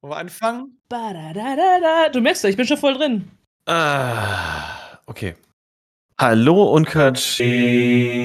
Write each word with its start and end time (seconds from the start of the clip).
Wollen 0.00 0.12
wir 0.12 0.16
anfangen? 0.18 0.78
Du 2.12 2.20
merkst 2.20 2.44
ja, 2.44 2.50
ich 2.50 2.56
bin 2.56 2.66
schon 2.66 2.76
voll 2.78 2.94
drin. 2.94 3.28
Ah, 3.66 4.98
okay. 5.06 5.34
Hallo 6.20 6.72
und 6.72 6.86
Katsching. 6.86 8.20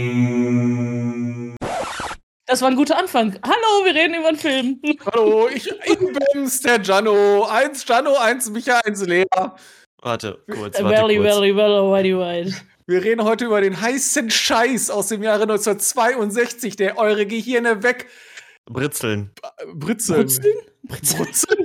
Das 2.45 2.61
war 2.61 2.69
ein 2.69 2.75
guter 2.75 2.97
Anfang. 2.99 3.39
Hallo, 3.43 3.85
wir 3.85 3.95
reden 3.95 4.13
über 4.13 4.27
einen 4.27 4.37
Film. 4.37 4.79
Hallo, 5.11 5.47
ich, 5.49 5.67
ich 5.67 5.97
bin's, 6.33 6.61
der 6.61 6.77
Gianno. 6.79 7.45
Eins 7.45 7.83
Gianno, 7.85 8.15
eins 8.17 8.49
Micha, 8.51 8.79
eins 8.85 9.03
Lea. 9.05 9.23
Warte, 10.01 10.43
kurz, 10.51 10.77
Very, 10.77 10.89
warte 10.91 11.15
kurz. 11.15 11.33
very, 11.35 11.53
very, 11.55 11.89
very 11.89 12.13
wide. 12.45 12.53
Wir 12.85 13.03
reden 13.03 13.23
heute 13.23 13.45
über 13.45 13.61
den 13.61 13.79
heißen 13.81 14.29
Scheiß 14.29 14.91
aus 14.91 15.07
dem 15.07 15.23
Jahre 15.23 15.43
1962, 15.43 16.75
der 16.75 16.97
eure 16.99 17.25
Gehirne 17.25 17.81
weg 17.81 18.07
Britzeln. 18.65 19.31
britzeln. 19.73 20.19
Brutzeln? 20.27 20.53
Brutzeln? 20.83 21.62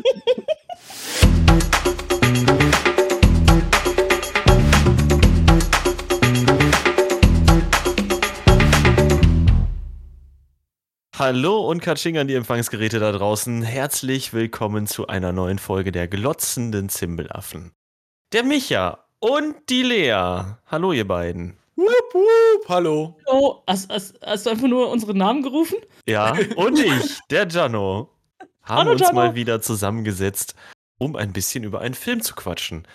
Hallo 11.18 11.68
und 11.68 11.82
Katsching 11.82 12.16
an 12.16 12.28
die 12.28 12.34
Empfangsgeräte 12.36 13.00
da 13.00 13.10
draußen. 13.10 13.62
Herzlich 13.62 14.32
willkommen 14.32 14.86
zu 14.86 15.08
einer 15.08 15.32
neuen 15.32 15.58
Folge 15.58 15.90
der 15.90 16.06
glotzenden 16.06 16.88
Zimbelaffen. 16.88 17.72
Der 18.32 18.44
Micha 18.44 19.04
und 19.18 19.56
die 19.68 19.82
Lea. 19.82 20.44
Hallo, 20.66 20.92
ihr 20.92 21.08
beiden. 21.08 21.56
Wupp, 21.74 22.14
wupp, 22.14 22.68
hallo. 22.68 23.16
Oh, 23.26 23.62
hast, 23.66 23.90
hast, 23.92 24.14
hast 24.24 24.46
du 24.46 24.50
einfach 24.50 24.68
nur 24.68 24.90
unsere 24.90 25.12
Namen 25.12 25.42
gerufen? 25.42 25.78
Ja, 26.06 26.36
und 26.54 26.78
ich, 26.78 27.18
der 27.30 27.46
Gianno, 27.46 28.10
haben 28.62 28.78
Hallo, 28.78 28.90
uns 28.92 29.00
Gianno. 29.00 29.14
mal 29.14 29.34
wieder 29.34 29.60
zusammengesetzt, 29.60 30.54
um 30.98 31.16
ein 31.16 31.32
bisschen 31.32 31.64
über 31.64 31.80
einen 31.80 31.94
Film 31.94 32.20
zu 32.20 32.34
quatschen. 32.34 32.86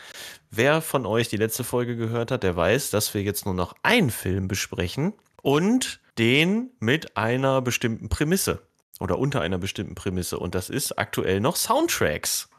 Wer 0.51 0.81
von 0.81 1.05
euch 1.05 1.29
die 1.29 1.37
letzte 1.37 1.63
Folge 1.63 1.95
gehört 1.95 2.31
hat, 2.31 2.43
der 2.43 2.55
weiß, 2.55 2.91
dass 2.91 3.13
wir 3.13 3.23
jetzt 3.23 3.45
nur 3.45 3.55
noch 3.55 3.75
einen 3.81 4.11
Film 4.11 4.47
besprechen 4.47 5.13
und 5.41 6.01
den 6.17 6.71
mit 6.79 7.17
einer 7.17 7.61
bestimmten 7.61 8.09
Prämisse 8.09 8.61
oder 8.99 9.17
unter 9.17 9.41
einer 9.41 9.57
bestimmten 9.57 9.95
Prämisse. 9.95 10.37
Und 10.37 10.53
das 10.53 10.69
ist 10.69 10.99
aktuell 10.99 11.39
noch 11.39 11.55
Soundtracks. 11.55 12.49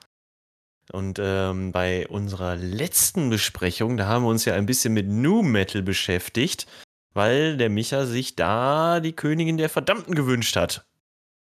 Und 0.92 1.18
ähm, 1.22 1.72
bei 1.72 2.06
unserer 2.08 2.56
letzten 2.56 3.30
Besprechung, 3.30 3.96
da 3.96 4.06
haben 4.06 4.24
wir 4.24 4.28
uns 4.28 4.44
ja 4.44 4.54
ein 4.54 4.66
bisschen 4.66 4.92
mit 4.92 5.08
New 5.08 5.42
Metal 5.42 5.82
beschäftigt, 5.82 6.66
weil 7.14 7.56
der 7.56 7.70
Micha 7.70 8.06
sich 8.06 8.36
da 8.36 9.00
die 9.00 9.14
Königin 9.14 9.56
der 9.56 9.70
Verdammten 9.70 10.14
gewünscht 10.14 10.56
hat. 10.56 10.84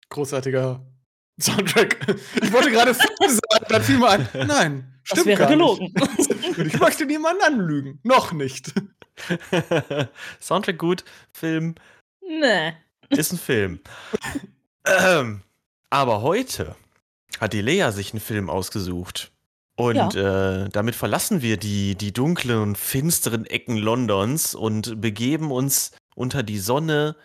Großartiger 0.10 0.86
Soundtrack. 1.40 1.98
Ich 2.42 2.52
wollte 2.52 2.72
gerade 2.72 2.94
Film 2.94 3.08
sagen, 3.20 3.41
dann 3.70 3.84
fiel 3.84 3.98
mir 3.98 4.10
ein. 4.10 4.30
Nein, 4.34 4.94
Das 5.10 5.20
stimmt 5.20 5.26
wäre 5.28 5.40
gar 5.40 5.50
gelogen. 5.50 5.94
nicht. 6.18 6.58
Ich 6.74 6.80
möchte 6.80 7.06
niemanden 7.06 7.42
anlügen. 7.44 8.00
Noch 8.04 8.34
nicht. 8.34 8.74
Soundtrack 10.42 10.78
gut, 10.78 11.04
Film 11.32 11.76
nee. 12.22 12.74
ist 13.10 13.32
ein 13.32 13.38
Film. 13.38 13.80
ähm, 14.86 15.42
aber 15.90 16.22
heute 16.22 16.76
hat 17.40 17.54
die 17.54 17.62
Lea 17.62 17.92
sich 17.92 18.12
einen 18.14 18.22
Film 18.22 18.50
ausgesucht. 18.50 19.32
Und 19.76 20.16
äh, 20.16 20.70
damit 20.70 20.96
verlassen 20.96 21.42
wir 21.42 21.58
die, 21.58 21.96
die 21.96 22.12
dunklen 22.14 22.60
und 22.62 22.78
finsteren 22.78 23.46
Ecken 23.46 23.78
Londons 23.78 24.54
und 24.54 25.02
begeben 25.02 25.52
uns 25.52 25.92
unter 26.16 26.44
die 26.44 26.60
Sonne 26.60 27.16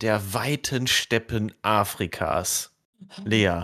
der 0.00 0.34
weiten 0.34 0.86
Steppen 0.86 1.54
Afrikas. 1.62 2.74
Lea, 3.24 3.62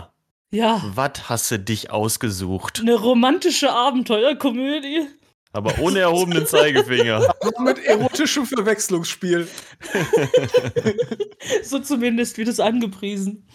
Ja, 0.51 0.81
was 0.95 1.29
hast 1.29 1.51
du 1.51 1.59
dich 1.59 1.91
ausgesucht? 1.91 2.79
eine 2.79 2.95
romantische 2.95 3.71
Abenteuerkomödie. 3.71 5.07
Aber 5.51 5.79
ohne 5.79 5.99
erhobenen 5.99 6.45
Zeigefinger. 6.45 7.33
Aber 7.41 7.61
mit 7.61 7.79
erotischem 7.85 8.45
Verwechslungsspiel. 8.45 9.47
So 11.63 11.79
zumindest 11.79 12.37
wird 12.37 12.47
es 12.47 12.59
angepriesen. 12.59 13.47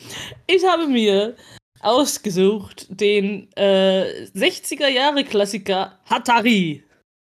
Ich 0.47 0.65
habe 0.66 0.87
mir 0.87 1.37
ausgesucht 1.81 2.87
den 2.88 3.53
äh, 3.56 4.27
60er 4.34 4.88
Jahre 4.88 5.22
Klassiker 5.25 5.99
Hatari 6.06 6.83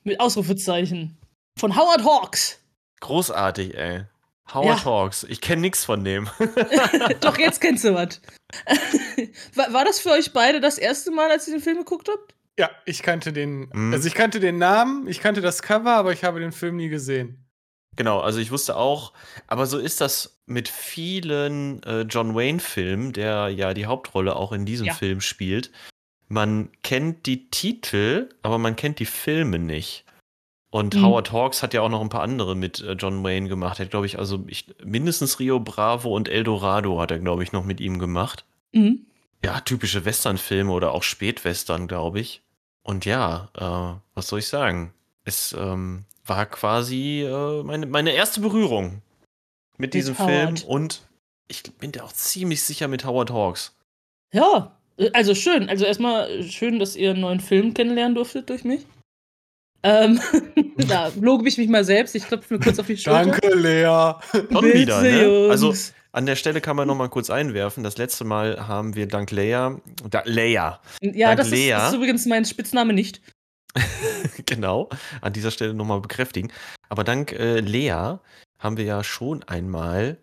mit 0.04 0.18
Ausrufezeichen 0.18 1.16
von 1.58 1.76
Howard 1.76 2.04
Hawks. 2.04 2.58
Großartig, 3.00 3.76
ey. 3.76 4.04
Howard 4.52 4.78
Ja. 4.80 4.84
Hawks. 4.84 5.24
Ich 5.28 5.40
kenne 5.40 5.62
nichts 5.62 5.84
von 5.84 6.04
dem. 6.04 6.28
Doch, 7.20 7.38
jetzt 7.38 7.60
kennst 7.60 7.84
du 7.84 7.94
was. 7.94 8.20
war, 9.54 9.72
war 9.72 9.84
das 9.84 9.98
für 9.98 10.10
euch 10.10 10.32
beide 10.32 10.60
das 10.60 10.78
erste 10.78 11.10
Mal, 11.10 11.30
als 11.30 11.48
ihr 11.48 11.54
den 11.54 11.62
Film 11.62 11.78
geguckt 11.78 12.08
habt? 12.10 12.34
Ja, 12.58 12.70
ich 12.86 13.02
kannte 13.02 13.32
den. 13.32 13.68
Mhm. 13.72 13.92
Also 13.92 14.06
ich 14.08 14.14
kannte 14.14 14.40
den 14.40 14.58
Namen, 14.58 15.06
ich 15.08 15.20
kannte 15.20 15.40
das 15.40 15.62
Cover, 15.62 15.92
aber 15.92 16.12
ich 16.12 16.24
habe 16.24 16.40
den 16.40 16.52
Film 16.52 16.76
nie 16.76 16.88
gesehen. 16.88 17.42
Genau, 17.96 18.20
also 18.20 18.38
ich 18.40 18.50
wusste 18.50 18.76
auch, 18.76 19.12
aber 19.46 19.66
so 19.66 19.78
ist 19.78 20.00
das 20.02 20.38
mit 20.46 20.68
vielen 20.68 21.82
äh, 21.82 22.02
John 22.02 22.34
Wayne-Filmen, 22.34 23.12
der 23.14 23.48
ja 23.48 23.72
die 23.74 23.86
Hauptrolle 23.86 24.36
auch 24.36 24.52
in 24.52 24.66
diesem 24.66 24.86
Ja. 24.86 24.94
Film 24.94 25.20
spielt. 25.22 25.70
Man 26.28 26.70
kennt 26.82 27.26
die 27.26 27.50
Titel, 27.50 28.28
aber 28.42 28.58
man 28.58 28.76
kennt 28.76 28.98
die 28.98 29.06
Filme 29.06 29.58
nicht. 29.58 30.04
Und 30.76 30.94
Mhm. 30.94 31.02
Howard 31.06 31.32
Hawks 31.32 31.62
hat 31.62 31.72
ja 31.72 31.80
auch 31.80 31.88
noch 31.88 32.02
ein 32.02 32.10
paar 32.10 32.20
andere 32.20 32.54
mit 32.54 32.80
äh, 32.80 32.92
John 32.92 33.24
Wayne 33.24 33.48
gemacht. 33.48 33.78
Er 33.80 33.86
hat, 33.86 33.90
glaube 33.90 34.04
ich, 34.04 34.18
also 34.18 34.44
ich, 34.46 34.66
mindestens 34.84 35.38
Rio 35.40 35.58
Bravo 35.58 36.14
und 36.14 36.28
El 36.28 36.44
Dorado 36.44 37.00
hat 37.00 37.10
er, 37.10 37.18
glaube 37.18 37.42
ich, 37.42 37.52
noch 37.52 37.64
mit 37.64 37.80
ihm 37.80 37.98
gemacht. 37.98 38.44
Mhm. 38.72 39.06
Ja, 39.42 39.60
typische 39.60 40.04
Western-Filme 40.04 40.70
oder 40.70 40.92
auch 40.92 41.02
Spätwestern, 41.02 41.88
glaube 41.88 42.20
ich. 42.20 42.42
Und 42.82 43.06
ja, 43.06 43.48
äh, 43.54 43.98
was 44.14 44.28
soll 44.28 44.40
ich 44.40 44.48
sagen? 44.48 44.92
Es 45.24 45.54
ähm, 45.58 46.04
war 46.26 46.44
quasi 46.44 47.22
äh, 47.22 47.62
meine, 47.62 47.86
meine 47.86 48.10
erste 48.12 48.40
Berührung 48.40 49.00
mit 49.78 49.80
Mit 49.80 49.94
diesem 49.94 50.14
Film 50.14 50.28
Howard. 50.28 50.64
und 50.64 51.02
ich 51.48 51.62
bin 51.78 51.92
da 51.92 52.02
auch 52.02 52.12
ziemlich 52.12 52.62
sicher 52.62 52.86
mit 52.86 53.06
Howard 53.06 53.30
Hawks. 53.30 53.74
Ja, 54.30 54.76
äh, 54.98 55.10
also 55.14 55.34
schön. 55.34 55.70
Also 55.70 55.86
erstmal 55.86 56.42
schön, 56.42 56.78
dass 56.78 56.96
ihr 56.96 57.12
einen 57.12 57.20
neuen 57.20 57.40
Film 57.40 57.72
kennenlernen 57.72 58.14
durftet 58.14 58.50
durch 58.50 58.62
mich. 58.64 58.84
Ähm, 59.82 60.20
da 60.88 61.10
lobe 61.20 61.48
ich 61.48 61.58
mich 61.58 61.68
mal 61.68 61.84
selbst. 61.84 62.14
Ich 62.14 62.26
klopfe 62.26 62.54
mir 62.54 62.60
kurz 62.60 62.78
auf 62.78 62.86
die 62.86 62.96
Schulter. 62.96 63.24
Danke, 63.24 63.54
Lea. 63.54 64.14
Schon 64.32 64.48
Bitte, 64.48 64.74
wieder, 64.74 65.02
ne? 65.02 65.48
Also 65.50 65.74
an 66.12 66.26
der 66.26 66.36
Stelle 66.36 66.60
kann 66.60 66.76
man 66.76 66.88
noch 66.88 66.96
mal 66.96 67.08
kurz 67.08 67.30
einwerfen. 67.30 67.84
Das 67.84 67.98
letzte 67.98 68.24
Mal 68.24 68.66
haben 68.66 68.94
wir 68.94 69.06
dank 69.06 69.30
Leia, 69.30 69.80
da, 70.08 70.22
Leia, 70.24 70.80
Ja, 71.02 71.28
dank 71.28 71.38
das 71.38 71.48
ist, 71.48 71.52
Lea. 71.52 71.70
das 71.70 71.90
ist 71.90 71.96
übrigens 71.96 72.26
mein 72.26 72.44
Spitzname 72.44 72.92
nicht. 72.92 73.20
genau, 74.46 74.88
an 75.20 75.32
dieser 75.34 75.50
Stelle 75.50 75.74
nochmal 75.74 76.00
bekräftigen. 76.00 76.50
Aber 76.88 77.04
dank 77.04 77.32
äh, 77.32 77.60
Lea 77.60 78.18
haben 78.58 78.76
wir 78.76 78.84
ja 78.84 79.04
schon 79.04 79.42
einmal 79.44 80.18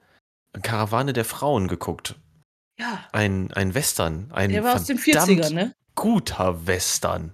Karawane 0.62 1.14
der 1.14 1.26
Frauen 1.26 1.68
geguckt. 1.68 2.16
Ja, 2.80 3.06
Ein, 3.12 3.52
ein 3.54 3.76
Western. 3.76 4.32
Ein 4.32 4.50
der 4.52 4.64
war 4.64 4.76
aus 4.76 4.86
den 4.86 4.98
verdammt 4.98 5.30
40ern, 5.30 5.54
ne? 5.54 5.76
guter 5.96 6.66
Western. 6.66 7.34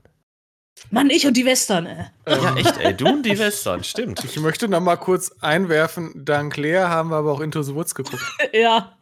Mann, 0.91 1.09
ich 1.09 1.28
und 1.28 1.35
die 1.38 1.45
Western, 1.45 1.85
ey. 1.85 2.06
Ja, 2.28 2.50
Ähm, 2.51 2.57
echt, 2.57 2.78
ey. 2.78 2.94
Du 2.95 3.07
und 3.07 3.23
die 3.23 3.38
Western, 3.38 3.84
stimmt. 3.84 4.23
Ich 4.23 4.40
möchte 4.40 4.67
noch 4.67 4.79
mal 4.79 4.95
kurz 4.95 5.31
einwerfen, 5.41 6.12
dank 6.16 6.57
Lea 6.57 6.78
haben 6.79 7.09
wir 7.12 7.17
aber 7.17 7.31
auch 7.31 7.41
Into 7.41 7.62
the 7.62 7.75
Woods 7.75 7.94
geguckt. 7.95 8.22
Ja. 8.53 8.94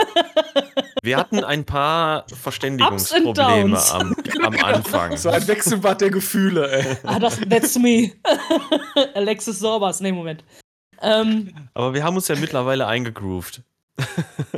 Wir 1.03 1.17
hatten 1.17 1.43
ein 1.43 1.63
paar 1.63 2.25
Verständigungsprobleme 2.41 3.69
Downs. 3.75 3.91
am, 3.91 4.15
am 4.43 4.55
Anfang. 4.63 5.15
So 5.15 5.29
ein 5.29 5.47
Wechselbad 5.47 6.01
der 6.01 6.09
Gefühle, 6.09 6.69
ey. 6.71 6.97
Ah, 7.03 7.19
das, 7.19 7.39
that's 7.49 7.77
me. 7.77 8.11
Alexis 9.13 9.59
Sorbas. 9.59 10.01
Nee, 10.01 10.11
Moment. 10.11 10.43
Ähm, 11.01 11.53
Aber 11.73 11.93
wir 11.93 12.03
haben 12.03 12.15
uns 12.15 12.27
ja 12.27 12.35
mittlerweile 12.35 12.87
eingegroovt. 12.87 13.61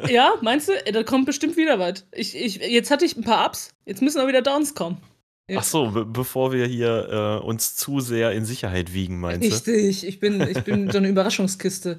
ja, 0.08 0.34
meinst 0.42 0.70
du? 0.70 0.74
Äh, 0.86 0.92
Da 0.92 1.04
kommt 1.04 1.26
bestimmt 1.26 1.56
wieder 1.58 1.78
was. 1.80 2.06
Ich, 2.14 2.36
ich, 2.36 2.56
jetzt 2.58 2.90
hatte 2.92 3.06
ich 3.06 3.16
ein 3.16 3.24
paar 3.24 3.46
Ups. 3.46 3.72
Jetzt 3.86 4.02
müssen 4.02 4.20
auch 4.22 4.28
wieder 4.28 4.42
Downs 4.42 4.74
kommen. 4.74 4.98
Ach 5.58 5.64
so, 5.64 5.92
be 5.92 6.06
bevor 6.06 6.52
wir 6.52 6.66
hier 6.68 7.40
äh, 7.42 7.46
uns 7.46 7.76
zu 7.76 8.00
sehr 8.00 8.32
in 8.34 8.46
Sicherheit 8.46 8.94
wiegen, 8.94 9.20
meinst 9.20 9.50
du? 9.50 9.72
Richtig. 9.72 10.06
Ich 10.06 10.20
bin, 10.20 10.42
ich 10.42 10.64
bin 10.64 10.90
so 10.92 10.98
eine 10.98 11.08
Überraschungskiste. 11.10 11.98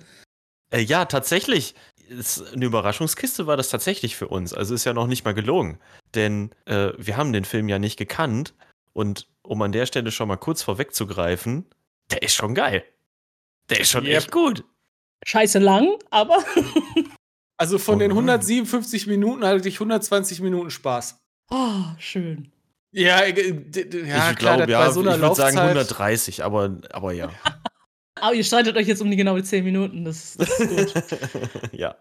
Äh, 0.73 0.81
ja, 0.81 1.05
tatsächlich. 1.07 1.75
Ist 2.09 2.53
eine 2.55 2.65
Überraschungskiste 2.65 3.47
war 3.47 3.57
das 3.57 3.69
tatsächlich 3.69 4.17
für 4.17 4.27
uns. 4.29 4.53
Also 4.53 4.75
ist 4.75 4.85
ja 4.85 4.93
noch 4.93 5.07
nicht 5.07 5.25
mal 5.25 5.35
gelogen. 5.35 5.79
Denn 6.15 6.51
äh, 6.67 6.91
wir 6.99 7.17
haben 7.17 7.33
den 7.33 7.45
Film 7.45 7.69
ja 7.69 7.79
nicht 7.79 7.97
gekannt. 7.97 8.55
Und 8.93 9.29
um 9.43 9.63
an 9.63 9.71
der 9.73 9.87
Stelle 9.87 10.11
schon 10.11 10.27
mal 10.29 10.37
kurz 10.37 10.63
vorwegzugreifen, 10.63 11.67
der 12.11 12.23
ist 12.23 12.35
schon 12.35 12.55
geil. 12.57 12.83
Der 13.69 13.79
ist 13.81 13.91
schon 13.91 14.05
Yep. 14.05 14.17
echt 14.17 14.33
gut. 14.33 14.65
Scheiße 15.25 15.61
lang, 15.61 15.97
aber 16.11 16.39
Also 17.57 17.79
von 17.79 17.99
den 18.01 18.11
Oh. 18.11 18.15
157 18.17 19.07
Minuten 19.07 19.45
hatte 19.45 19.69
ich 19.69 19.79
120 19.79 20.41
Minuten 20.41 20.71
Spaß. 20.71 21.17
ah, 21.51 21.95
schön. 21.99 22.51
Ja, 22.93 23.21
äh, 23.21 23.55
ja 24.07 24.31
ich 24.33 24.37
glaube, 24.39 24.71
ja, 24.71 24.87
bei 24.87 24.91
so 24.91 25.01
einer 25.01 25.15
ich 25.17 25.21
würde 25.23 25.35
sagen 25.35 25.57
Laufzeit- 25.57 25.77
130, 25.77 26.45
aber, 26.45 26.79
aber 26.93 27.13
ja. 27.13 27.31
Aber 28.23 28.35
ihr 28.35 28.45
streitet 28.45 28.77
euch 28.77 28.87
jetzt 28.87 29.01
um 29.01 29.11
die 29.11 29.17
genaue 29.17 29.43
10 29.43 29.65
Minuten. 29.65 30.05
Das, 30.05 30.37
das 30.37 30.61
ist 30.61 30.69
gut. 30.95 31.19
ja. 31.73 31.97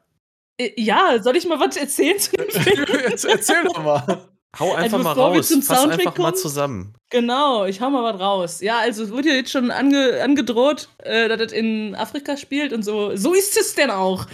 Äh, 0.59 0.71
ja, 0.75 1.21
soll 1.23 1.37
ich 1.37 1.47
mal 1.47 1.59
was 1.61 1.77
erzählen 1.77 2.19
zu 2.19 2.31
dem 2.35 2.49
Film? 2.49 2.85
Erzähl 3.29 3.63
doch 3.63 3.81
mal. 3.81 4.27
Hau 4.59 4.73
einfach 4.73 4.97
Also 4.97 4.97
mal 4.97 5.11
raus. 5.13 5.47
zum 5.47 5.61
Fass 5.61 5.77
Soundtrack 5.77 5.99
einfach 6.01 6.17
mal 6.17 6.23
kommen- 6.31 6.35
zusammen. 6.35 6.95
Genau, 7.11 7.63
ich 7.65 7.79
hau 7.79 7.89
mal 7.89 8.03
was 8.03 8.19
raus. 8.19 8.59
Ja, 8.61 8.79
also 8.79 9.03
es 9.03 9.11
wurde 9.11 9.29
ja 9.29 9.35
jetzt 9.35 9.51
schon 9.51 9.71
ange 9.71 10.21
angedroht, 10.21 10.89
äh, 10.97 11.29
dass 11.29 11.37
das 11.39 11.51
in 11.53 11.95
Afrika 11.95 12.35
spielt 12.35 12.73
und 12.73 12.83
so. 12.83 13.15
So 13.15 13.33
ist 13.33 13.57
es 13.57 13.75
denn 13.75 13.89
auch. 13.91 14.25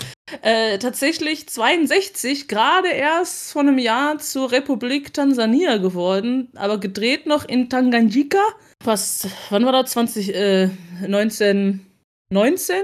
Äh, 0.41 0.79
tatsächlich 0.79 1.47
62, 1.47 2.47
gerade 2.47 2.89
erst 2.89 3.51
vor 3.51 3.61
einem 3.61 3.77
Jahr 3.77 4.17
zur 4.17 4.51
Republik 4.51 5.13
Tansania 5.13 5.77
geworden, 5.77 6.49
aber 6.55 6.79
gedreht 6.79 7.27
noch 7.27 7.45
in 7.45 7.69
Tanganyika. 7.69 8.39
Was, 8.83 9.27
wann 9.51 9.65
war 9.65 9.71
das? 9.71 9.91
20, 9.91 10.33
äh, 10.33 10.69
1919? 11.03 12.83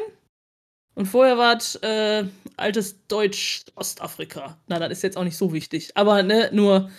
Und 0.94 1.06
vorher 1.08 1.38
war 1.38 1.58
es 1.58 1.76
äh, 1.78 2.26
altes 2.58 3.08
Deutsch 3.08 3.64
Ostafrika. 3.76 4.60
Na, 4.68 4.78
das 4.78 4.92
ist 4.92 5.04
jetzt 5.04 5.18
auch 5.18 5.24
nicht 5.24 5.38
so 5.38 5.52
wichtig. 5.52 5.92
Aber 5.96 6.22
ne, 6.22 6.50
nur 6.54 6.92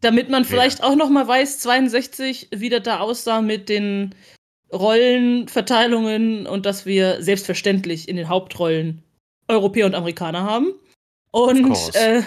damit 0.00 0.30
man 0.30 0.44
vielleicht 0.44 0.82
auch 0.82 0.96
noch 0.96 1.10
mal 1.10 1.28
weiß, 1.28 1.58
62, 1.60 2.48
wie 2.50 2.70
das 2.70 2.82
da 2.82 3.00
aussah 3.00 3.42
mit 3.42 3.68
den 3.68 4.14
Rollenverteilungen 4.72 6.46
und 6.46 6.64
dass 6.64 6.86
wir 6.86 7.22
selbstverständlich 7.22 8.08
in 8.08 8.16
den 8.16 8.28
Hauptrollen 8.28 9.02
Europäer 9.52 9.86
und 9.86 9.94
Amerikaner 9.94 10.42
haben. 10.42 10.74
Und 11.30 11.94
äh, 11.94 12.22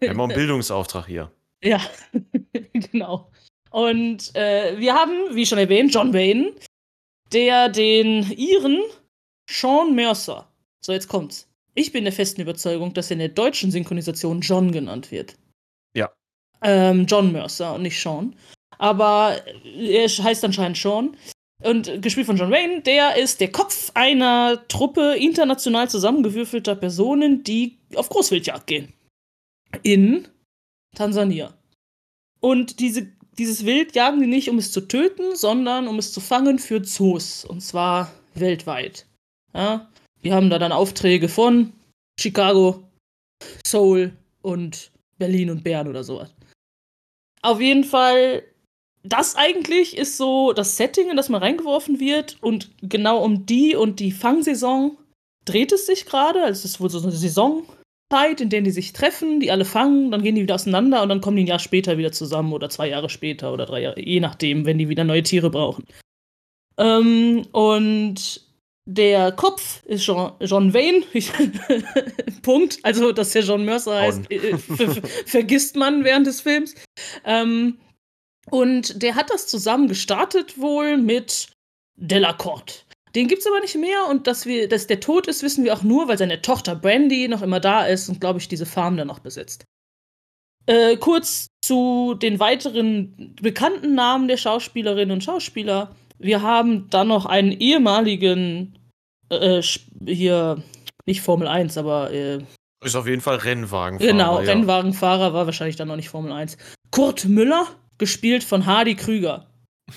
Wir 0.00 0.10
haben 0.10 0.20
auch 0.20 0.28
einen 0.28 0.34
Bildungsauftrag 0.36 1.06
hier. 1.06 1.30
ja, 1.62 1.80
genau. 2.72 3.30
Und 3.70 4.34
äh, 4.34 4.78
wir 4.78 4.94
haben, 4.94 5.34
wie 5.34 5.46
schon 5.46 5.58
erwähnt, 5.58 5.92
John 5.94 6.12
Wayne, 6.12 6.52
der 7.32 7.68
den 7.68 8.30
Iren 8.32 8.80
Sean 9.48 9.94
Mercer. 9.94 10.46
So, 10.84 10.92
jetzt 10.92 11.08
kommt's. 11.08 11.48
Ich 11.74 11.92
bin 11.92 12.04
der 12.04 12.12
festen 12.12 12.40
Überzeugung, 12.40 12.94
dass 12.94 13.10
er 13.10 13.14
in 13.14 13.18
der 13.20 13.28
deutschen 13.28 13.70
Synchronisation 13.70 14.40
John 14.40 14.72
genannt 14.72 15.10
wird. 15.10 15.34
Ja. 15.94 16.10
Ähm, 16.62 17.06
John 17.06 17.32
Mercer 17.32 17.74
und 17.74 17.82
nicht 17.82 18.00
Sean. 18.00 18.34
Aber 18.78 19.36
er 19.64 20.08
heißt 20.08 20.44
anscheinend 20.44 20.78
Sean. 20.78 21.16
Und 21.62 22.02
gespielt 22.02 22.26
von 22.26 22.36
John 22.36 22.50
Wayne, 22.50 22.82
der 22.82 23.16
ist 23.16 23.40
der 23.40 23.50
Kopf 23.50 23.90
einer 23.94 24.66
Truppe 24.68 25.16
international 25.16 25.88
zusammengewürfelter 25.88 26.76
Personen, 26.76 27.44
die 27.44 27.78
auf 27.94 28.08
Großwildjagd 28.08 28.66
gehen. 28.66 28.92
In 29.82 30.28
Tansania. 30.94 31.54
Und 32.40 32.80
diese, 32.80 33.10
dieses 33.38 33.64
Wild 33.64 33.94
jagen 33.94 34.20
die 34.20 34.26
nicht, 34.26 34.50
um 34.50 34.58
es 34.58 34.70
zu 34.70 34.82
töten, 34.82 35.34
sondern 35.34 35.88
um 35.88 35.98
es 35.98 36.12
zu 36.12 36.20
fangen 36.20 36.58
für 36.58 36.82
Zoos. 36.82 37.44
Und 37.44 37.60
zwar 37.62 38.12
weltweit. 38.34 39.06
Ja? 39.54 39.90
Die 40.22 40.32
haben 40.32 40.50
da 40.50 40.58
dann 40.58 40.72
Aufträge 40.72 41.28
von 41.28 41.72
Chicago, 42.18 42.82
Seoul 43.66 44.12
und 44.42 44.90
Berlin 45.18 45.50
und 45.50 45.64
Bern 45.64 45.88
oder 45.88 46.04
sowas. 46.04 46.34
Auf 47.42 47.60
jeden 47.60 47.84
Fall, 47.84 48.42
das 49.08 49.36
eigentlich 49.36 49.96
ist 49.96 50.16
so 50.16 50.52
das 50.52 50.76
Setting, 50.76 51.10
in 51.10 51.16
das 51.16 51.28
man 51.28 51.42
reingeworfen 51.42 52.00
wird. 52.00 52.36
Und 52.40 52.70
genau 52.82 53.22
um 53.22 53.46
die 53.46 53.76
und 53.76 54.00
die 54.00 54.12
Fangsaison 54.12 54.96
dreht 55.44 55.72
es 55.72 55.86
sich 55.86 56.06
gerade. 56.06 56.42
Also 56.42 56.60
es 56.60 56.64
ist 56.64 56.80
wohl 56.80 56.90
so 56.90 57.00
eine 57.00 57.12
Saisonzeit, 57.12 58.40
in 58.40 58.50
der 58.50 58.62
die 58.62 58.70
sich 58.70 58.92
treffen, 58.92 59.40
die 59.40 59.50
alle 59.50 59.64
fangen, 59.64 60.10
dann 60.10 60.22
gehen 60.22 60.34
die 60.34 60.42
wieder 60.42 60.56
auseinander 60.56 61.02
und 61.02 61.08
dann 61.08 61.20
kommen 61.20 61.36
die 61.36 61.44
ein 61.44 61.48
Jahr 61.48 61.58
später 61.58 61.98
wieder 61.98 62.12
zusammen 62.12 62.52
oder 62.52 62.68
zwei 62.68 62.88
Jahre 62.88 63.08
später 63.08 63.52
oder 63.52 63.66
drei 63.66 63.82
Jahre, 63.82 64.00
je 64.00 64.20
nachdem, 64.20 64.66
wenn 64.66 64.78
die 64.78 64.88
wieder 64.88 65.04
neue 65.04 65.22
Tiere 65.22 65.50
brauchen. 65.50 65.84
Ähm, 66.78 67.46
und 67.52 68.46
der 68.88 69.32
Kopf 69.32 69.84
ist 69.86 70.06
John, 70.06 70.32
John 70.40 70.72
Wayne. 70.72 71.02
Punkt. 72.42 72.78
Also, 72.82 73.12
dass 73.12 73.32
der 73.32 73.42
John 73.42 73.64
Mercer 73.64 74.00
heißt, 74.00 74.30
äh, 74.30 74.56
ver 74.58 74.76
ver 74.76 75.02
vergisst 75.26 75.74
man 75.74 76.04
während 76.04 76.26
des 76.26 76.40
Films. 76.40 76.74
Ähm, 77.24 77.78
und 78.50 79.02
der 79.02 79.14
hat 79.14 79.30
das 79.30 79.46
zusammen 79.46 79.88
gestartet 79.88 80.58
wohl 80.60 80.96
mit 80.96 81.48
Delacorte. 81.96 82.74
Den 83.14 83.28
gibt's 83.28 83.46
aber 83.46 83.60
nicht 83.60 83.74
mehr 83.76 84.06
und 84.10 84.26
dass, 84.26 84.44
wir, 84.44 84.68
dass 84.68 84.86
der 84.86 85.00
tot 85.00 85.26
ist, 85.26 85.42
wissen 85.42 85.64
wir 85.64 85.72
auch 85.74 85.82
nur, 85.82 86.06
weil 86.08 86.18
seine 86.18 86.42
Tochter 86.42 86.74
Brandy 86.74 87.28
noch 87.28 87.40
immer 87.42 87.60
da 87.60 87.86
ist 87.86 88.08
und, 88.10 88.20
glaube 88.20 88.38
ich, 88.38 88.48
diese 88.48 88.66
Farm 88.66 88.96
dann 88.98 89.06
noch 89.08 89.20
besitzt. 89.20 89.64
Äh, 90.66 90.96
kurz 90.96 91.46
zu 91.64 92.14
den 92.20 92.40
weiteren 92.40 93.34
bekannten 93.40 93.94
Namen 93.94 94.28
der 94.28 94.36
Schauspielerinnen 94.36 95.12
und 95.12 95.24
Schauspieler. 95.24 95.94
Wir 96.18 96.42
haben 96.42 96.90
dann 96.90 97.08
noch 97.08 97.24
einen 97.24 97.52
ehemaligen, 97.52 98.76
äh, 99.30 99.58
Sp- 99.62 99.86
hier, 100.06 100.62
nicht 101.06 101.22
Formel 101.22 101.46
1, 101.48 101.78
aber 101.78 102.10
äh, 102.10 102.38
Ist 102.84 102.96
auf 102.96 103.06
jeden 103.06 103.22
Fall 103.22 103.36
Rennwagen. 103.36 103.98
genau, 103.98 104.40
ja. 104.40 104.46
Rennwagenfahrer 104.50 105.32
war 105.32 105.46
wahrscheinlich 105.46 105.76
dann 105.76 105.88
noch 105.88 105.96
nicht 105.96 106.08
Formel 106.10 106.32
1. 106.32 106.58
Kurt 106.90 107.24
Müller, 107.26 107.66
gespielt 107.98 108.44
von 108.44 108.66
Hardy 108.66 108.94
Krüger, 108.94 109.46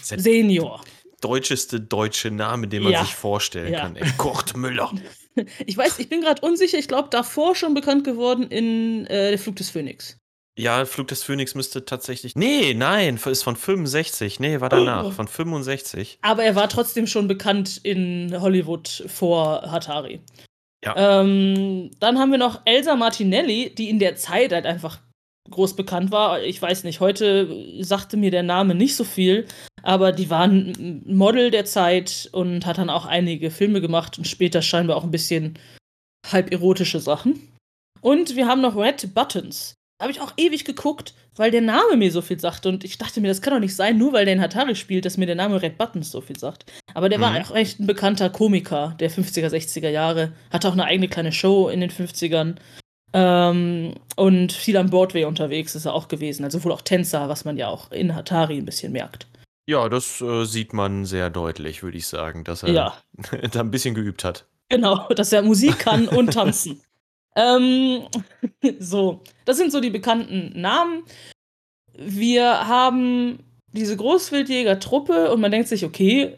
Senior. 0.01 0.81
deutscheste 1.21 1.79
deutsche 1.81 2.31
Name, 2.31 2.67
den 2.67 2.83
man 2.83 2.91
Ja. 2.93 3.03
sich 3.03 3.13
vorstellen 3.15 3.73
Ja. 3.73 3.81
kann. 3.81 3.95
Ey, 3.95 4.09
Kurt 4.17 4.55
Müller. 4.57 4.91
Ich 5.65 5.77
weiß, 5.77 5.99
ich 5.99 6.09
bin 6.09 6.19
gerade 6.19 6.41
unsicher, 6.45 6.77
ich 6.77 6.89
glaube, 6.89 7.07
davor 7.11 7.55
schon 7.55 7.73
bekannt 7.73 8.03
geworden 8.03 8.43
in 8.49 9.05
äh, 9.05 9.29
Der 9.29 9.39
Flug 9.39 9.55
des 9.55 9.69
Phönix. 9.69 10.17
Ja, 10.57 10.83
Flug 10.83 11.07
des 11.07 11.23
Phönix 11.23 11.55
müsste 11.55 11.85
tatsächlich. 11.85 12.35
Nee, 12.35 12.73
nein, 12.73 13.17
ist 13.25 13.43
von 13.43 13.55
65. 13.55 14.41
Nee, 14.41 14.59
war 14.59 14.67
danach. 14.67 15.05
Oh. 15.05 15.11
Von 15.11 15.29
65. 15.29 16.17
Aber 16.21 16.43
er 16.43 16.55
war 16.55 16.67
trotzdem 16.67 17.07
schon 17.07 17.29
bekannt 17.29 17.79
in 17.83 18.35
Hollywood 18.41 19.05
vor 19.07 19.61
Hatari. 19.71 20.19
Ja. 20.83 21.21
Ähm, 21.21 21.91
dann 22.01 22.19
haben 22.19 22.31
wir 22.31 22.37
noch 22.37 22.61
Elsa 22.65 22.97
Martinelli, 22.97 23.73
die 23.73 23.89
in 23.89 23.99
der 23.99 24.17
Zeit 24.17 24.51
halt 24.51 24.65
einfach 24.65 24.99
groß 25.49 25.75
bekannt 25.75 26.11
war. 26.11 26.41
Ich 26.43 26.61
weiß 26.61 26.83
nicht, 26.83 26.99
heute 26.99 27.83
sagte 27.83 28.17
mir 28.17 28.31
der 28.31 28.43
Name 28.43 28.75
nicht 28.75 28.95
so 28.95 29.03
viel, 29.03 29.45
aber 29.83 30.11
die 30.11 30.29
war 30.29 30.43
ein 30.47 31.01
Model 31.05 31.51
der 31.51 31.65
Zeit 31.65 32.29
und 32.31 32.65
hat 32.65 32.77
dann 32.77 32.89
auch 32.89 33.05
einige 33.05 33.51
Filme 33.51 33.81
gemacht 33.81 34.17
und 34.17 34.27
später 34.27 34.61
scheinbar 34.61 34.97
auch 34.97 35.03
ein 35.03 35.11
bisschen 35.11 35.57
halb 36.31 36.51
erotische 36.51 36.99
Sachen. 36.99 37.39
Und 38.01 38.35
wir 38.35 38.47
haben 38.47 38.61
noch 38.61 38.75
Red 38.77 39.13
Buttons. 39.13 39.73
Habe 40.01 40.11
ich 40.13 40.21
auch 40.21 40.31
ewig 40.37 40.63
geguckt, 40.63 41.13
weil 41.35 41.51
der 41.51 41.59
Name 41.59 41.97
mir 41.97 42.09
so 42.09 42.21
viel 42.21 42.39
sagte. 42.39 42.69
Und 42.69 42.85
ich 42.85 42.97
dachte 42.97 43.19
mir, 43.19 43.27
das 43.27 43.41
kann 43.41 43.51
doch 43.53 43.59
nicht 43.59 43.75
sein, 43.75 43.97
nur 43.97 44.13
weil 44.13 44.23
der 44.23 44.33
in 44.33 44.39
Hatari 44.41 44.75
spielt, 44.75 45.03
dass 45.03 45.17
mir 45.17 45.25
der 45.25 45.35
Name 45.35 45.61
Red 45.61 45.77
Buttons 45.77 46.09
so 46.09 46.21
viel 46.21 46.39
sagt. 46.39 46.71
Aber 46.93 47.09
der 47.09 47.19
war 47.19 47.31
Mhm. 47.31 47.37
auch 47.43 47.53
echt 47.53 47.81
ein 47.81 47.87
bekannter 47.87 48.29
Komiker 48.29 48.95
der 49.01 49.11
50er, 49.11 49.49
60er 49.49 49.89
Jahre. 49.89 50.31
Hatte 50.51 50.69
auch 50.69 50.73
eine 50.73 50.85
eigene 50.85 51.09
kleine 51.09 51.33
Show 51.33 51.67
in 51.67 51.81
den 51.81 51.89
50ern. 51.91 52.55
Ähm, 53.13 53.95
und 54.15 54.51
viel 54.51 54.77
am 54.77 54.89
Broadway 54.89 55.25
unterwegs 55.25 55.75
ist 55.75 55.85
er 55.85 55.93
auch 55.93 56.07
gewesen. 56.07 56.43
Also 56.43 56.63
wohl 56.63 56.71
auch 56.71 56.81
Tänzer, 56.81 57.29
was 57.29 57.45
man 57.45 57.57
ja 57.57 57.67
auch 57.67 57.91
in 57.91 58.15
Hatari 58.15 58.57
ein 58.57 58.65
bisschen 58.65 58.91
merkt. 58.91 59.27
Ja, 59.67 59.87
das 59.87 60.21
äh, 60.21 60.45
sieht 60.45 60.73
man 60.73 61.05
sehr 61.05 61.29
deutlich, 61.29 61.83
würde 61.83 61.97
ich 61.97 62.07
sagen, 62.07 62.43
dass 62.43 62.63
er 62.63 62.69
Ja. 62.69 62.97
da 63.51 63.59
ein 63.59 63.71
bisschen 63.71 63.95
geübt 63.95 64.23
hat. 64.23 64.45
Genau, 64.69 65.07
dass 65.15 65.33
er 65.33 65.41
Musik 65.41 65.79
kann 65.79 66.07
und 66.07 66.33
tanzen. 66.33 66.81
ähm, 67.35 68.03
so, 68.79 69.21
das 69.45 69.57
sind 69.57 69.71
so 69.71 69.79
die 69.79 69.89
bekannten 69.89 70.59
Namen. 70.59 71.03
Wir 71.95 72.67
haben 72.67 73.39
diese 73.71 73.95
Großwildjäger-Truppe 73.97 75.31
und 75.31 75.41
man 75.41 75.51
denkt 75.51 75.67
sich, 75.67 75.85
okay, 75.85 76.35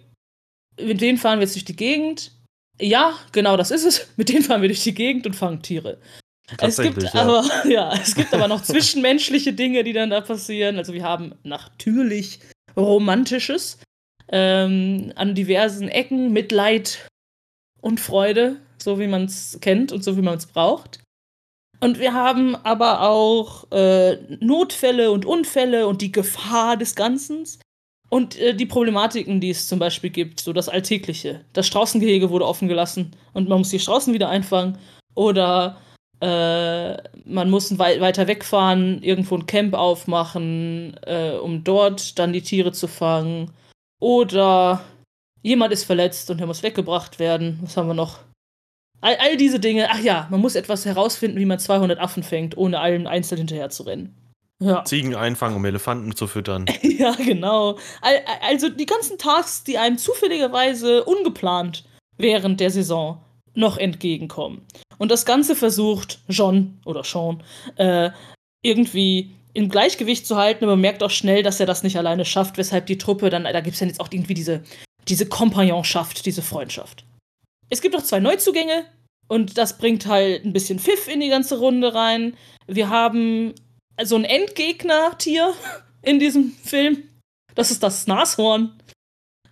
mit 0.80 1.02
denen 1.02 1.18
fahren 1.18 1.40
wir 1.40 1.46
jetzt 1.46 1.56
durch 1.56 1.66
die 1.66 1.76
Gegend. 1.76 2.32
Ja, 2.80 3.14
genau, 3.32 3.58
das 3.58 3.72
ist 3.72 3.86
es. 3.86 4.10
Mit 4.18 4.30
denen 4.30 4.44
fahren 4.44 4.62
wir 4.62 4.70
durch 4.70 4.84
die 4.84 4.94
Gegend 4.94 5.26
und 5.26 5.36
fangen 5.36 5.62
Tiere. 5.62 6.00
Es 6.60 6.78
gibt 6.78 7.02
ja. 7.02 7.14
aber, 7.14 7.46
ja, 7.70 7.94
es 7.94 8.16
gibt 8.16 8.34
aber 8.34 8.48
noch 8.48 8.62
zwischenmenschliche 8.64 9.54
Dinge, 9.54 9.84
die 9.84 9.94
dann 9.94 10.10
da 10.10 10.22
passieren. 10.22 10.78
Also 10.78 10.94
wir 10.94 11.04
haben 11.04 11.36
natürlich 11.44 12.40
Romantisches 12.76 13.80
ähm, 14.30 15.12
an 15.16 15.36
diversen 15.36 15.90
Ecken, 15.90 16.32
Mitleid 16.34 17.08
und 17.82 18.00
Freude, 18.00 18.58
so 18.78 19.00
wie 19.00 19.08
man 19.08 19.26
es 19.26 19.60
kennt 19.62 19.92
und 19.92 20.04
so 20.04 20.18
wie 20.18 20.22
man 20.22 20.38
es 20.38 20.46
braucht. 20.46 21.02
Und 21.80 22.00
wir 22.00 22.14
haben 22.14 22.56
aber 22.56 23.02
auch 23.02 23.70
äh, 23.72 24.18
Notfälle 24.40 25.12
und 25.12 25.26
Unfälle 25.26 25.88
und 25.88 26.02
die 26.02 26.12
Gefahr 26.12 26.78
des 26.78 26.96
Ganzen. 26.96 27.48
Und 28.10 28.38
äh, 28.38 28.54
die 28.54 28.68
Problematiken, 28.68 29.42
die 29.42 29.50
es 29.50 29.68
zum 29.68 29.80
Beispiel 29.80 30.12
gibt, 30.12 30.42
so 30.42 30.54
das 30.54 30.70
Alltägliche. 30.70 31.44
Das 31.54 31.66
Straußengehege 31.66 32.30
wurde 32.30 32.46
offen 32.46 32.68
gelassen 32.68 33.12
und 33.34 33.50
man 33.50 33.60
muss 33.60 33.70
die 33.70 33.80
Straußen 33.80 34.14
wieder 34.14 34.30
einfangen. 34.30 34.78
Oder 35.16 35.78
äh, 36.22 36.98
man 37.26 37.50
muss 37.50 37.78
wei 37.78 38.00
weiter 38.00 38.28
wegfahren, 38.28 39.02
irgendwo 39.04 39.36
ein 39.36 39.46
Camp 39.48 39.74
aufmachen, 39.74 40.96
äh, 41.06 41.32
um 41.32 41.64
dort 41.64 42.18
dann 42.20 42.32
die 42.34 42.42
Tiere 42.42 42.72
zu 42.72 42.88
fangen. 42.88 43.52
Oder 44.00 44.82
jemand 45.44 45.74
ist 45.74 45.84
verletzt 45.84 46.30
und 46.30 46.40
er 46.40 46.48
muss 46.48 46.64
weggebracht 46.64 47.20
werden. 47.20 47.60
Was 47.64 47.78
haben 47.78 47.88
wir 47.88 47.94
noch? 47.94 48.20
All, 49.02 49.16
all 49.20 49.36
diese 49.38 49.60
Dinge. 49.60 49.88
Ach 49.90 50.00
ja, 50.00 50.28
man 50.30 50.40
muss 50.42 50.56
etwas 50.56 50.86
herausfinden, 50.86 51.40
wie 51.40 51.46
man 51.46 51.60
200 51.60 52.00
Affen 52.00 52.24
fängt, 52.24 52.56
ohne 52.58 52.80
allen 52.80 53.08
einzeln 53.08 53.40
hinterher 53.40 53.70
zu 53.70 53.84
rennen. 53.84 54.16
Ja. 54.60 54.84
Ziegen 54.86 55.16
einfangen, 55.16 55.56
um 55.56 55.66
Elefanten 55.66 56.16
zu 56.16 56.28
füttern. 56.28 56.66
Ja, 56.84 57.16
genau. 57.16 57.80
Al- 58.02 58.22
Also 58.48 58.70
die 58.70 58.86
ganzen 58.86 59.18
Tasks, 59.18 59.64
die 59.64 59.80
einem 59.80 59.98
zufälligerweise 59.98 61.04
ungeplant 61.04 61.84
während 62.18 62.60
der 62.60 62.70
Saison 62.70 63.20
noch 63.54 63.78
entgegenkommen. 63.78 64.66
Und 64.98 65.12
das 65.12 65.26
Ganze 65.26 65.56
versucht 65.56 66.20
John 66.28 66.80
oder 66.86 67.04
Sean 67.04 67.44
äh, 67.76 68.12
irgendwie 68.62 69.32
im 69.54 69.70
Gleichgewicht 69.70 70.26
zu 70.26 70.38
halten, 70.38 70.64
aber 70.64 70.76
merkt 70.76 71.04
auch 71.04 71.10
schnell, 71.10 71.44
dass 71.44 71.60
er 71.60 71.66
das 71.66 71.84
nicht 71.84 71.98
alleine 71.98 72.26
schafft, 72.26 72.58
weshalb 72.58 72.86
die 72.86 72.98
Truppe 72.98 73.30
dann, 73.30 73.44
da 73.44 73.62
gibt 73.62 73.74
es 73.74 73.80
dann 73.80 73.90
jetzt 73.90 74.00
auch 74.00 74.10
irgendwie 74.12 74.34
diese, 74.34 74.64
diese 75.08 75.26
Kompagnonschaft, 75.26 76.26
diese 76.26 76.42
Freundschaft. 76.42 77.04
Es 77.70 77.82
gibt 77.82 77.96
noch 77.96 78.04
zwei 78.04 78.20
Neuzugänge 78.20 78.86
und 79.28 79.58
das 79.58 79.78
bringt 79.78 80.06
halt 80.06 80.46
ein 80.46 80.54
bisschen 80.54 80.80
Pfiff 80.80 81.08
in 81.08 81.20
die 81.20 81.30
ganze 81.30 81.60
Runde 81.60 81.94
rein. 81.94 82.36
Wir 82.68 82.90
haben 82.90 83.54
so 84.04 84.16
ein 84.16 84.26
Endgegner-Tier 84.26 85.54
in 86.02 86.20
diesem 86.20 86.52
Film. 86.64 87.04
Das 87.56 87.72
ist 87.72 87.84
das 87.84 88.08
Nashorn. 88.08 88.74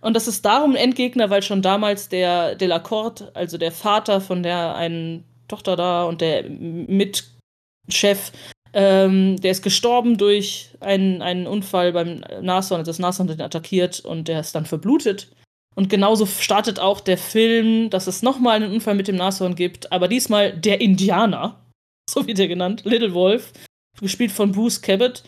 Und 0.00 0.14
das 0.14 0.28
ist 0.28 0.44
darum 0.44 0.72
ein 0.72 0.76
Endgegner, 0.76 1.30
weil 1.30 1.42
schon 1.42 1.62
damals 1.62 2.08
der 2.08 2.54
Delacorte, 2.54 3.30
also 3.34 3.58
der 3.58 3.72
Vater 3.72 4.20
von 4.20 4.42
der 4.42 4.74
einen 4.74 5.24
Tochter 5.48 5.76
da 5.76 6.04
und 6.04 6.20
der 6.20 6.48
Mitchef, 6.48 8.32
ähm, 8.72 9.40
der 9.40 9.50
ist 9.50 9.62
gestorben 9.62 10.16
durch 10.16 10.70
einen, 10.80 11.22
einen 11.22 11.46
Unfall 11.46 11.92
beim 11.92 12.22
Nashorn. 12.40 12.84
Das 12.84 12.98
Nashorn 12.98 13.28
hat 13.28 13.38
ihn 13.38 13.42
attackiert 13.42 14.00
und 14.00 14.28
der 14.28 14.40
ist 14.40 14.54
dann 14.54 14.64
verblutet. 14.64 15.28
Und 15.74 15.88
genauso 15.88 16.26
startet 16.26 16.78
auch 16.80 17.00
der 17.00 17.18
Film, 17.18 17.90
dass 17.90 18.06
es 18.06 18.22
nochmal 18.22 18.56
einen 18.56 18.72
Unfall 18.72 18.94
mit 18.94 19.08
dem 19.08 19.16
Nashorn 19.16 19.54
gibt, 19.54 19.92
aber 19.92 20.08
diesmal 20.08 20.52
der 20.52 20.80
Indianer, 20.80 21.60
so 22.10 22.26
wird 22.26 22.38
er 22.38 22.48
genannt, 22.48 22.82
Little 22.84 23.14
Wolf, 23.14 23.52
gespielt 24.00 24.32
von 24.32 24.52
Bruce 24.52 24.80
Cabot, 24.80 25.22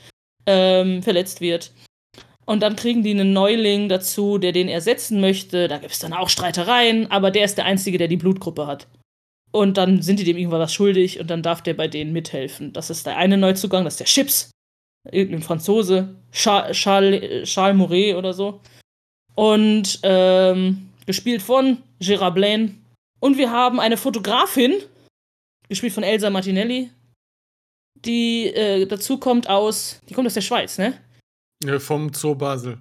ähm, 0.47 1.03
verletzt 1.03 1.41
wird. 1.41 1.73
Und 2.45 2.61
dann 2.61 2.77
kriegen 2.77 3.03
die 3.03 3.13
einen 3.13 3.33
Neuling 3.33 3.89
dazu, 3.89 4.39
der 4.39 4.53
den 4.53 4.69
ersetzen 4.69 5.21
möchte. 5.21 5.69
Da 5.69 5.79
gibt 5.79 5.93
es 5.93 6.01
dann 6.01 6.13
auch 6.13 6.29
Streitereien, 6.29 7.11
aber 7.11 7.31
der 7.31 7.45
ist 7.45 7.57
der 7.57 7.67
Einzige, 7.67 7.99
der 7.99 8.09
die 8.09 8.17
Blutgruppe 8.17 8.67
hat. 8.67 8.89
Und 9.53 9.77
dann 9.77 10.03
sind 10.03 10.19
die 10.19 10.25
dem 10.25 10.37
irgendwas 10.37 10.61
was 10.61 10.75
schuldig 10.75 11.21
und 11.21 11.31
dann 11.31 11.43
darf 11.43 11.63
der 11.63 11.75
bei 11.75 11.87
denen 11.87 12.13
mithelfen. 12.13 12.73
Das 12.73 12.91
ist 12.91 13.07
der 13.07 13.17
eine 13.17 13.37
Neuzugang, 13.37 13.85
das 13.85 13.95
ist 13.95 14.01
der 14.01 14.07
Chips. 14.07 14.51
Irgendein 15.11 15.43
Franzose. 15.43 16.17
Charles, 16.33 16.77
Charles, 16.77 17.49
Charles 17.49 17.77
Mouret 17.77 18.17
oder 18.17 18.33
so. 18.33 18.61
Und 19.35 20.01
ähm, 20.03 20.89
gespielt 21.07 21.43
von 21.43 21.79
Gérard 22.01 22.33
Blaine. 22.33 22.75
Und 23.21 23.39
wir 23.39 23.51
haben 23.51 23.79
eine 23.79 23.97
Fotografin, 23.97 24.75
gespielt 25.69 25.93
von 25.93 26.03
Elsa 26.03 26.29
Martinelli, 26.31 26.91
die 27.95 28.47
äh, 28.47 28.87
dazu 28.87 29.19
kommt 29.19 29.49
aus, 29.49 30.01
die 30.09 30.15
kommt 30.15 30.27
aus 30.27 30.35
der 30.35 30.41
Schweiz, 30.41 30.79
ne? 30.79 30.99
Ja, 31.65 31.79
vom 31.79 32.13
Zoo 32.13 32.35
Basel. 32.35 32.79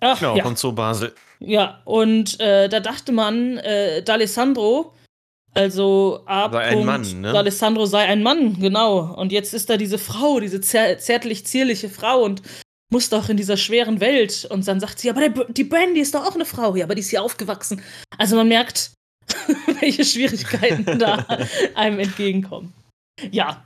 Ach, 0.00 0.18
Genau, 0.18 0.36
ja. 0.36 0.42
kommt 0.42 0.58
so 0.58 0.72
Basel. 0.72 1.14
Ja, 1.38 1.80
und 1.84 2.38
äh, 2.40 2.68
da 2.68 2.80
dachte 2.80 3.12
man, 3.12 3.58
äh, 3.58 4.02
D'Alessandro, 4.04 4.92
also 5.54 6.22
A. 6.26 6.50
Sei 6.50 6.64
ein 6.64 6.84
Mann, 6.84 7.20
ne? 7.20 7.32
D'Alessandro 7.32 7.86
sei 7.86 8.04
ein 8.06 8.22
Mann, 8.22 8.58
genau. 8.58 9.14
Und 9.14 9.32
jetzt 9.32 9.54
ist 9.54 9.68
da 9.70 9.76
diese 9.76 9.98
Frau, 9.98 10.40
diese 10.40 10.60
zär 10.60 10.98
zärtlich 10.98 11.46
zierliche 11.46 11.88
Frau 11.88 12.22
und 12.24 12.42
muss 12.90 13.10
doch 13.10 13.28
in 13.28 13.36
dieser 13.36 13.56
schweren 13.56 14.00
Welt. 14.00 14.46
Und 14.50 14.66
dann 14.66 14.80
sagt 14.80 14.98
sie, 14.98 15.10
aber 15.10 15.28
der, 15.28 15.44
die 15.48 15.64
Brandy 15.64 16.00
ist 16.00 16.14
doch 16.14 16.26
auch 16.26 16.34
eine 16.34 16.44
Frau. 16.44 16.74
Ja, 16.74 16.84
aber 16.84 16.94
die 16.94 17.00
ist 17.00 17.10
hier 17.10 17.22
aufgewachsen. 17.22 17.80
Also 18.18 18.36
man 18.36 18.48
merkt, 18.48 18.92
welche 19.80 20.04
Schwierigkeiten 20.04 20.98
da 20.98 21.26
einem 21.74 22.00
entgegenkommen. 22.00 22.72
Ja, 23.30 23.64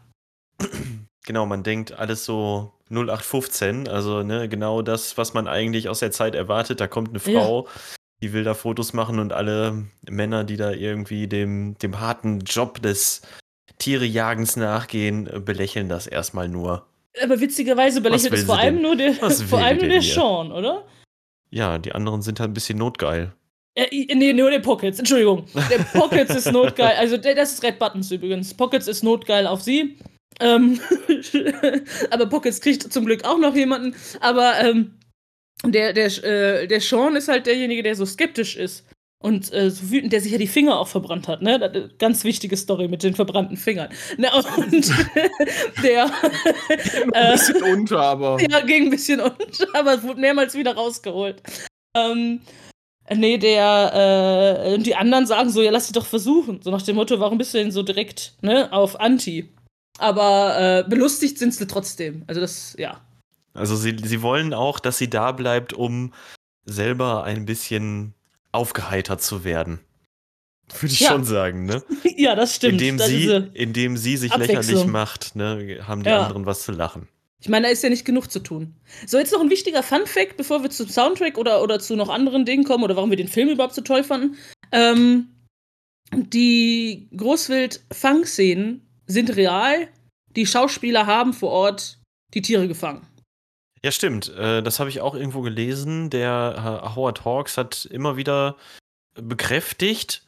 Genau, 1.27 1.45
man 1.45 1.65
denkt 1.65 1.93
alles 1.93 2.25
so 2.25 2.73
0815, 2.91 3.89
also 3.89 4.23
ne, 4.23 4.49
genau 4.49 4.81
das, 4.81 5.19
was 5.19 5.35
man 5.35 5.49
eigentlich 5.49 5.89
aus 5.89 5.99
der 5.99 6.13
Zeit 6.13 6.37
erwartet. 6.37 6.81
Da 6.81 6.87
kommt 6.87 7.11
eine 7.11 7.19
Frau, 7.19 7.67
die 8.23 8.33
will 8.33 8.45
da 8.45 8.55
Fotos 8.55 8.93
machen 8.93 9.19
und 9.19 9.33
alle 9.33 9.87
Männer, 10.09 10.45
die 10.45 10.57
da 10.57 10.71
irgendwie 10.71 11.27
dem, 11.27 11.77
dem 11.79 11.99
harten 12.01 12.41
Job 12.41 12.81
des 12.81 13.23
Tierejagens 13.79 14.57
nachgehen, 14.57 15.27
äh, 15.27 15.41
belächeln 15.41 15.89
das 15.89 16.07
erstmal 16.07 16.49
nur. 16.49 16.87
aber 17.21 17.41
witzigerweise 17.41 18.01
belächelt 18.01 18.33
es 18.33 18.45
vor 18.45 18.59
allem 18.59 18.77
denn? 18.77 18.83
nur 18.83 18.97
der, 18.97 19.15
vor 19.49 19.59
allem 19.59 19.79
nur 19.79 19.89
der 19.89 20.01
hier? 20.01 20.15
Sean, 20.15 20.53
oder? 20.53 20.87
Ja, 21.51 21.79
die 21.79 21.93
anderen 21.93 22.23
sind 22.23 22.39
halt 22.39 22.51
ein 22.51 22.55
bisschen 22.55 22.79
notgeil. 22.79 23.33
Äh, 23.75 24.15
nee, 24.15 24.33
nur 24.33 24.51
der 24.51 24.61
Pockets, 24.61 25.01
Entschuldigung. 25.01 25.45
Der 25.71 25.79
Pockets 25.79 26.35
ist 26.35 26.53
notgeil. 26.53 26.97
Also, 26.99 27.19
der, 27.19 27.35
das 27.35 27.53
ist 27.53 27.63
Red 27.63 27.79
Buttons 27.79 28.11
übrigens. 28.11 28.55
Pockets 28.55 28.87
ist 28.89 29.03
notgeil 29.05 29.47
auf 29.47 29.61
sie. 29.61 29.99
Ähm, 30.41 30.81
aber 32.11 32.27
Pockets 32.27 32.61
kriegt 32.61 32.93
zum 32.93 33.07
Glück 33.07 33.25
auch 33.25 33.39
noch 33.39 33.55
jemanden. 33.55 33.95
Aber 34.21 34.61
ähm, 34.61 34.99
der, 35.65 35.93
der, 35.93 36.07
äh, 36.25 36.67
der 36.67 36.81
Sean 36.81 37.17
ist 37.17 37.29
halt 37.29 37.47
derjenige, 37.47 37.83
der 37.83 37.95
so 37.95 38.05
skeptisch 38.05 38.57
ist. 38.57 38.85
Und 39.19 39.53
äh, 39.55 39.71
so 39.71 39.91
wütend, 39.91 40.13
der 40.13 40.21
sich 40.21 40.33
ja 40.33 40.39
die 40.39 40.47
Finger 40.47 40.79
auch 40.79 40.89
verbrannt 40.89 41.27
hat, 41.27 41.41
ne? 41.41 41.91
Ganz 41.99 42.23
wichtige 42.23 42.57
Story 42.57 42.87
mit 42.87 43.03
den 43.03 43.15
verbrannten 43.15 43.57
Fingern. 43.57 43.89
Ne? 44.19 44.29
Und 44.57 44.73
der 45.83 46.05
Ein 46.05 47.13
äh, 47.13 47.33
bisschen 47.33 47.63
unter, 47.63 48.01
aber. 48.01 48.39
ja, 48.41 48.61
ging 48.61 48.85
ein 48.85 48.91
bisschen 48.91 49.21
unter, 49.21 49.67
aber 49.73 49.95
es 49.95 50.03
wurde 50.03 50.21
mehrmals 50.21 50.55
wieder 50.55 50.75
rausgeholt. 50.75 51.43
Ähm, 51.97 52.43
nee, 53.15 53.39
der, 53.39 54.67
äh, 54.67 54.75
und 54.75 54.87
die 54.87 54.95
anderen 54.95 55.27
sagen 55.27 55.49
so, 55.49 55.63
ja, 55.63 55.71
lass 55.71 55.87
sie 55.87 55.95
doch 55.95 56.07
versuchen. 56.07 56.61
So 56.63 56.71
nach 56.71 56.83
dem 56.83 56.97
Motto, 56.97 57.19
warum 57.19 57.39
bist 57.39 57.55
du 57.55 57.59
denn 57.59 57.73
so 57.73 57.83
direkt, 57.83 58.35
ne, 58.43 58.71
auf 58.71 59.01
Anti? 59.01 59.49
Aber 59.99 60.85
äh, 60.85 60.89
belustigt 60.89 61.39
sind 61.39 61.55
sie 61.55 61.67
trotzdem. 61.67 62.25
Also 62.27 62.41
das, 62.41 62.75
ja. 62.79 63.01
Also 63.55 63.77
sie, 63.77 63.97
sie 64.03 64.21
wollen 64.23 64.53
auch, 64.53 64.79
dass 64.81 64.99
sie 64.99 65.09
da 65.09 65.33
bleibt, 65.33 65.73
um 65.73 66.13
selber 66.65 67.25
ein 67.25 67.47
bisschen 67.47 68.13
aufgeheitert 68.53 69.23
zu 69.23 69.45
werden. 69.45 69.81
Würde 70.81 70.93
ich 70.93 71.01
Ja. 71.01 71.11
schon 71.11 71.25
sagen, 71.25 71.65
ne? 71.65 71.83
ja, 72.17 72.35
das 72.35 72.55
stimmt. 72.57 72.73
indem, 72.75 72.99
das 72.99 73.07
sie, 73.09 73.51
indem 73.55 73.97
sie 73.97 74.17
sich 74.17 74.35
lächerlich 74.37 74.85
macht, 74.87 75.37
ne, 75.37 75.79
haben 75.87 76.03
die 76.03 76.11
Ja. 76.11 76.23
anderen 76.23 76.45
was 76.45 76.63
zu 76.63 76.73
lachen. 76.73 77.09
ich 77.41 77.49
meine, 77.49 77.67
da 77.67 77.73
ist 77.73 77.83
ja 77.85 77.89
nicht 77.89 78.05
genug 78.05 78.31
zu 78.31 78.41
tun. 78.41 78.75
So, 79.07 79.17
jetzt 79.19 79.33
noch 79.33 79.41
ein 79.41 79.51
wichtiger 79.51 79.83
Fun-Fact, 79.85 80.37
bevor 80.37 80.63
wir 80.63 80.71
zum 80.71 80.89
Soundtrack 80.89 81.39
oder, 81.39 81.63
oder 81.63 81.79
zu 81.79 81.95
noch 81.95 82.09
anderen 82.09 82.45
Dingen 82.45 82.65
kommen 82.65 82.83
oder 82.83 82.97
warum 82.97 83.11
wir 83.11 83.17
den 83.17 83.29
Film 83.29 83.49
überhaupt 83.49 83.75
so 83.75 83.83
toll 83.83 84.03
fanden. 84.03 84.37
Ähm, 84.73 85.29
die 86.13 87.09
Großwild-Fangszenen 87.17 88.86
sind 89.07 89.37
real. 89.37 89.89
Die 90.35 90.47
Schauspieler 90.47 91.07
haben 91.07 91.33
vor 91.33 91.51
Ort 91.51 91.99
die 92.35 92.43
Tiere 92.43 92.69
gefangen. 92.69 93.07
Ja, 93.83 93.93
stimmt. 93.93 94.29
Äh, 94.37 94.63
das 94.63 94.81
habe 94.81 94.91
ich 94.91 95.01
auch 95.01 95.15
irgendwo 95.15 95.43
gelesen. 95.43 96.11
Der 96.11 96.83
äh, 96.85 96.95
Howard 96.95 97.25
Hawks 97.25 97.57
hat 97.57 97.85
immer 97.87 98.17
wieder 98.17 98.57
bekräftigt, 99.15 100.26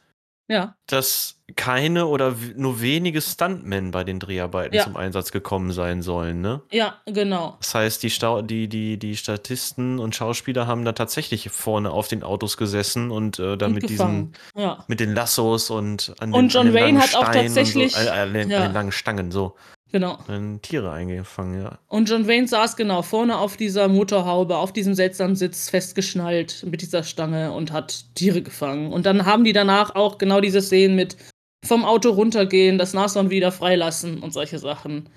Ja. 0.49 0.75
dass 0.87 1.35
keine 1.55 2.07
oder 2.07 2.35
nur 2.55 2.81
wenige 2.81 3.21
Stuntmen 3.21 3.91
bei 3.91 4.03
den 4.03 4.19
Dreharbeiten 4.19 4.75
Ja. 4.75 4.83
zum 4.83 4.97
Einsatz 4.97 5.31
gekommen 5.31 5.71
sein 5.71 6.01
sollen, 6.01 6.41
ne? 6.41 6.61
Ja, 6.71 6.95
genau. 7.05 7.55
Das 7.59 7.73
heißt, 7.75 8.01
die, 8.03 8.09
Stau 8.09 8.41
die, 8.41 8.67
die, 8.67 8.97
die 8.97 9.15
Statisten 9.15 9.99
und 9.99 10.15
Schauspieler 10.15 10.67
haben 10.67 10.85
da 10.85 10.91
tatsächlich 10.93 11.49
vorne 11.49 11.91
auf 11.91 12.07
den 12.07 12.23
Autos 12.23 12.57
gesessen 12.57 13.11
und 13.11 13.39
äh, 13.39 13.57
da 13.57 13.67
Und 13.67 13.73
mit 13.75 13.83
diesen, 13.89 14.31
gefangen. 14.33 14.33
Ja. 14.55 14.83
mit 14.87 14.99
den 14.99 15.13
Lassos 15.13 15.69
und 15.69 16.13
an 16.19 16.33
Und 16.33 16.41
den, 16.45 16.49
John 16.49 16.67
an 16.67 16.73
den 16.73 16.83
Wayne 16.83 16.99
hat 16.99 17.15
auch 17.15 17.25
tatsächlich- 17.31 17.95
und 17.95 18.01
so, 18.03 18.07
äh, 18.09 18.11
an, 18.11 18.33
den, 18.33 18.49
ja. 18.49 18.57
an 18.57 18.63
den 18.69 18.73
langen 18.73 18.91
Stangen 18.91 19.31
so 19.31 19.55
Genau. 19.91 20.19
dann 20.27 20.61
Tiere 20.61 20.91
eingefangen, 20.91 21.61
ja. 21.61 21.79
Und 21.87 22.09
John 22.09 22.27
Wayne 22.27 22.47
saß 22.47 22.75
genau 22.75 23.01
vorne 23.01 23.37
auf 23.39 23.57
dieser 23.57 23.87
Motorhaube, 23.87 24.57
auf 24.57 24.71
diesem 24.71 24.93
seltsamen 24.93 25.35
Sitz 25.35 25.69
festgeschnallt 25.69 26.63
mit 26.69 26.81
dieser 26.81 27.03
Stange 27.03 27.51
und 27.53 27.71
hat 27.71 28.05
Tiere 28.13 28.43
gefangen. 28.43 28.93
Und 28.93 29.07
dann 29.07 29.25
haben 29.25 29.43
die 29.43 29.53
danach 29.53 29.95
auch 29.95 30.19
genau 30.19 30.41
diese 30.41 30.61
Szenen 30.61 30.95
mit 30.95 31.17
vom 31.65 31.83
Auto 31.83 32.11
runtergehen, 32.11 32.77
das 32.77 32.93
Nashorn 32.93 33.31
wieder 33.31 33.51
freilassen 33.51 34.19
und 34.19 34.31
solche 34.31 34.59
Sachen. 34.59 35.09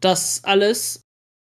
Das 0.00 0.44
alles 0.44 1.00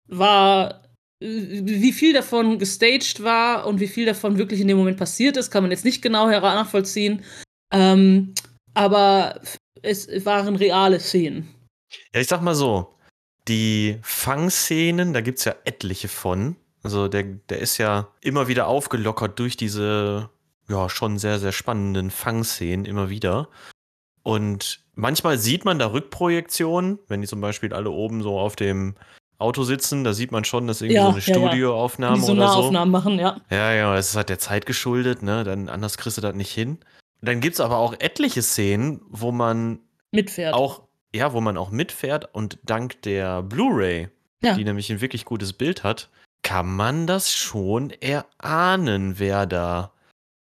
war, 0.09 0.83
äh, 1.23 1.61
wie 1.63 1.93
viel 1.93 2.13
davon 2.13 2.59
gestaged 2.59 3.23
war 3.23 3.67
und 3.67 3.81
wie 3.81 3.89
viel 3.89 4.07
davon 4.07 4.39
wirklich 4.39 4.61
in 4.61 4.69
dem 4.69 4.79
Moment 4.79 4.99
passiert 4.99 5.37
ist, 5.37 5.51
kann 5.51 5.63
man 5.63 5.71
jetzt 5.71 5.85
nicht 5.85 6.03
genau 6.03 6.29
nachvollziehen. 6.29 7.23
Ähm, 7.73 8.35
aber 8.75 9.41
es 9.83 10.09
waren 10.25 10.57
reale 10.57 11.01
Szenen. 11.01 11.49
Ja, 12.15 12.21
ich 12.21 12.27
sag 12.29 12.43
mal 12.43 12.55
so, 12.55 12.95
die 13.49 13.99
Fangszenen, 14.03 15.13
da 15.13 15.21
gibt's 15.21 15.45
ja 15.45 15.55
etliche 15.65 16.09
von. 16.09 16.57
Also 16.83 17.09
der, 17.09 17.25
der 17.25 17.59
ist 17.59 17.79
ja 17.79 18.09
immer 18.21 18.49
wieder 18.49 18.67
aufgelockert 18.67 19.39
durch 19.39 19.57
diese, 19.57 20.31
ja, 20.69 20.89
schon 20.89 21.19
sehr, 21.19 21.39
sehr 21.39 21.53
spannenden 21.53 22.11
Fangszenen 22.11 22.85
immer 22.85 23.11
wieder. 23.11 23.49
Und 24.23 24.81
manchmal 24.95 25.39
sieht 25.39 25.65
man 25.65 25.79
da 25.79 25.91
Rückprojektionen, 25.93 26.99
wenn 27.09 27.21
die 27.23 27.27
zum 27.27 27.41
Beispiel 27.41 27.73
alle 27.73 27.91
oben 27.91 28.23
so 28.23 28.39
auf 28.39 28.57
dem 28.57 28.95
Auto 29.39 29.63
sitzen, 29.63 30.05
da 30.05 30.13
sieht 30.13 30.33
man 30.33 30.45
schon, 30.45 30.67
dass 30.67 30.83
irgendwie 30.83 30.97
Ja, 30.97 31.05
so 31.05 31.11
eine 31.11 31.21
ja, 31.21 31.27
ja. 31.27 31.35
Studioaufnahme 31.49 32.17
die 32.17 32.23
so 32.25 32.33
oder 32.33 32.49
so. 32.49 32.57
Nahaufnahmen 32.59 32.91
machen, 32.93 33.19
ja. 33.19 33.41
Ja, 33.51 33.73
ja, 33.73 33.97
es 33.97 34.11
ist 34.11 34.17
halt 34.17 34.29
der 34.29 34.41
Zeit 34.41 34.67
geschuldet, 34.67 35.23
ne? 35.23 35.45
Dann 35.45 35.69
anders 35.69 35.97
kriegst 35.97 36.19
du 36.19 36.23
das 36.23 36.35
nicht 36.35 36.51
hin. 36.53 36.79
Dann 37.23 37.41
gibt's 37.41 37.61
aber 37.61 37.77
auch 37.79 37.95
etliche 38.01 38.43
Szenen, 38.43 39.01
wo 39.09 39.31
man 39.33 39.79
Mitfährt. 40.11 40.55
auch, 40.55 40.88
ja, 41.15 41.33
wo 41.33 41.41
man 41.41 41.57
auch 41.57 41.71
mitfährt 41.71 42.29
und 42.35 42.59
dank 42.65 43.01
der 43.03 43.43
Blu-ray, 43.43 44.09
Ja. 44.43 44.55
die 44.55 44.65
nämlich 44.65 44.91
ein 44.91 45.01
wirklich 45.01 45.25
gutes 45.25 45.53
Bild 45.53 45.83
hat, 45.85 46.09
kann 46.43 46.67
man 46.75 47.07
das 47.07 47.35
schon 47.35 47.91
erahnen, 47.91 49.19
wer 49.19 49.47
da 49.47 49.93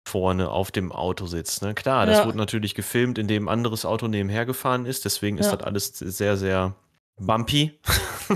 vorne 0.07 0.49
auf 0.49 0.71
dem 0.71 0.91
Auto 0.91 1.27
sitzt. 1.27 1.61
Ne? 1.61 1.73
Klar, 1.75 2.05
das 2.05 2.19
Ja. 2.19 2.25
wurde 2.25 2.37
natürlich 2.37 2.73
gefilmt, 2.75 3.17
indem 3.19 3.47
ein 3.47 3.53
anderes 3.53 3.85
Auto 3.85 4.07
nebenher 4.07 4.45
gefahren 4.45 4.85
ist, 4.85 5.05
deswegen 5.05 5.37
ist 5.37 5.47
Ja. 5.51 5.55
das 5.57 5.65
alles 5.67 5.87
sehr, 5.97 6.35
sehr 6.35 6.73
bumpy, 7.19 7.79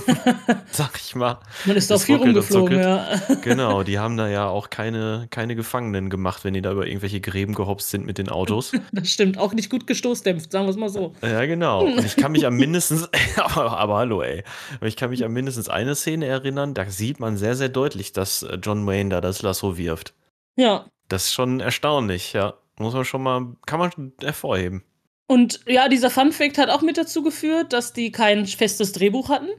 sag 0.71 0.95
ich 0.95 1.15
mal. 1.15 1.39
Man 1.65 1.75
ist 1.77 1.89
doch 1.89 2.01
viel 2.01 2.17
rumgeflogen, 2.17 2.79
ja. 2.79 3.21
Genau, 3.41 3.83
die 3.83 3.99
haben 3.99 4.17
da 4.17 4.27
ja 4.27 4.47
auch 4.47 4.69
keine, 4.69 5.27
keine 5.29 5.55
Gefangenen 5.55 6.09
gemacht, 6.09 6.43
wenn 6.43 6.53
die 6.53 6.61
da 6.61 6.71
über 6.71 6.87
irgendwelche 6.87 7.21
Gräben 7.21 7.53
gehopst 7.53 7.89
sind 7.89 8.05
mit 8.05 8.17
den 8.17 8.29
Autos. 8.29 8.71
Das 8.91 9.09
stimmt. 9.09 9.37
Auch 9.37 9.53
nicht 9.53 9.69
gut 9.69 9.87
gestoßdämpft, 9.87 10.51
sagen 10.51 10.65
wir 10.65 10.69
es 10.69 10.77
mal 10.77 10.89
so. 10.89 11.13
Ja, 11.21 11.45
genau. 11.45 11.85
Und 11.85 12.05
ich 12.05 12.15
kann 12.15 12.31
mich 12.31 12.45
an 12.45 12.53
mindestens, 12.53 13.09
aber, 13.37 13.77
aber 13.77 13.97
hallo, 13.97 14.21
ey. 14.21 14.43
Ich 14.81 14.95
kann 14.95 15.09
mich 15.09 15.25
an 15.25 15.31
mindestens 15.31 15.67
eine 15.67 15.95
Szene 15.95 16.25
erinnern, 16.27 16.73
da 16.73 16.89
sieht 16.89 17.19
man 17.19 17.37
sehr, 17.37 17.55
sehr 17.55 17.69
deutlich, 17.69 18.13
dass 18.13 18.43
äh, 18.43 18.57
John 18.61 18.85
Wayne 18.85 19.09
da 19.09 19.21
das 19.21 19.41
Lasso 19.41 19.77
wirft. 19.77 20.13
Ja. 20.55 20.85
Das 21.07 21.25
ist 21.25 21.33
schon 21.33 21.59
erstaunlich, 21.59 22.33
ja. 22.33 22.53
Muss 22.77 22.93
man 22.93 23.05
schon 23.05 23.23
mal, 23.23 23.55
kann 23.65 23.79
man 23.79 23.91
schon 23.91 24.13
hervorheben. 24.21 24.83
Und 25.27 25.61
ja, 25.67 25.87
dieser 25.89 26.09
Fun-Fact 26.09 26.57
hat 26.57 26.69
auch 26.69 26.81
mit 26.81 26.97
dazu 26.97 27.23
geführt, 27.23 27.73
dass 27.73 27.93
die 27.93 28.11
kein 28.11 28.45
festes 28.45 28.91
Drehbuch 28.91 29.29
hatten, 29.29 29.49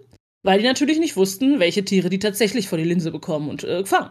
weil 0.42 0.58
die 0.60 0.66
natürlich 0.66 0.98
nicht 0.98 1.16
wussten, 1.16 1.58
welche 1.58 1.84
Tiere 1.84 2.10
die 2.10 2.18
tatsächlich 2.18 2.68
vor 2.68 2.78
die 2.78 2.84
Linse 2.84 3.10
bekommen 3.10 3.48
und 3.48 3.64
äh, 3.64 3.84
fangen. 3.84 4.10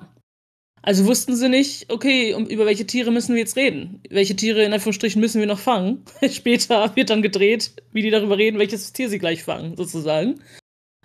Also 0.81 1.05
wussten 1.05 1.35
sie 1.35 1.47
nicht, 1.47 1.89
okay, 1.93 2.33
um, 2.33 2.45
über 2.45 2.65
welche 2.65 2.85
Tiere 2.85 3.09
müssen 3.11 3.33
wir 3.35 3.39
jetzt 3.39 3.55
reden? 3.55 4.01
Welche 4.09 4.35
Tiere 4.35 4.63
in 4.63 4.73
Anführungsstrichen 4.73 5.21
müssen 5.21 5.39
wir 5.39 5.47
noch 5.47 5.59
fangen? 5.59 6.03
Später 6.29 6.93
wird 6.95 7.09
dann 7.09 7.21
gedreht, 7.21 7.71
wie 7.93 8.01
die 8.01 8.09
darüber 8.09 8.37
reden, 8.37 8.59
welches 8.59 8.91
Tier 8.91 9.07
sie 9.09 9.19
gleich 9.19 9.43
fangen, 9.43 9.77
sozusagen. 9.77 10.41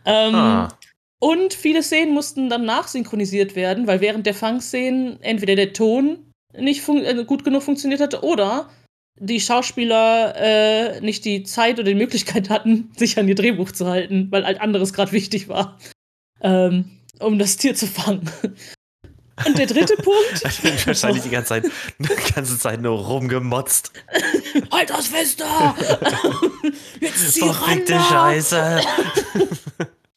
Ähm, 0.05 0.35
Ah, 0.35 0.69
Und 1.21 1.55
viele 1.55 1.83
Szenen 1.83 2.13
mussten 2.15 2.49
dann 2.49 2.65
nachsynchronisiert 2.65 3.55
werden, 3.55 3.87
weil 3.87 4.01
während 4.01 4.27
der 4.27 4.35
Fangszenen 4.35 5.23
entweder 5.23 5.55
der 5.55 5.73
Ton 5.73 6.33
nicht 6.57 6.89
äh, 6.89 7.25
gut 7.25 7.45
genug 7.45 7.63
funktioniert 7.63 8.01
hatte 8.01 8.23
oder 8.25 8.71
die 9.21 9.41
Schauspieler 9.41 10.35
äh, 10.37 11.01
nicht 11.01 11.25
die 11.25 11.43
Zeit 11.43 11.79
oder 11.79 11.89
die 11.89 11.95
Möglichkeit 11.95 12.51
hatten, 12.51 12.91
sich 12.97 13.19
an 13.19 13.29
ihr 13.29 13.35
Drehbuch 13.35 13.73
zu 13.73 13.87
halten, 13.87 14.29
weil 14.31 14.45
halt 14.45 14.61
anderes 14.61 14.93
gerade 14.93 15.13
wichtig 15.13 15.49
war, 15.49 15.79
ähm, 16.41 16.91
um 17.21 17.39
das 17.39 17.57
Tier 17.57 17.75
zu 17.75 17.87
fangen. 17.87 18.31
Und 19.47 19.59
der 19.59 19.67
dritte 19.67 19.95
Punkt. 20.03 20.43
ich 20.45 20.61
bin 20.61 20.75
wahrscheinlich 20.87 21.23
die 21.23 21.31
ganze 21.31 21.49
Zeit, 21.49 21.65
die 21.99 22.33
ganze 22.33 22.59
Zeit 22.59 22.81
nur 22.81 22.99
rumgemotzt. 22.99 23.93
halt 24.73 24.91
das 24.91 25.09
fest 25.09 25.41
da! 25.41 25.77
Jetzt 27.01 27.33
zieh 27.35 27.43
ran 27.43 27.55
Verfickte 27.55 27.93
da! 27.95 28.03
Scheiße. 28.03 28.81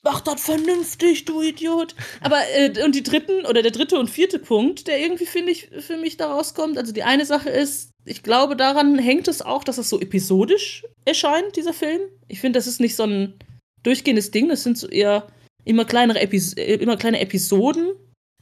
Mach 0.03 0.21
das 0.21 0.41
vernünftig, 0.41 1.25
du 1.25 1.41
Idiot. 1.41 1.95
Aber, 2.21 2.39
äh, 2.55 2.83
und 2.83 2.95
die 2.95 3.03
dritten, 3.03 3.45
oder 3.45 3.61
der 3.61 3.71
dritte 3.71 3.99
und 3.99 4.09
vierte 4.09 4.39
Punkt, 4.39 4.87
der 4.87 4.99
irgendwie, 4.99 5.27
finde 5.27 5.51
ich, 5.51 5.69
für 5.79 5.97
mich 5.97 6.17
da 6.17 6.31
rauskommt, 6.31 6.77
also 6.77 6.91
die 6.91 7.03
eine 7.03 7.25
Sache 7.25 7.49
ist, 7.49 7.91
ich 8.03 8.23
glaube, 8.23 8.55
daran 8.55 8.97
hängt 8.97 9.27
es 9.27 9.43
auch, 9.43 9.63
dass 9.63 9.77
es 9.77 9.89
so 9.89 9.99
episodisch 9.99 10.83
erscheint, 11.05 11.55
dieser 11.55 11.73
Film. 11.73 12.01
Ich 12.27 12.39
finde, 12.39 12.57
das 12.57 12.65
ist 12.65 12.79
nicht 12.79 12.95
so 12.95 13.03
ein 13.03 13.35
durchgehendes 13.83 14.31
Ding, 14.31 14.49
das 14.49 14.63
sind 14.63 14.77
so 14.77 14.87
eher 14.87 15.27
immer 15.65 15.85
kleinere, 15.85 16.19
Epis 16.19 16.53
äh, 16.53 16.75
immer 16.75 16.97
kleine 16.97 17.19
Episoden 17.19 17.91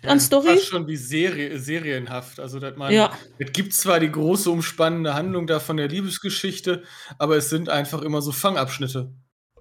an 0.03 0.21
Story. 0.21 0.55
Fast 0.55 0.67
schon 0.67 0.87
wie 0.87 0.95
Serie, 0.95 1.59
serienhaft. 1.59 2.39
Also, 2.39 2.59
dass 2.59 2.77
man, 2.77 2.93
Ja. 2.93 3.11
es 3.37 3.51
gibt 3.51 3.73
zwar 3.73 3.99
die 3.99 4.09
große 4.09 4.49
umspannende 4.49 5.13
Handlung 5.13 5.45
da 5.45 5.59
von 5.59 5.75
der 5.75 5.89
Liebesgeschichte, 5.89 6.83
aber 7.17 7.35
es 7.35 7.49
sind 7.49 7.67
einfach 7.67 8.01
immer 8.01 8.21
so 8.21 8.31
Fangabschnitte. 8.31 9.11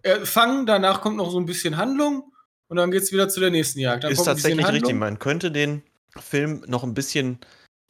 Äh, 0.03 0.25
Fang, 0.25 0.67
danach 0.67 1.01
kommt 1.01 1.17
noch 1.17 1.31
so 1.31 1.39
ein 1.39 1.47
bisschen 1.47 1.77
Handlung 1.77 2.33
und 2.69 2.77
dann 2.77 2.91
geht's 2.91 3.13
wieder 3.13 3.29
zu 3.29 3.41
der 3.41 3.51
nächsten 3.51 3.81
Jagd. 3.81 4.05
Dann 4.05 4.13
Ist 4.13 4.19
kommt 4.19 4.29
ein 4.29 4.35
bisschen 4.37 4.57
tatsächlich 4.59 4.83
richtig. 4.83 4.97
Man 4.99 5.19
könnte 5.19 5.51
den 5.51 5.83
Film 6.19 6.65
noch 6.67 6.85
ein 6.85 6.95
bisschen 6.95 7.39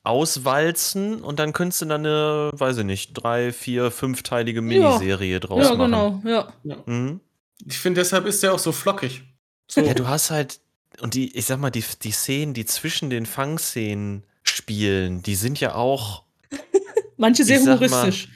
auswalzen 0.04 1.22
und 1.22 1.38
dann 1.38 1.52
könntest 1.52 1.82
du 1.82 1.86
dann 1.86 2.04
eine, 2.06 2.50
weiß 2.54 2.78
ich 2.78 2.84
nicht, 2.84 3.12
drei, 3.14 3.52
vier, 3.52 3.90
fünfteilige 3.90 4.62
Miniserie 4.62 5.38
draus 5.40 5.64
Ja, 5.64 5.74
machen. 5.74 6.20
genau, 6.22 6.22
ja. 6.64 6.80
Mhm. 6.86 7.20
Ich 7.66 7.78
finde, 7.78 8.00
deshalb 8.00 8.24
ist 8.26 8.42
der 8.42 8.54
auch 8.54 8.58
so 8.58 8.72
flockig. 8.72 9.22
So. 9.70 9.80
Ja, 9.82 9.94
du 9.94 10.06
hast 10.08 10.30
halt, 10.30 10.60
und 11.00 11.14
die, 11.14 11.36
ich 11.36 11.44
sag 11.46 11.58
mal, 11.58 11.70
die, 11.70 11.84
die 12.02 12.12
Szenen, 12.12 12.54
die 12.54 12.64
zwischen 12.64 13.10
den 13.10 13.26
Fangszenen 13.26 14.24
spielen, 14.44 15.22
die 15.22 15.34
sind 15.34 15.60
ja 15.60 15.74
auch, 15.74 16.24
Manche 17.18 17.44
sehr 17.44 17.60
sag 17.60 17.80
mal, 17.80 17.88
humoristisch. 17.90 18.28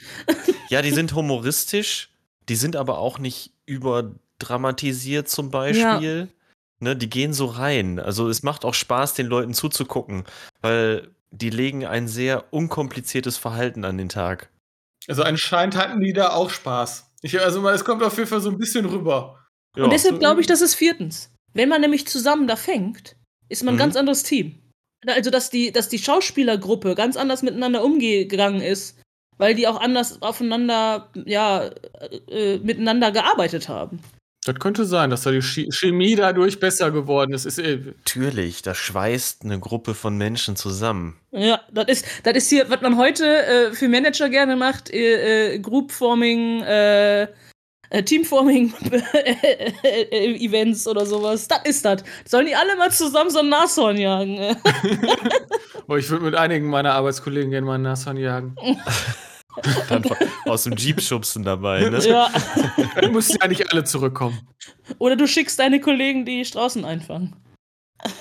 ja, 0.69 0.81
die 0.81 0.91
sind 0.91 1.15
humoristisch, 1.15 2.09
die 2.49 2.55
sind 2.55 2.75
aber 2.75 2.97
auch 2.99 3.17
nicht 3.17 3.52
überdramatisiert 3.65 5.29
zum 5.29 5.51
Beispiel. 5.51 6.27
Ne, 6.79 6.95
die 6.97 7.09
gehen 7.09 7.31
so 7.33 7.45
rein. 7.45 7.97
Also 7.99 8.27
es 8.27 8.43
macht 8.43 8.65
auch 8.65 8.73
Spaß, 8.73 9.13
den 9.13 9.27
Leuten 9.27 9.53
zuzugucken, 9.53 10.25
weil 10.61 11.11
die 11.31 11.49
legen 11.49 11.85
ein 11.85 12.07
sehr 12.09 12.51
unkompliziertes 12.53 13.37
Verhalten 13.37 13.85
an 13.85 13.97
den 13.97 14.09
Tag. 14.09 14.49
Also 15.07 15.23
anscheinend 15.23 15.77
hatten 15.77 16.01
die 16.01 16.11
da 16.13 16.31
auch 16.31 16.49
Spaß. 16.49 17.09
Ich, 17.21 17.39
also 17.39 17.65
es 17.69 17.85
kommt 17.85 18.03
auf 18.03 18.17
jeden 18.17 18.27
Fall 18.27 18.41
so 18.41 18.49
ein 18.49 18.57
bisschen 18.57 18.85
rüber. 18.85 19.39
Ja. 19.77 19.85
Und 19.85 19.93
deshalb 19.93 20.19
glaube 20.19 20.41
ich, 20.41 20.47
irgendwie- 20.47 20.59
das 20.59 20.61
ist 20.61 20.75
viertens. 20.75 21.29
Wenn 21.53 21.69
man 21.69 21.79
nämlich 21.81 22.05
zusammen 22.07 22.47
da 22.47 22.55
fängt, 22.57 23.15
ist 23.47 23.63
man 23.63 23.73
ein 23.73 23.77
Mhm. 23.77 23.79
ganz 23.79 23.95
anderes 23.95 24.23
Team. 24.23 24.59
Also, 25.05 25.29
dass 25.29 25.49
die, 25.49 25.71
dass 25.71 25.87
die 25.89 25.99
Schauspielergruppe 25.99 26.95
ganz 26.95 27.15
anders 27.17 27.43
miteinander 27.43 27.83
umgegangen 27.83 28.61
ist, 28.61 28.99
weil 29.37 29.55
die 29.55 29.67
auch 29.67 29.79
anders 29.79 30.21
aufeinander, 30.21 31.09
ja, 31.25 31.69
äh, 32.29 32.55
äh, 32.55 32.59
miteinander 32.59 33.11
gearbeitet 33.11 33.69
haben. 33.69 33.99
Das 34.45 34.55
könnte 34.55 34.83
sein, 34.83 35.09
dass 35.09 35.21
da 35.21 35.31
die 35.31 35.41
Chemie 35.41 36.15
dadurch 36.15 36.59
besser 36.59 36.91
geworden 36.91 37.33
ist. 37.33 37.45
ist 37.45 37.59
äh, 37.59 37.77
Natürlich, 37.77 38.61
das 38.61 38.77
schweißt 38.77 39.43
eine 39.45 39.59
Gruppe 39.59 39.93
von 39.93 40.17
Menschen 40.17 40.55
zusammen. 40.55 41.17
Ja, 41.31 41.61
das 41.71 41.87
ist, 41.87 42.05
das 42.23 42.35
ist 42.35 42.49
hier, 42.49 42.69
was 42.69 42.81
man 42.81 42.97
heute 42.97 43.25
äh, 43.25 43.71
für 43.71 43.87
Manager 43.87 44.29
gerne 44.29 44.55
macht, 44.55 44.93
äh, 44.93 45.53
äh, 45.53 45.59
Groupforming, 45.59 46.61
äh, 46.63 47.27
äh, 47.93 48.03
Teamforming 48.03 48.73
äh, 48.91 50.49
oder 50.87 51.05
sowas. 51.05 51.47
Das 51.47 51.59
ist 51.63 51.85
das. 51.85 52.03
Sollen 52.25 52.47
die 52.47 52.55
alle 52.55 52.75
mal 52.75 52.91
zusammen 52.91 53.29
so 53.29 53.39
ein 53.39 53.49
Nashorn 53.49 53.97
jagen? 53.97 54.57
boah, 55.85 55.97
ich 55.99 56.09
würde 56.09 56.25
mit 56.25 56.35
einigen 56.35 56.69
meiner 56.69 56.93
Arbeitskollegen 56.93 57.51
gerne 57.51 57.67
mal 57.67 57.75
ein 57.75 57.83
Nashorn 57.83 58.17
jagen. 58.17 58.55
Dann 59.87 60.03
aus 60.45 60.63
dem 60.63 60.75
Jeep 60.75 60.99
schubsen 60.99 61.43
dabei. 61.43 61.87
Ne? 61.87 61.99
ja. 61.99 62.31
Dann 62.95 63.11
müssen 63.11 63.37
ja 63.39 63.47
nicht 63.47 63.71
alle 63.71 63.83
zurückkommen. 63.83 64.39
Oder 64.97 65.15
du 65.15 65.27
schickst 65.27 65.59
deine 65.59 65.79
Kollegen, 65.79 66.25
die 66.25 66.43
Straußen 66.43 66.83
einfangen. 66.85 67.35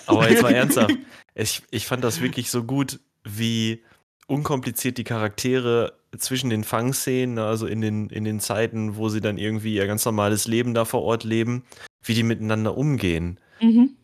Aber 0.07 0.29
jetzt 0.29 0.43
mal 0.43 0.53
ernsthaft. 0.53 0.95
Ich, 1.35 1.63
ich 1.71 1.87
fand 1.87 2.05
das 2.05 2.21
wirklich 2.21 2.51
so 2.51 2.63
gut, 2.65 3.01
wie 3.25 3.83
unkompliziert 4.27 4.99
die 4.99 5.05
Charaktere 5.05 5.95
zwischen 6.19 6.51
den 6.51 6.65
Fangszenen, 6.65 7.39
also 7.39 7.67
in 7.67 7.81
den, 7.81 8.09
in 8.11 8.25
den 8.25 8.41
Zeiten, 8.41 8.97
wo 8.97 9.09
sie 9.09 9.21
dann 9.21 9.39
irgendwie 9.39 9.75
ihr 9.75 9.87
ganz 9.87 10.05
normales 10.05 10.47
Leben 10.47 10.75
da 10.75 10.85
vor 10.85 11.03
Ort 11.03 11.25
leben, 11.25 11.65
wie 12.03 12.15
die 12.15 12.23
miteinander 12.23 12.77
umgehen. 12.77 13.39
Mhm. 13.61 13.97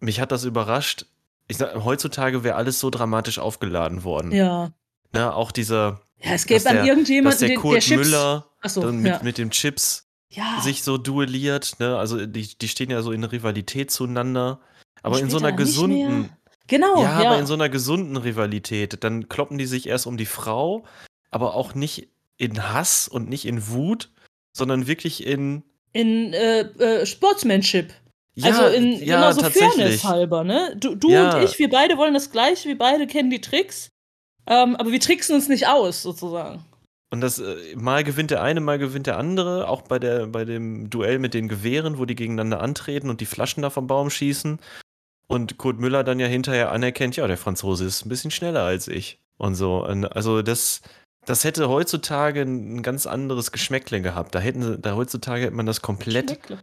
Mich 0.00 0.20
hat 0.20 0.30
das 0.32 0.44
überrascht. 0.44 1.06
Ich 1.48 1.56
sag, 1.56 1.84
heutzutage 1.84 2.44
wäre 2.44 2.56
alles 2.56 2.80
so 2.80 2.90
dramatisch 2.90 3.38
aufgeladen 3.38 4.04
worden. 4.04 4.32
Ja. 4.32 4.72
Ne, 5.12 5.32
auch 5.34 5.52
dieser, 5.52 6.00
Ja, 6.20 6.32
es 6.32 6.46
gäbe 6.46 6.62
dann 6.64 6.76
der- 6.76 6.84
irgendjemanden, 6.84 7.40
der 7.40 7.48
den- 7.48 7.58
Kurt 7.60 7.74
der 7.76 7.80
Chips. 7.82 8.08
Müller 8.08 8.46
dann 8.74 8.98
mit, 9.02 9.12
ja. 9.12 9.20
mit 9.22 9.38
dem 9.38 9.50
Chips 9.50 10.08
ja. 10.30 10.60
sich 10.60 10.82
so 10.82 10.98
duelliert. 10.98 11.76
Ne? 11.78 11.96
Also 11.96 12.26
die, 12.26 12.58
die 12.58 12.68
stehen 12.68 12.90
ja 12.90 13.00
so 13.02 13.12
in 13.12 13.24
Rivalität 13.24 13.90
zueinander. 13.90 14.60
Aber 15.02 15.20
in 15.20 15.30
so 15.30 15.38
einer 15.38 15.52
gesunden. 15.52 16.30
Genau, 16.66 17.00
Ja, 17.00 17.22
ja. 17.22 17.30
aber 17.30 17.38
in 17.38 17.46
so 17.46 17.54
einer 17.54 17.68
gesunden 17.68 18.16
Rivalität. 18.16 19.02
Dann 19.04 19.28
kloppen 19.28 19.56
die 19.56 19.66
sich 19.66 19.86
erst 19.88 20.06
um 20.06 20.16
die 20.16 20.26
Frau, 20.26 20.84
aber 21.36 21.54
auch 21.54 21.74
nicht 21.74 22.08
in 22.38 22.72
Hass 22.72 23.08
und 23.08 23.28
nicht 23.28 23.44
in 23.44 23.68
Wut, 23.68 24.10
sondern 24.56 24.86
wirklich 24.86 25.26
in. 25.26 25.62
in 25.92 26.32
äh, 26.32 26.60
äh, 26.60 27.04
Sportsmanship. 27.04 27.92
Ja, 28.32 28.46
also 28.46 28.74
in 28.74 29.04
ja, 29.04 29.18
immer 29.18 29.34
so. 29.34 29.42
Fairness 29.42 30.02
halber, 30.04 30.44
ne? 30.44 30.74
Du, 30.80 30.94
du 30.94 31.10
Ja. 31.10 31.36
und 31.36 31.44
ich, 31.44 31.58
wir 31.58 31.68
beide 31.68 31.98
wollen 31.98 32.14
das 32.14 32.30
gleiche, 32.30 32.68
wir 32.68 32.78
beide 32.78 33.06
kennen 33.06 33.28
die 33.28 33.42
Tricks, 33.42 33.90
ähm, 34.46 34.76
aber 34.76 34.92
wir 34.92 35.00
tricksen 35.00 35.34
uns 35.34 35.48
nicht 35.48 35.68
aus, 35.68 36.02
sozusagen. 36.02 36.64
Und 37.10 37.20
das 37.20 37.38
äh, 37.38 37.76
mal 37.76 38.02
gewinnt 38.02 38.30
der 38.30 38.42
eine, 38.42 38.60
mal 38.60 38.78
gewinnt 38.78 39.06
der 39.06 39.18
andere. 39.18 39.68
Auch 39.68 39.82
bei, 39.82 39.98
der, 39.98 40.26
bei 40.26 40.46
dem 40.46 40.88
Duell 40.88 41.18
mit 41.18 41.34
den 41.34 41.48
Gewehren, 41.48 41.98
wo 41.98 42.06
die 42.06 42.14
gegeneinander 42.14 42.62
antreten 42.62 43.10
und 43.10 43.20
die 43.20 43.26
Flaschen 43.26 43.62
da 43.62 43.68
vom 43.68 43.86
Baum 43.86 44.08
schießen. 44.08 44.58
Und 45.28 45.58
Kurt 45.58 45.78
Müller 45.80 46.02
dann 46.02 46.18
ja 46.18 46.26
hinterher 46.26 46.72
anerkennt, 46.72 47.16
ja, 47.16 47.26
der 47.26 47.36
Franzose 47.36 47.84
ist 47.84 48.06
ein 48.06 48.08
bisschen 48.08 48.30
schneller 48.30 48.62
als 48.62 48.88
ich. 48.88 49.18
Und 49.38 49.54
so. 49.54 49.84
Und 49.84 50.04
also 50.04 50.42
das, 50.42 50.80
das 51.26 51.44
hätte 51.44 51.68
heutzutage 51.68 52.42
ein 52.42 52.82
ganz 52.82 53.06
anderes 53.06 53.52
Geschmäckle 53.52 54.00
gehabt. 54.00 54.34
Da 54.34 54.38
hätten 54.38 54.80
da 54.80 54.94
heutzutage 54.94 55.42
hätte 55.44 55.54
man 55.54 55.66
das 55.66 55.82
komplett 55.82 56.30
Schmeckle. 56.30 56.58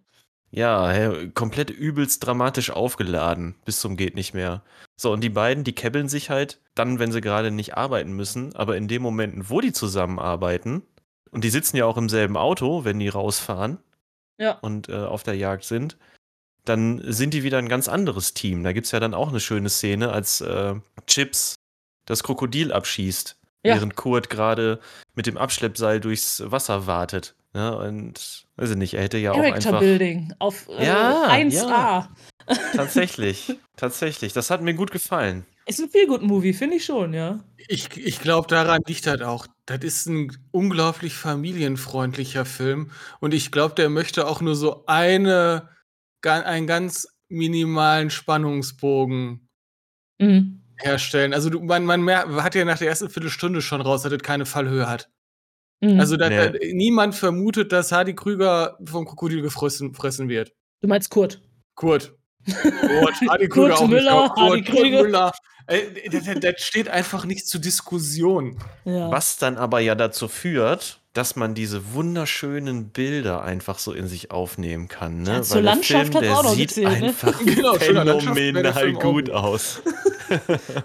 Ja, 0.56 1.12
komplett 1.34 1.72
übelst 1.72 2.26
dramatisch 2.26 2.70
aufgeladen, 2.70 3.56
bis 3.66 3.80
zum 3.80 3.98
geht 3.98 4.14
nicht 4.14 4.36
mehr. 4.36 4.62
So, 4.96 5.12
und 5.12 5.22
die 5.22 5.30
beiden, 5.32 5.64
die 5.64 5.74
kebbeln 5.74 6.08
sich 6.08 6.30
halt 6.30 6.62
dann, 6.76 7.00
wenn 7.00 7.12
sie 7.12 7.22
gerade 7.22 7.50
nicht 7.50 7.76
arbeiten 7.76 8.14
müssen, 8.14 8.56
aber 8.56 8.78
in 8.78 8.88
den 8.88 9.02
Momenten, 9.02 9.50
wo 9.50 9.62
die 9.62 9.74
zusammenarbeiten, 9.74 10.84
und 11.32 11.44
die 11.44 11.50
sitzen 11.50 11.78
ja 11.78 11.86
auch 11.86 11.98
im 11.98 12.08
selben 12.08 12.38
Auto, 12.38 12.86
wenn 12.86 13.00
die 13.00 13.10
rausfahren 13.10 13.80
Ja. 14.40 14.60
und 14.62 14.90
äh, 14.90 14.94
auf 14.94 15.24
der 15.24 15.36
Jagd 15.36 15.64
sind, 15.64 15.98
dann 16.66 17.02
sind 17.12 17.34
die 17.34 17.42
wieder 17.42 17.58
ein 17.58 17.68
ganz 17.68 17.90
anderes 17.90 18.36
Team. 18.36 18.64
Da 18.64 18.74
gibt 18.74 18.86
es 18.86 18.92
ja 18.92 19.00
dann 19.00 19.16
auch 19.16 19.30
eine 19.30 19.40
schöne 19.40 19.70
Szene, 19.70 20.12
als 20.12 20.40
äh, 20.42 20.76
Chips 21.08 21.56
das 22.06 22.22
Krokodil 22.22 22.72
abschießt, 22.72 23.38
Ja. 23.66 23.76
während 23.76 23.96
Kurt 23.96 24.30
gerade 24.30 24.80
mit 25.16 25.26
dem 25.26 25.38
Abschleppseil 25.38 26.00
durchs 26.00 26.44
Wasser 26.46 26.86
wartet. 26.88 27.36
Ja, 27.56 27.70
und 27.70 28.46
weiß 28.58 28.72
ich 28.72 28.78
nicht, 28.78 28.96
er 28.96 29.04
hätte 29.04 29.18
ja 29.20 29.32
auch 29.32 29.36
Character 29.36 29.68
einfach. 29.70 29.80
Building 29.80 30.34
auf 30.40 30.68
äh, 30.70 30.86
Ja, 30.88 31.28
1A. 31.30 31.70
ja. 31.70 32.10
Tatsächlich, 32.76 33.56
tatsächlich. 33.78 34.34
Das 34.34 34.50
hat 34.50 34.62
mir 34.62 34.74
gut 34.74 34.92
gefallen. 34.92 35.46
Ist 35.66 35.80
ein 35.80 35.88
Feel-Good-Movie, 35.90 36.52
finde 36.52 36.76
ich 36.76 36.84
schon, 36.84 37.14
ja. 37.14 37.40
Ich, 37.70 37.96
ich 37.96 38.20
glaube, 38.20 38.50
daran 38.50 38.82
liegt 38.86 39.08
das 39.08 39.22
auch. 39.22 39.48
Das 39.66 39.80
ist 39.80 40.08
ein 40.08 40.36
unglaublich 40.52 41.14
familienfreundlicher 41.14 42.44
Film. 42.44 42.92
Und 43.22 43.34
ich 43.34 43.50
glaube, 43.50 43.76
der 43.76 43.90
möchte 43.90 44.28
auch 44.28 44.42
nur 44.42 44.56
so 44.56 44.84
eine, 44.88 45.70
einen 46.22 46.68
ganz 46.68 47.08
minimalen 47.30 48.10
Spannungsbogen 48.10 49.48
Mhm. 50.20 50.63
Herstellen. 50.78 51.34
Also 51.34 51.50
du, 51.50 51.60
man, 51.62 51.86
man 51.86 52.02
mer- 52.02 52.44
hat 52.44 52.56
ja 52.56 52.66
nach 52.66 52.78
der 52.78 52.88
ersten 52.90 53.10
Viertelstunde 53.10 53.62
schon 53.62 53.82
raus, 53.82 54.04
dass 54.04 54.12
das 54.12 54.22
keine 54.22 54.46
Fallhöhe 54.46 54.90
hat. 54.90 55.10
Mhm. 55.82 56.00
Also 56.00 56.18
da, 56.18 56.30
Nee. 56.30 56.50
da, 56.52 56.60
niemand 56.74 57.16
vermutet, 57.16 57.72
dass 57.72 57.92
Hardy 57.92 58.16
Krüger 58.16 58.78
vom 58.86 59.06
Krokodil 59.06 59.42
gefressen 59.42 59.94
fressen 59.94 60.30
wird. 60.30 60.52
du 60.82 60.88
meinst 60.88 61.10
Kurt. 61.10 61.42
Kurt. 61.76 62.14
Kurt, 62.46 63.14
Hardy 63.30 63.48
Kurt 63.48 63.72
Krüger 63.72 63.78
auch 63.80 63.88
Müller, 63.88 64.22
nicht. 64.24 64.34
Kurt, 64.34 64.50
Hardy 64.50 64.64
Kurt 64.64 64.78
Krüger. 64.78 65.04
Müller. 65.04 65.32
Äh, 65.68 66.10
das, 66.12 66.26
das- 66.26 66.40
das 66.40 66.54
steht 66.62 66.90
einfach 66.90 67.26
nicht 67.26 67.48
zur 67.48 67.62
Diskussion. 67.62 68.58
Ja. 68.86 69.12
Was 69.12 69.38
dann 69.38 69.58
aber 69.58 69.80
ja 69.80 69.96
dazu 69.96 70.28
führt, 70.28 71.02
dass 71.14 71.36
man 71.36 71.54
diese 71.54 71.94
wunderschönen 71.94 72.90
Bilder 72.90 73.44
einfach 73.44 73.78
so 73.78 73.94
in 73.94 74.08
sich 74.08 74.32
aufnehmen 74.32 74.88
kann. 74.88 75.22
Ne? 75.22 75.30
Ja, 75.34 75.42
zur 75.44 75.58
Weil 75.58 75.64
der 75.64 75.72
Landschaft 75.74 76.02
Film, 76.06 76.16
hat 76.16 76.24
der 76.24 76.38
auch 76.38 76.44
noch 76.44 76.54
sieht 76.56 76.70
gezählt, 76.70 77.00
ne? 77.02 77.08
einfach 77.08 77.40
Genau, 77.46 77.72
der 77.78 77.82
phänomenal 77.82 78.74
Film 78.74 78.96
gut 79.00 79.30
aus. 79.30 79.82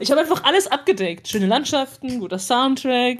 Ich 0.00 0.10
habe 0.10 0.20
einfach 0.20 0.44
alles 0.44 0.66
abgedeckt. 0.66 1.26
Schöne 1.28 1.46
Landschaften, 1.46 2.18
guter 2.20 2.38
Soundtrack, 2.38 3.18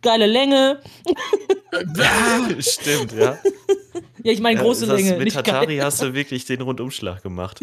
geile 0.00 0.26
Länge. 0.26 0.80
Stimmt, 2.60 3.12
ja. 3.12 3.38
Ja, 4.22 4.32
ich 4.32 4.40
meine 4.40 4.60
große 4.60 4.86
ja, 4.86 4.92
das- 4.92 5.02
Länge, 5.02 5.18
Mit 5.18 5.32
Tatari 5.32 5.78
hast 5.78 6.02
du 6.02 6.14
wirklich 6.14 6.44
den 6.44 6.60
Rundumschlag 6.60 7.22
gemacht. 7.22 7.58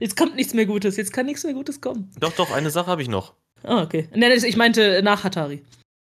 Jetzt 0.00 0.16
kommt 0.16 0.34
nichts 0.36 0.54
mehr 0.54 0.66
Gutes. 0.66 0.96
Jetzt 0.96 1.12
kann 1.12 1.26
nichts 1.26 1.44
mehr 1.44 1.54
Gutes 1.54 1.80
kommen. 1.80 2.10
doch, 2.18 2.32
doch, 2.32 2.50
eine 2.50 2.70
Sache 2.70 2.86
habe 2.88 3.02
ich 3.02 3.08
noch. 3.08 3.34
Ah, 3.62 3.82
okay. 3.82 4.08
Nee, 4.14 4.34
das- 4.34 4.42
ich 4.42 4.56
meinte 4.56 5.00
nach 5.04 5.22
Hatari. 5.22 5.62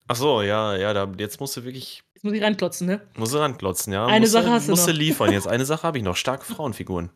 Ach 0.08 0.16
so, 0.16 0.42
ja, 0.42 0.76
ja, 0.76 0.92
da, 0.92 1.10
jetzt 1.18 1.40
musst 1.40 1.56
du 1.56 1.64
wirklich, 1.64 2.02
Jetzt 2.20 2.24
muss 2.24 2.34
ich 2.34 2.42
reinklotzen, 2.42 2.86
ne? 2.86 3.00
musst 3.16 3.32
du 3.32 3.38
ranklotzen, 3.38 3.94
ja. 3.94 4.04
Eine 4.04 4.20
musst 4.20 4.32
Sache 4.32 4.50
hast 4.50 4.66
du 4.68 4.72
musst 4.72 4.86
noch. 4.86 4.94
liefern. 4.94 5.32
Jetzt 5.32 5.48
eine 5.48 5.64
Sache 5.64 5.84
habe 5.84 5.96
ich 5.96 6.04
noch. 6.04 6.16
Starke 6.16 6.44
Frauenfiguren. 6.44 7.08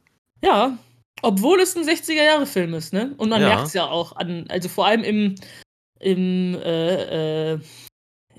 Ja. 0.43 0.79
Obwohl 1.21 1.61
es 1.61 1.77
ein 1.77 1.85
60er-Jahre-Film 1.85 2.73
ist, 2.73 2.95
ne? 2.95 3.13
Und 3.19 3.29
man 3.29 3.43
Ja. 3.43 3.49
merkt 3.49 3.67
es 3.67 3.75
ja 3.75 3.85
auch 3.87 4.17
an, 4.17 4.47
also 4.49 4.71
vor 4.71 4.87
allem 4.87 5.05
im, 5.05 5.35
im 6.01 6.55
äh, 6.55 7.53
äh, 7.53 7.59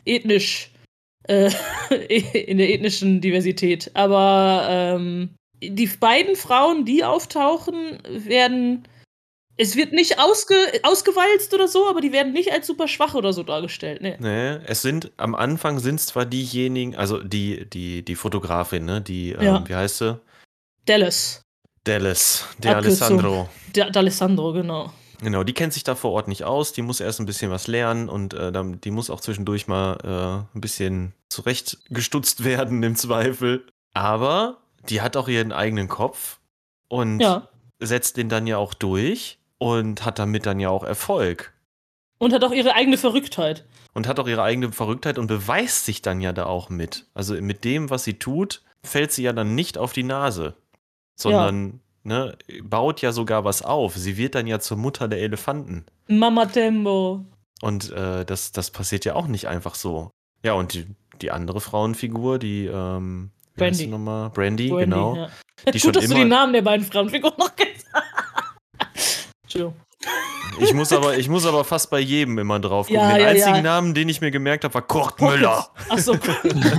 ethnisch, 0.05 0.71
äh, 1.27 1.51
in 2.47 2.57
der 2.57 2.73
ethnischen 2.73 3.21
Diversität. 3.21 3.91
Aber 3.93 4.65
ähm, 4.67 5.35
die 5.61 5.85
beiden 5.85 6.35
Frauen, 6.35 6.83
die 6.83 7.03
auftauchen, 7.03 7.99
werden. 8.09 8.87
Es 9.57 9.75
wird 9.75 9.93
nicht 9.93 10.19
ausge, 10.19 10.55
ausgewalzt 10.83 11.53
oder 11.53 11.67
so, 11.67 11.87
aber 11.87 12.01
die 12.01 12.11
werden 12.11 12.33
nicht 12.33 12.51
als 12.51 12.67
super 12.67 12.87
schwach 12.87 13.13
oder 13.15 13.31
so 13.31 13.43
dargestellt. 13.43 14.01
Ne. 14.01 14.17
Nee, 14.19 14.65
es 14.67 14.81
sind, 14.81 15.11
am 15.17 15.33
Anfang 15.33 15.79
sind 15.79 15.95
es 15.95 16.07
zwar 16.07 16.25
diejenigen, 16.25 16.95
also 16.95 17.23
die, 17.23 17.69
die, 17.69 18.03
die 18.03 18.15
Fotografin, 18.15 18.83
ne, 18.83 19.01
die, 19.01 19.29
Ja. 19.29 19.57
ähm, 19.57 19.63
wie 19.67 19.75
heißt 19.75 19.99
sie? 19.99 20.19
Dallas. 20.85 21.41
Dallas, 21.85 22.45
der. 22.57 22.77
Alessandro. 22.77 23.49
Da- 23.73 23.87
D'Alessandro, 23.87 24.53
genau. 24.53 24.91
Genau, 25.21 25.43
die 25.43 25.53
kennt 25.53 25.71
sich 25.73 25.83
da 25.83 25.95
vor 25.95 26.11
Ort 26.11 26.27
nicht 26.27 26.43
aus, 26.43 26.73
die 26.73 26.81
muss 26.81 26.99
erst 26.99 27.19
ein 27.21 27.25
bisschen 27.25 27.49
was 27.49 27.67
lernen 27.67 28.09
und 28.09 28.33
äh, 28.33 28.51
die 28.83 28.91
muss 28.91 29.09
auch 29.09 29.21
zwischendurch 29.21 29.67
mal 29.67 29.97
äh, 30.03 30.57
ein 30.57 30.61
bisschen 30.61 31.13
zurechtgestutzt 31.29 32.43
werden 32.43 32.83
im 32.83 32.95
Zweifel. 32.95 33.65
Aber 33.93 34.57
die 34.89 35.01
hat 35.01 35.15
auch 35.15 35.27
ihren 35.29 35.51
eigenen 35.53 35.87
Kopf 35.87 36.39
und 36.89 37.21
Ja. 37.21 37.47
setzt 37.79 38.17
den 38.17 38.27
dann 38.29 38.45
ja 38.47 38.57
auch 38.57 38.73
durch 38.73 39.37
und 39.57 40.05
hat 40.05 40.19
damit 40.19 40.45
dann 40.45 40.59
ja 40.59 40.69
auch 40.69 40.83
Erfolg. 40.83 41.53
Und 42.17 42.33
hat 42.33 42.43
auch 42.43 42.51
ihre 42.51 42.73
eigene 42.73 42.97
Verrücktheit. 42.97 43.65
Und 43.93 44.07
hat 44.07 44.19
auch 44.19 44.27
ihre 44.27 44.43
eigene 44.43 44.71
Verrücktheit 44.71 45.17
und 45.17 45.27
beweist 45.27 45.85
sich 45.85 46.01
dann 46.01 46.21
ja 46.21 46.33
da 46.33 46.45
auch 46.45 46.69
mit. 46.69 47.07
Also 47.13 47.35
mit 47.35 47.63
dem, 47.63 47.89
was 47.89 48.03
sie 48.03 48.19
tut, 48.19 48.63
fällt 48.83 49.11
sie 49.11 49.23
ja 49.23 49.33
dann 49.33 49.55
nicht 49.55 49.77
auf 49.77 49.93
die 49.93 50.03
Nase, 50.03 50.55
sondern 51.15 51.81
ne, 52.03 52.37
baut 52.63 53.01
ja 53.01 53.11
sogar 53.11 53.43
was 53.43 53.61
auf. 53.61 53.95
Sie 53.95 54.17
wird 54.17 54.35
dann 54.35 54.47
ja 54.47 54.59
zur 54.59 54.77
Mutter 54.77 55.07
der 55.07 55.19
Elefanten. 55.19 55.85
Mama 56.07 56.45
Tembo. 56.45 57.25
Und 57.61 57.91
äh, 57.91 58.25
das, 58.25 58.51
das 58.51 58.71
passiert 58.71 59.05
ja 59.05 59.15
auch 59.15 59.27
nicht 59.27 59.47
einfach 59.47 59.75
so. 59.75 60.11
Ja, 60.43 60.53
und 60.53 60.73
die, 60.73 60.87
die 61.21 61.31
andere 61.31 61.59
Frauenfigur, 61.59 62.37
die 62.39 62.65
ähm, 62.65 63.31
wie 63.55 63.63
heißt 63.63 63.89
Brandy. 63.89 64.29
Brandy, 64.33 64.67
Brandy, 64.69 64.69
genau. 64.69 65.15
Ja. 65.15 65.29
Die 65.67 65.71
Gut, 65.71 65.81
schon 65.81 65.93
dass 65.93 66.07
du 66.07 66.13
die 66.13 66.21
immer. 66.21 66.35
Namen 66.35 66.53
der 66.53 66.61
beiden 66.61 66.85
Frauenfiguren 66.85 67.35
noch 67.37 67.55
kennst. 67.55 67.87
Ich 70.59 70.73
muss 70.73 70.93
aber, 70.93 71.17
ich 71.17 71.27
muss 71.27 71.45
aber 71.45 71.63
fast 71.63 71.89
bei 71.89 71.99
jedem 71.99 72.37
immer 72.37 72.59
drauf 72.59 72.87
gucken. 72.87 73.01
Ja, 73.01 73.13
Den 73.15 73.21
ja, 73.21 73.27
einzigen 73.29 73.55
ja. 73.57 73.61
Namen, 73.61 73.93
den 73.93 74.07
ich 74.07 74.21
mir 74.21 74.31
gemerkt 74.31 74.63
habe, 74.63 74.73
war 74.73 74.81
Kurt 74.83 75.19
Müller. 75.19 75.67
Achso. 75.89 76.13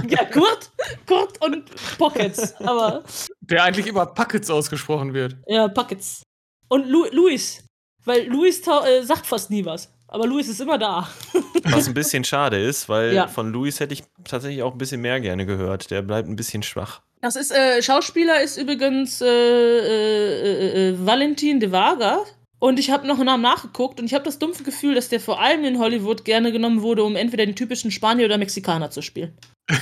ja, 0.09 0.25
Kurt, 0.25 0.71
Kurt 1.07 1.43
und 1.45 1.65
Pockets. 1.99 2.55
Aber, 2.61 3.03
Der 3.41 3.65
eigentlich 3.65 3.87
immer 3.87 4.07
Puckets 4.07 4.51
ausgesprochen 4.51 5.13
wird. 5.13 5.37
ja, 5.47 5.69
Pockets. 5.69 6.23
Und 6.69 6.87
Lu 6.89 7.07
Luis. 7.13 7.65
Weil 8.05 8.27
Luis 8.29 8.61
äh, 8.67 9.03
sagt 9.03 9.27
fast 9.27 9.51
nie 9.51 9.65
was. 9.65 9.93
Aber 10.09 10.27
Luis 10.27 10.49
ist 10.49 10.61
immer 10.61 10.79
da. 10.79 11.09
Was 11.65 11.89
ein 11.89 11.95
bisschen 11.95 12.23
schade 12.23 12.59
ist, 12.63 12.89
weil 12.89 13.13
Ja. 13.13 13.27
von 13.27 13.53
Luis 13.53 13.81
hätte 13.81 13.93
ich 13.93 14.05
tatsächlich 14.25 14.63
auch 14.63 14.71
ein 14.73 14.79
bisschen 14.79 15.01
mehr 15.01 15.21
gerne 15.21 15.45
gehört. 15.47 15.91
Der 15.91 16.03
bleibt 16.03 16.29
ein 16.29 16.37
bisschen 16.37 16.63
schwach. 16.63 17.03
Das 17.23 17.35
ist, 17.35 17.51
äh, 17.51 17.83
Schauspieler 17.83 18.41
ist 18.41 18.57
übrigens 18.57 19.21
äh, 19.21 19.27
äh, 19.27 20.91
äh, 20.91 21.07
Valentin 21.07 21.59
de 21.59 21.73
Varga. 21.73 22.21
Und 22.59 22.79
ich 22.79 22.91
habe 22.91 23.07
noch 23.07 23.17
einen 23.17 23.27
Namen 23.27 23.43
nachgeguckt 23.43 24.01
und 24.01 24.07
ich 24.07 24.15
habe 24.15 24.25
das 24.25 24.39
dumpfe 24.39 24.63
Gefühl, 24.65 24.95
dass 24.95 25.09
der 25.11 25.21
vor 25.21 25.41
allem 25.41 25.65
in 25.65 25.79
Hollywood 25.79 26.25
gerne 26.25 26.53
genommen 26.53 26.81
wurde, 26.83 27.05
um 27.05 27.15
entweder 27.17 27.45
den 27.45 27.55
typischen 27.55 27.91
Spanier 27.91 28.25
oder 28.27 28.39
Mexikaner 28.39 28.91
zu 28.91 29.03
spielen. 29.03 29.37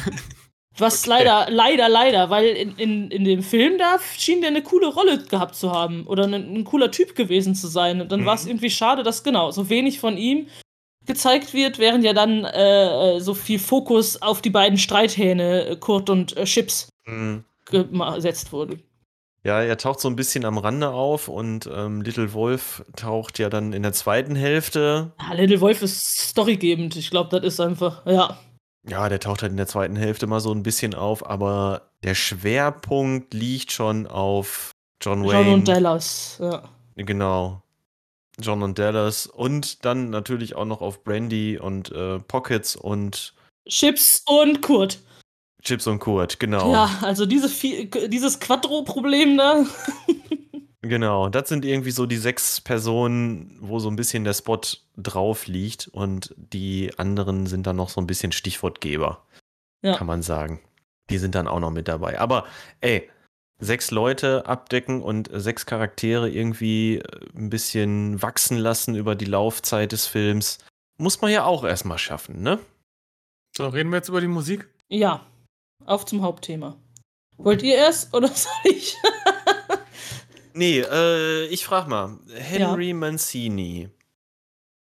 Was 0.76 1.06
leider, 1.06 1.46
leider, 1.50 1.88
leider, 1.88 2.30
weil 2.30 2.46
in, 2.46 2.74
in, 2.76 3.10
in 3.12 3.22
dem 3.24 3.44
Film 3.44 3.78
da 3.78 3.98
schien 4.18 4.40
der 4.40 4.50
eine 4.50 4.60
coole 4.62 4.88
Rolle 4.88 5.22
gehabt 5.22 5.54
zu 5.54 5.70
haben 5.70 6.04
oder 6.08 6.24
ein, 6.24 6.34
ein 6.34 6.64
cooler 6.64 6.90
Typ 6.90 7.14
gewesen 7.14 7.54
zu 7.54 7.68
sein. 7.68 8.00
Und 8.00 8.10
dann 8.10 8.22
Mhm. 8.22 8.26
war 8.26 8.34
es 8.34 8.44
irgendwie 8.44 8.70
schade, 8.70 9.04
dass 9.04 9.22
genau 9.22 9.52
so 9.52 9.68
wenig 9.70 10.00
von 10.00 10.16
ihm 10.16 10.48
gezeigt 11.06 11.54
wird, 11.54 11.78
während 11.78 12.02
ja 12.02 12.12
dann 12.12 12.44
äh, 12.44 13.16
äh, 13.16 13.20
so 13.20 13.34
viel 13.34 13.60
Fokus 13.60 14.20
auf 14.20 14.42
die 14.42 14.50
beiden 14.50 14.76
Streithähne, 14.76 15.64
äh, 15.68 15.76
Kurt 15.76 16.10
und 16.10 16.37
äh, 16.37 16.44
Chips, 16.44 16.88
Mhm. 17.06 17.44
gesetzt 17.70 18.50
wurde. 18.52 18.78
Ja, 19.44 19.61
er 19.61 19.76
taucht 19.76 20.00
so 20.00 20.09
ein 20.09 20.16
bisschen 20.16 20.46
am 20.46 20.57
Rande 20.57 20.88
auf 20.88 21.28
und 21.28 21.68
ähm, 21.72 22.00
Little 22.00 22.33
Wolf 22.33 22.83
taucht 22.96 23.38
ja 23.38 23.50
dann 23.50 23.74
in 23.74 23.83
der 23.83 23.92
zweiten 23.92 24.35
Hälfte. 24.35 25.12
Ah, 25.18 25.35
Little 25.35 25.61
Wolf 25.61 25.83
ist 25.83 26.28
storygebend. 26.28 26.96
Ich 26.96 27.11
glaube, 27.11 27.28
das 27.38 27.54
ist 27.54 27.61
einfach, 27.61 28.07
ja. 28.07 28.38
Ja, 28.88 29.09
der 29.09 29.20
taucht 29.20 29.42
halt 29.42 29.52
in 29.52 29.59
der 29.59 29.66
zweiten 29.66 29.96
Hälfte 29.96 30.26
mal 30.26 30.40
so 30.40 30.50
ein 30.52 30.62
bisschen 30.62 30.94
auf, 30.94 31.28
aber 31.28 31.90
der 32.02 32.14
Schwerpunkt 32.14 33.35
liegt 33.35 33.70
schon 33.70 34.07
auf 34.07 34.70
John 35.02 35.24
Wayne. 35.24 35.42
John 35.42 35.54
und 35.54 35.68
Dallas. 35.68 36.38
Ja. 36.40 36.62
Genau. 36.96 37.62
John 38.40 38.62
und 38.62 38.78
Dallas 38.78 39.26
und 39.26 39.85
dann 39.85 40.11
natürlich 40.11 40.54
auch 40.57 40.64
noch 40.64 40.80
auf 40.80 41.04
Brandy 41.04 41.59
und 41.59 41.92
äh, 41.92 42.18
Pockets 42.18 42.76
und 42.76 43.35
Chips 43.68 44.22
und 44.26 44.61
Kurt. 44.62 44.98
Chips 45.64 45.87
und 45.87 45.98
Kurt, 45.98 46.38
genau. 46.38 46.72
Ja, 46.72 46.98
also 47.03 47.27
diese 47.27 47.48
dieses 48.09 48.38
Quattro-Problem 48.40 49.37
da. 49.37 49.64
Genau, 50.83 51.31
das 51.31 51.48
sind 51.48 51.64
irgendwie 51.64 51.92
so 51.92 52.05
die 52.05 52.18
sechs 52.18 52.61
Personen, 52.61 53.57
wo 53.62 53.79
so 53.79 53.88
ein 53.88 53.96
bisschen 53.96 54.24
der 54.24 54.35
Spot 54.35 54.61
drauf 54.98 55.46
liegt 55.46 55.88
und 55.88 56.35
die 56.37 56.90
anderen 56.98 57.46
sind 57.46 57.66
dann 57.66 57.77
noch 57.77 57.88
so 57.88 58.03
ein 58.03 58.07
bisschen 58.07 58.33
Stichwortgeber, 58.33 59.24
Ja. 59.83 59.96
kann 59.96 60.07
man 60.07 60.20
sagen. 60.20 60.61
Die 61.09 61.16
sind 61.16 61.35
dann 61.35 61.48
auch 61.48 61.61
noch 61.61 61.70
mit 61.70 61.88
dabei. 61.88 62.20
Aber 62.20 62.44
ey, 62.83 63.09
sechs 63.59 63.90
Leute 63.92 64.44
abdecken 64.46 65.00
und 65.03 65.31
sechs 65.33 65.64
Charaktere 65.64 66.29
irgendwie 66.29 66.96
äh, 66.98 67.03
ein 67.35 67.48
bisschen 67.48 68.20
wachsen 68.20 68.59
lassen 68.59 68.94
über 68.94 69.14
die 69.14 69.24
Laufzeit 69.24 69.92
des 69.92 70.07
Films, 70.07 70.59
muss 70.98 71.22
man 71.22 71.31
ja 71.31 71.44
auch 71.44 71.64
erstmal 71.64 71.98
schaffen, 71.98 72.42
ne? 72.42 72.59
So, 73.57 73.68
reden 73.68 73.88
wir 73.90 73.96
jetzt 73.96 74.11
über 74.11 74.20
die 74.20 74.27
Musik? 74.27 74.68
Ja, 74.88 75.24
auf 75.84 76.04
zum 76.06 76.22
Hauptthema. 76.22 76.76
Wollt 77.37 77.62
ihr 77.62 77.74
erst 77.76 78.14
oder 78.14 78.28
soll 78.34 78.52
ich? 78.64 78.96
Nee, 80.54 80.80
äh, 80.80 81.46
ich 81.46 81.64
frag 81.64 81.88
mal, 81.88 82.18
Henry 82.32 82.92
Mancini. 82.92 83.88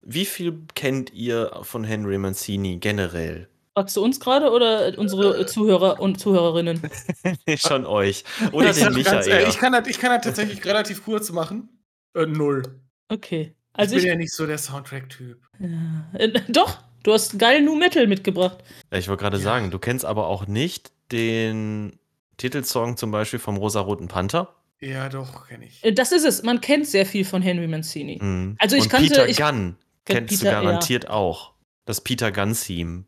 Wie 0.06 0.25
viel 0.25 0.65
kennt 0.75 1.12
ihr 1.13 1.51
von 1.63 1.84
Henry 1.84 2.17
Mancini 2.17 2.77
generell? 2.77 3.49
Fragst 3.75 3.95
du 3.95 4.03
uns 4.03 4.19
gerade 4.19 4.51
oder 4.51 4.95
unsere 4.99 5.45
Zuhörer 5.47 5.99
und 5.99 6.19
Zuhörerinnen? 6.19 6.79
Schon 7.58 7.86
euch. 7.88 8.23
Oder 8.51 8.69
ich, 8.69 8.75
den 8.84 8.93
Michael. 8.93 9.27
ehrlich, 9.27 9.49
ich, 9.49 9.58
kann 9.58 9.73
das, 9.73 9.88
ich 9.88 9.97
kann 9.97 10.12
das 10.12 10.21
tatsächlich 10.23 10.63
relativ 10.65 11.03
kurz 11.03 11.32
machen. 11.32 11.69
Äh, 12.15 12.27
null. 12.27 12.79
Okay. 13.10 13.56
Ich 13.73 13.79
Also 13.79 13.95
bin 13.95 14.03
ich. 14.03 14.10
ja 14.10 14.15
nicht 14.15 14.34
so 14.34 14.45
der 14.45 14.60
Soundtrack-Typ. 14.60 15.41
Ja. 15.60 16.19
Äh, 16.19 16.39
doch, 16.49 16.84
du 17.04 17.13
hast 17.13 17.38
geil 17.39 17.62
Nu 17.62 17.76
Metal 17.76 18.08
mitgebracht. 18.08 18.58
Ja, 18.92 18.98
ich 18.98 19.08
wollte 19.08 19.22
gerade 19.22 19.38
Ja. 19.38 19.44
sagen, 19.44 19.72
du 19.72 19.80
kennst 19.80 20.06
aber 20.06 20.28
auch 20.28 20.48
nicht 20.48 20.92
den 21.12 22.00
Titelsong 22.38 22.98
zum 22.98 23.12
Beispiel 23.12 23.39
vom 23.39 23.58
Rosaroten 23.58 24.08
Panther? 24.08 24.56
Ja, 24.82 25.08
doch, 25.10 25.48
kenne 25.48 25.66
ich. 25.66 25.84
Äh, 25.84 25.94
Das 25.94 26.12
ist 26.12 26.26
es. 26.26 26.44
Man 26.44 26.60
kennt 26.60 26.88
sehr 26.88 27.06
viel 27.06 27.24
von 27.26 27.42
Henry 27.42 27.68
Mancini. 27.68 28.20
Mhm. 28.22 28.56
Also 28.60 28.76
ich 28.76 28.84
Und 28.84 28.89
kannte- 28.89 29.10
Peter 29.10 29.28
ich- 29.28 29.38
Gunn 29.38 29.78
kennt 30.06 30.28
kennst 30.30 30.44
Peter, 30.44 30.60
du 30.60 30.66
garantiert 30.66 31.10
auch. 31.10 31.54
Das 31.86 32.02
Peter 32.02 32.32
Gunn-Theme. 32.32 33.06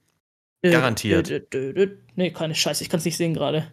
Garantiert. 0.62 1.30
dö, 1.30 1.40
dö, 1.42 1.74
dö, 1.74 1.86
dö. 1.88 1.96
Nee, 2.16 2.32
keine 2.32 2.56
Scheiße, 2.56 2.84
ich 2.84 2.90
kann 2.90 2.98
es 3.00 3.06
nicht 3.06 3.18
sehen 3.18 3.34
gerade. 3.34 3.68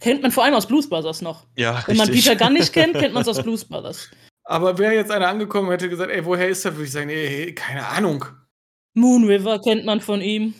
Kennt 0.00 0.22
man 0.22 0.30
vor 0.30 0.44
allem 0.44 0.54
aus 0.54 0.66
Blues 0.66 0.88
Brothers 0.88 1.22
noch. 1.22 1.46
Ja, 1.56 1.82
Wenn 1.86 1.96
man 1.96 2.08
richtig. 2.08 2.24
Peter 2.32 2.44
Gunn 2.44 2.54
nicht 2.54 2.72
kennt, 2.72 2.94
kennt 2.98 3.14
man 3.14 3.22
es 3.22 3.28
aus 3.28 3.42
Blues 3.42 3.64
Brothers. 3.64 4.10
Aber 4.44 4.76
wäre 4.78 4.94
jetzt 4.94 5.10
einer 5.10 5.28
angekommen 5.28 5.68
und 5.68 5.74
hätte 5.74 5.88
gesagt, 5.88 6.10
ey, 6.10 6.24
woher 6.24 6.48
ist 6.48 6.64
der, 6.64 6.72
würde 6.74 6.84
ich 6.84 6.92
sagen, 6.92 7.08
ey, 7.08 7.54
keine 7.54 7.86
Ahnung. 7.86 8.24
Moon 8.94 9.24
River 9.24 9.60
kennt 9.60 9.84
man 9.84 10.00
von 10.00 10.20
ihm. 10.20 10.54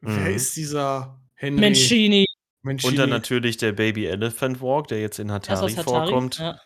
Wer 0.00 0.12
Mhm. 0.30 0.34
ist 0.36 0.56
dieser 0.56 1.20
Henry 1.34 1.60
Mancini. 1.60 2.26
Mancini? 2.62 2.90
Und 2.92 2.98
dann 2.98 3.10
natürlich 3.10 3.56
der 3.56 3.72
Baby 3.72 4.06
Elephant 4.06 4.60
Walk, 4.60 4.88
der 4.88 5.00
jetzt 5.00 5.18
in 5.18 5.28
Er 5.28 5.34
Hatari, 5.36 5.72
Hatari. 5.72 5.84
vorkommt. 5.84 6.38
Ja. 6.38 6.58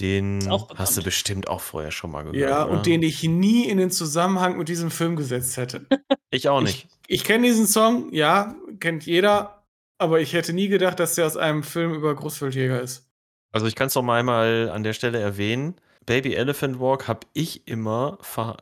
Den 0.00 0.40
hast 0.74 0.96
du 0.96 1.02
bestimmt 1.02 1.48
auch 1.48 1.60
vorher 1.60 1.90
schon 1.90 2.10
mal 2.10 2.22
gehört. 2.22 2.36
Ja, 2.36 2.64
oder? 2.64 2.72
und 2.72 2.86
den 2.86 3.02
ich 3.02 3.22
nie 3.22 3.68
in 3.68 3.78
den 3.78 3.90
Zusammenhang 3.90 4.56
mit 4.56 4.68
diesem 4.68 4.90
Film 4.90 5.16
gesetzt 5.16 5.56
hätte. 5.56 5.86
ich 6.30 6.48
auch 6.48 6.60
nicht. 6.62 6.88
Ich 7.06 7.24
kenne 7.24 7.46
diesen 7.46 7.66
Song, 7.66 8.12
ja, 8.12 8.54
kennt 8.80 9.04
jeder, 9.04 9.62
aber 9.98 10.20
ich 10.20 10.32
hätte 10.32 10.52
nie 10.52 10.68
gedacht, 10.68 10.98
dass 11.00 11.14
der 11.16 11.26
aus 11.26 11.36
einem 11.36 11.62
Film 11.62 11.92
über 11.94 12.14
Großwildjäger 12.14 12.80
ist. 12.80 13.06
Also 13.52 13.66
ich 13.66 13.74
kann 13.74 13.88
es 13.88 13.94
noch 13.94 14.02
mal 14.02 14.18
einmal 14.18 14.70
an 14.70 14.82
der 14.84 14.92
Stelle 14.92 15.18
erwähnen. 15.18 15.74
Baby 16.06 16.34
Elephant 16.34 16.80
Walk 16.80 17.08
habe 17.08 17.26
ich 17.34 17.66
immer 17.68 18.18
ver 18.22 18.56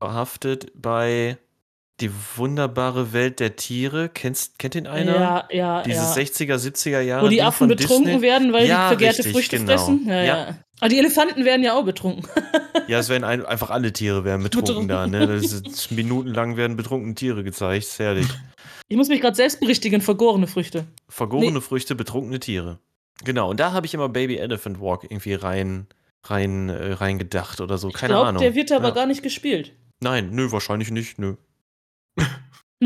verhaftet 0.00 0.72
bei 0.74 1.38
Die 2.00 2.10
wunderbare 2.36 3.12
Welt 3.12 3.38
der 3.38 3.54
Tiere. 3.54 4.08
Kennst, 4.08 4.58
kennt 4.58 4.74
den 4.74 4.88
einer? 4.88 5.14
Ja, 5.14 5.48
ja, 5.52 5.82
Dieses 5.82 6.16
ja. 6.16 6.22
60er, 6.22 6.56
70er 6.56 7.00
Jahre. 7.00 7.24
Wo 7.26 7.28
die 7.28 7.42
Affen 7.42 7.68
von 7.68 7.68
betrunken 7.68 8.06
Disney. 8.06 8.22
werden, 8.22 8.52
weil 8.52 8.66
Ja, 8.66 8.88
die 8.88 8.96
vergärte 8.96 9.18
richtig, 9.18 9.32
Früchte 9.32 9.56
genau. 9.58 9.72
fressen. 9.72 10.06
Ja, 10.08 10.24
Ja. 10.24 10.54
Aber 10.82 10.88
die 10.88 10.98
Elefanten 10.98 11.44
werden 11.44 11.62
ja 11.62 11.74
auch 11.74 11.84
betrunken. 11.84 12.28
Ja, 12.88 12.98
es 12.98 13.08
werden 13.08 13.22
ein, 13.22 13.46
einfach 13.46 13.70
alle 13.70 13.92
Tiere 13.92 14.24
werden 14.24 14.42
betrunken, 14.42 14.88
Betrunken. 14.88 14.88
da. 14.88 15.06
Ne? 15.06 15.26
Das 15.28 15.52
ist, 15.52 15.92
minutenlang 15.92 16.56
werden 16.56 16.76
betrunkene 16.76 17.14
Tiere 17.14 17.44
gezeigt. 17.44 17.84
Ist 17.84 17.98
herrlich. 18.00 18.26
Ich 18.88 18.96
muss 18.96 19.06
mich 19.08 19.20
gerade 19.20 19.36
selbst 19.36 19.60
berichtigen, 19.60 20.00
vergorene 20.00 20.48
Früchte. 20.48 20.86
Vergorene 21.08 21.60
Früchte, 21.60 21.94
betrunkene 21.94 22.40
Tiere. 22.40 22.80
Genau, 23.24 23.48
und 23.50 23.60
da 23.60 23.70
habe 23.72 23.86
ich 23.86 23.94
immer 23.94 24.08
Baby 24.08 24.36
Elephant 24.36 24.80
Walk 24.80 25.04
irgendwie 25.04 25.34
rein, 25.34 25.86
rein, 26.24 26.70
äh, 26.70 26.94
rein 26.94 27.20
gedacht 27.20 27.60
oder 27.60 27.78
so. 27.78 27.88
Ich 27.88 27.94
Keine 27.94 28.14
glaube, 28.14 28.28
Ahnung. 28.30 28.42
der 28.42 28.56
wird 28.56 28.72
aber 28.72 28.88
Ja. 28.88 28.94
gar 28.94 29.06
nicht 29.06 29.22
gespielt. 29.22 29.72
Nein, 30.00 30.30
nö, 30.32 30.50
wahrscheinlich 30.50 30.90
nicht, 30.90 31.20
nö. 31.20 31.36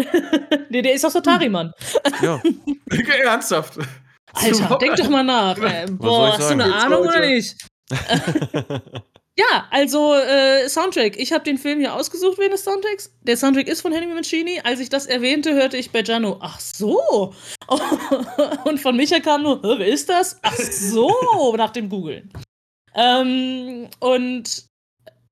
nee, 0.68 0.82
der 0.82 0.92
ist 0.92 1.06
aus 1.06 1.16
Atari, 1.16 1.48
Mann. 1.48 1.72
Ja, 2.22 2.40
Ernsthaft. 3.24 3.78
Alter, 4.34 4.76
denk 4.78 4.96
doch 4.96 5.08
mal 5.08 5.24
nach. 5.24 5.56
Soll 5.56 5.86
boah, 5.92 6.28
ich 6.28 6.34
hast 6.34 6.50
du 6.50 6.52
eine 6.52 6.64
Jetzt, 6.66 6.74
Ahnung 6.84 7.00
oder 7.06 7.20
nicht? 7.26 7.56
Ja, 9.38 9.68
also 9.70 10.14
äh, 10.14 10.66
Soundtrack. 10.66 11.18
Ich 11.18 11.30
habe 11.30 11.44
den 11.44 11.58
Film 11.58 11.78
hier 11.80 11.94
ausgesucht 11.94 12.38
wegen 12.38 12.52
des 12.52 12.64
Soundtracks. 12.64 13.14
Der 13.20 13.36
Soundtrack 13.36 13.68
ist 13.68 13.82
von 13.82 13.92
Henry 13.92 14.14
Mancini. 14.14 14.60
Als 14.64 14.80
ich 14.80 14.88
das 14.88 15.04
erwähnte, 15.04 15.52
hörte 15.52 15.76
ich 15.76 15.90
bei 15.90 16.00
Gianno, 16.00 16.38
ach 16.40 16.58
so. 16.58 17.34
Und 18.64 18.80
von 18.80 18.96
Micha 18.96 19.20
kam 19.20 19.42
nur, 19.42 19.60
"Hä, 19.62 19.74
wer 19.76 19.88
ist 19.88 20.08
das? 20.08 20.38
Ach 20.40 20.54
so, 20.56 21.54
nach 21.56 21.70
dem 21.70 21.90
Googlen. 21.90 22.32
Ähm, 22.94 23.88
und 24.00 24.64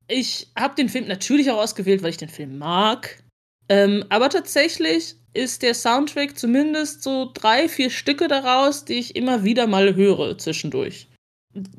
ich 0.07 0.49
habe 0.59 0.75
den 0.75 0.91
Film 0.91 1.09
natürlich 1.09 1.51
auch 1.51 1.57
ausgewählt, 1.63 2.03
weil 2.03 2.11
ich 2.11 2.19
den 2.19 2.29
Film 2.29 2.59
mag. 2.59 3.23
Ähm, 3.71 4.05
aber 4.11 4.29
tatsächlich 4.29 5.15
ist 5.33 5.63
der 5.63 5.73
Soundtrack 5.73 6.39
zumindest 6.39 7.03
so 7.03 7.31
drei, 7.33 7.71
vier 7.71 7.89
Stücke 7.89 8.29
daraus, 8.29 8.85
die 8.85 8.95
ich 8.99 9.17
immer 9.17 9.45
wieder 9.45 9.67
mal 9.67 9.95
höre 9.95 10.37
zwischendurch. 10.37 11.09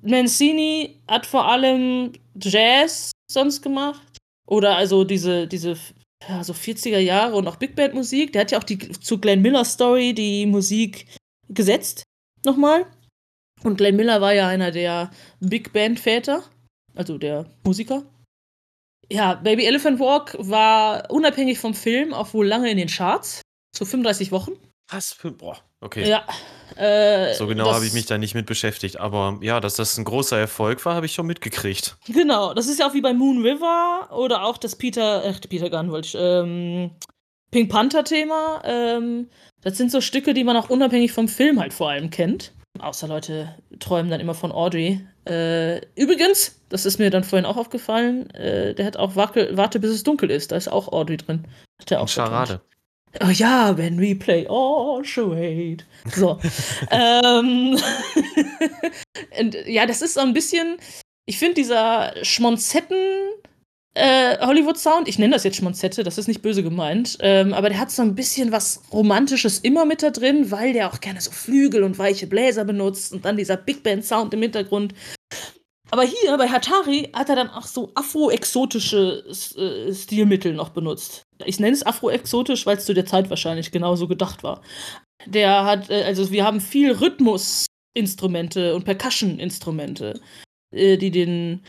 Mancini 0.02 1.02
hat 1.08 1.26
vor 1.26 1.48
allem 1.48 2.14
Jazz 2.36 3.12
sonst 3.30 3.62
gemacht. 3.62 4.02
Oder 4.48 4.76
also 4.76 5.04
diese, 5.04 5.48
diese 5.48 5.78
ja, 6.28 6.44
so 6.44 6.54
40er 6.54 7.00
Jahre 7.00 7.36
und 7.36 7.48
auch 7.48 7.56
Big 7.58 7.76
Band 7.76 7.94
Musik. 7.94 8.34
Der 8.34 8.42
hat 8.42 8.52
ja 8.52 8.60
auch 8.60 8.64
die, 8.64 8.78
zu 8.78 9.20
Glenn 9.20 9.42
Miller 9.42 9.66
Story 9.66 10.14
die 10.14 10.46
Musik 10.46 11.08
gesetzt. 11.50 12.04
Nochmal. 12.46 12.86
Und 13.64 13.78
Glenn 13.78 13.96
Miller 13.96 14.22
war 14.22 14.34
ja 14.34 14.48
einer 14.48 14.72
der 14.72 15.12
Big 15.40 15.74
Band 15.74 16.00
Väter. 16.00 16.44
Also 16.94 17.18
der 17.18 17.46
Musiker. 17.64 18.04
Ja, 19.12 19.36
Baby 19.36 19.66
Elephant 19.66 20.00
Walk 20.00 20.36
war 20.40 21.10
unabhängig 21.12 21.60
vom 21.60 21.74
Film 21.74 22.14
auch 22.14 22.34
wohl 22.34 22.48
lange 22.48 22.72
in 22.72 22.78
den 22.78 22.88
Charts. 22.88 23.42
So 23.76 23.86
35 23.86 24.32
Wochen. 24.32 24.54
Was 24.90 25.14
für. 25.14 25.32
Boah, 25.32 25.58
okay. 25.86 26.10
Ja. 26.10 26.24
Äh, 26.76 27.34
So 27.36 27.48
genau 27.48 27.72
habe 27.74 27.86
ich 27.86 27.94
mich 27.94 28.06
da 28.06 28.18
nicht 28.18 28.36
mit 28.36 28.46
beschäftigt. 28.46 29.00
Aber 29.00 29.38
ja, 29.42 29.60
dass 29.60 29.76
das 29.76 29.98
ein 29.98 30.04
großer 30.04 30.38
Erfolg 30.38 30.84
war, 30.86 30.96
habe 30.96 31.06
ich 31.06 31.14
schon 31.14 31.26
mitgekriegt. 31.28 31.96
Genau, 32.08 32.54
das 32.54 32.68
ist 32.68 32.80
ja 32.80 32.90
auch 32.90 32.94
wie 32.94 33.02
bei 33.02 33.14
Moon 33.14 33.42
River 33.42 34.10
oder 34.12 34.44
auch 34.44 34.58
das 34.58 34.76
Peter, 34.76 35.24
äh, 35.24 35.34
Peter 35.48 35.70
Gunn 35.70 35.92
wollte 35.92 36.08
ich, 36.08 36.16
ähm, 36.20 36.92
Pink 37.52 37.72
Panther 37.72 38.04
Thema. 38.04 38.62
Ähm, 38.66 39.30
das 39.62 39.78
sind 39.78 39.92
so 39.92 40.02
Stücke, 40.02 40.34
die 40.34 40.44
man 40.44 40.58
auch 40.58 40.70
unabhängig 40.70 41.14
vom 41.14 41.28
Film 41.30 41.60
halt 41.60 41.74
vor 41.74 41.90
allem 41.90 42.10
kennt. 42.10 42.52
Außer 42.80 43.08
Leute 43.08 43.56
träumen 43.80 44.12
dann 44.12 44.20
immer 44.20 44.34
von 44.34 44.52
Audrey. 44.52 45.00
Äh, 45.26 45.78
übrigens, 45.96 46.60
das 46.68 46.86
ist 46.86 47.00
mir 47.00 47.10
dann 47.10 47.24
vorhin 47.24 47.46
auch 47.46 47.56
aufgefallen, 47.56 48.30
äh, 48.32 48.76
der 48.76 48.86
hat 48.86 48.98
auch 48.98 49.16
Wackel, 49.16 49.56
Warte 49.56 49.80
bis 49.80 49.92
es 49.92 50.04
dunkel 50.04 50.30
ist. 50.30 50.52
Da 50.52 50.58
ist 50.58 50.68
auch 50.68 50.90
Audrey 50.92 51.16
drin. 51.16 51.46
Hat 51.80 51.92
er 51.92 52.02
auch 52.02 52.10
Charade. 52.10 52.56
betont. 52.56 52.75
Oh 53.22 53.30
ja, 53.30 53.78
when 53.78 54.00
we 54.00 54.16
play 54.16 54.46
all 54.48 55.04
charade. 55.04 55.84
So. 56.14 56.40
ähm, 56.92 57.78
und, 59.40 59.56
ja, 59.66 59.86
das 59.86 60.02
ist 60.02 60.16
so 60.16 60.22
ein 60.22 60.34
bisschen, 60.34 60.78
ich 61.26 61.38
finde 61.38 61.56
dieser 61.56 62.14
Schmonzetten 62.24 62.98
äh, 63.96 64.38
Hollywood-Sound, 64.46 65.08
ich 65.08 65.18
nenne 65.20 65.34
das 65.34 65.46
jetzt 65.46 65.56
Schmonzette, 65.56 66.04
das 66.04 66.18
ist 66.18 66.28
nicht 66.28 66.42
böse 66.42 66.64
gemeint, 66.64 67.18
ähm, 67.22 67.54
aber 67.54 67.70
der 67.70 67.80
hat 67.80 67.92
so 67.92 68.02
ein 68.02 68.14
bisschen 68.14 68.52
was 68.52 68.82
Romantisches 68.92 69.60
immer 69.60 69.86
mit 69.86 70.04
da 70.04 70.10
drin, 70.10 70.52
weil 70.52 70.74
der 70.74 70.92
auch 70.92 71.00
gerne 71.00 71.22
so 71.22 71.32
Flügel 71.32 71.82
und 71.84 71.98
weiche 71.98 72.28
Bläser 72.28 72.66
benutzt 72.66 73.14
und 73.14 73.24
dann 73.24 73.38
dieser 73.38 73.56
Big 73.56 73.84
Band-Sound 73.84 74.34
im 74.34 74.42
Hintergrund. 74.42 74.94
Aber 75.92 76.04
hier 76.04 76.38
bei 76.38 76.50
Hatari 76.50 77.10
hat 77.14 77.30
er 77.30 77.38
dann 77.38 77.50
auch 77.50 77.66
so 77.66 77.92
afro-exotische 77.96 79.24
äh, 79.30 79.94
Stilmittel 79.94 80.54
noch 80.54 80.70
benutzt. 80.70 81.25
Ich 81.44 81.60
nenne 81.60 81.74
es 81.74 81.86
afro-exotisch, 81.86 82.66
weil 82.66 82.78
es 82.78 82.86
zu 82.86 82.94
der 82.94 83.06
Zeit 83.06 83.30
wahrscheinlich 83.30 83.72
genauso 83.72 84.08
gedacht 84.08 84.44
war. 84.44 84.62
Der 85.26 85.66
hat, 85.66 85.90
äh, 85.90 86.04
also 86.04 86.32
wir 86.32 86.46
haben 86.46 86.62
viel 86.62 86.92
Rhythmusinstrumente 86.92 88.76
und 88.76 88.86
Percussion-Instrumente, 88.86 90.22
äh, 90.72 90.98
die 90.98 91.12
den 91.12 91.64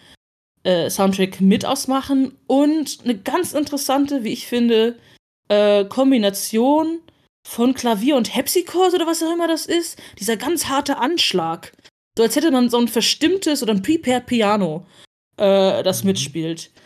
äh, 0.62 0.90
Soundtrack 0.90 1.40
mit 1.40 1.64
ausmachen. 1.64 2.36
Und 2.46 2.98
eine 3.04 3.16
ganz 3.18 3.52
interessante, 3.52 4.24
wie 4.24 4.32
ich 4.32 4.46
finde, 4.46 4.98
Kombination 5.48 6.98
von 7.46 7.72
Klavier 7.72 8.16
und 8.16 8.34
Hepsichord 8.34 8.94
oder 8.94 9.06
was 9.06 9.22
auch 9.22 9.32
immer 9.32 9.46
das 9.46 9.66
ist. 9.66 9.96
Dieser 10.18 10.36
ganz 10.36 10.66
harte 10.66 10.96
Anschlag. 10.98 11.72
So 12.18 12.24
als 12.24 12.34
hätte 12.34 12.50
man 12.50 12.68
so 12.68 12.78
ein 12.78 12.88
verstimmtes 12.88 13.62
oder 13.62 13.72
ein 13.72 13.82
Prepared 13.82 14.26
Piano, 14.26 14.84
das 15.36 16.02
Mhm. 16.02 16.85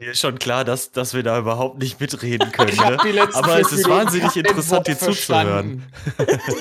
Mir 0.00 0.12
ist 0.12 0.20
schon 0.20 0.38
klar, 0.38 0.64
dass, 0.64 0.92
dass 0.92 1.12
wir 1.12 1.22
da 1.22 1.38
überhaupt 1.38 1.78
nicht 1.78 2.00
mitreden 2.00 2.50
können. 2.52 2.74
Ne? 2.76 3.28
Aber 3.34 3.60
es 3.60 3.70
ist 3.70 3.86
wahnsinnig 3.88 4.34
interessant, 4.34 4.86
dir 4.86 4.98
Wort 5.00 5.14
zuzuhören. 5.14 5.84
verstanden. 6.16 6.52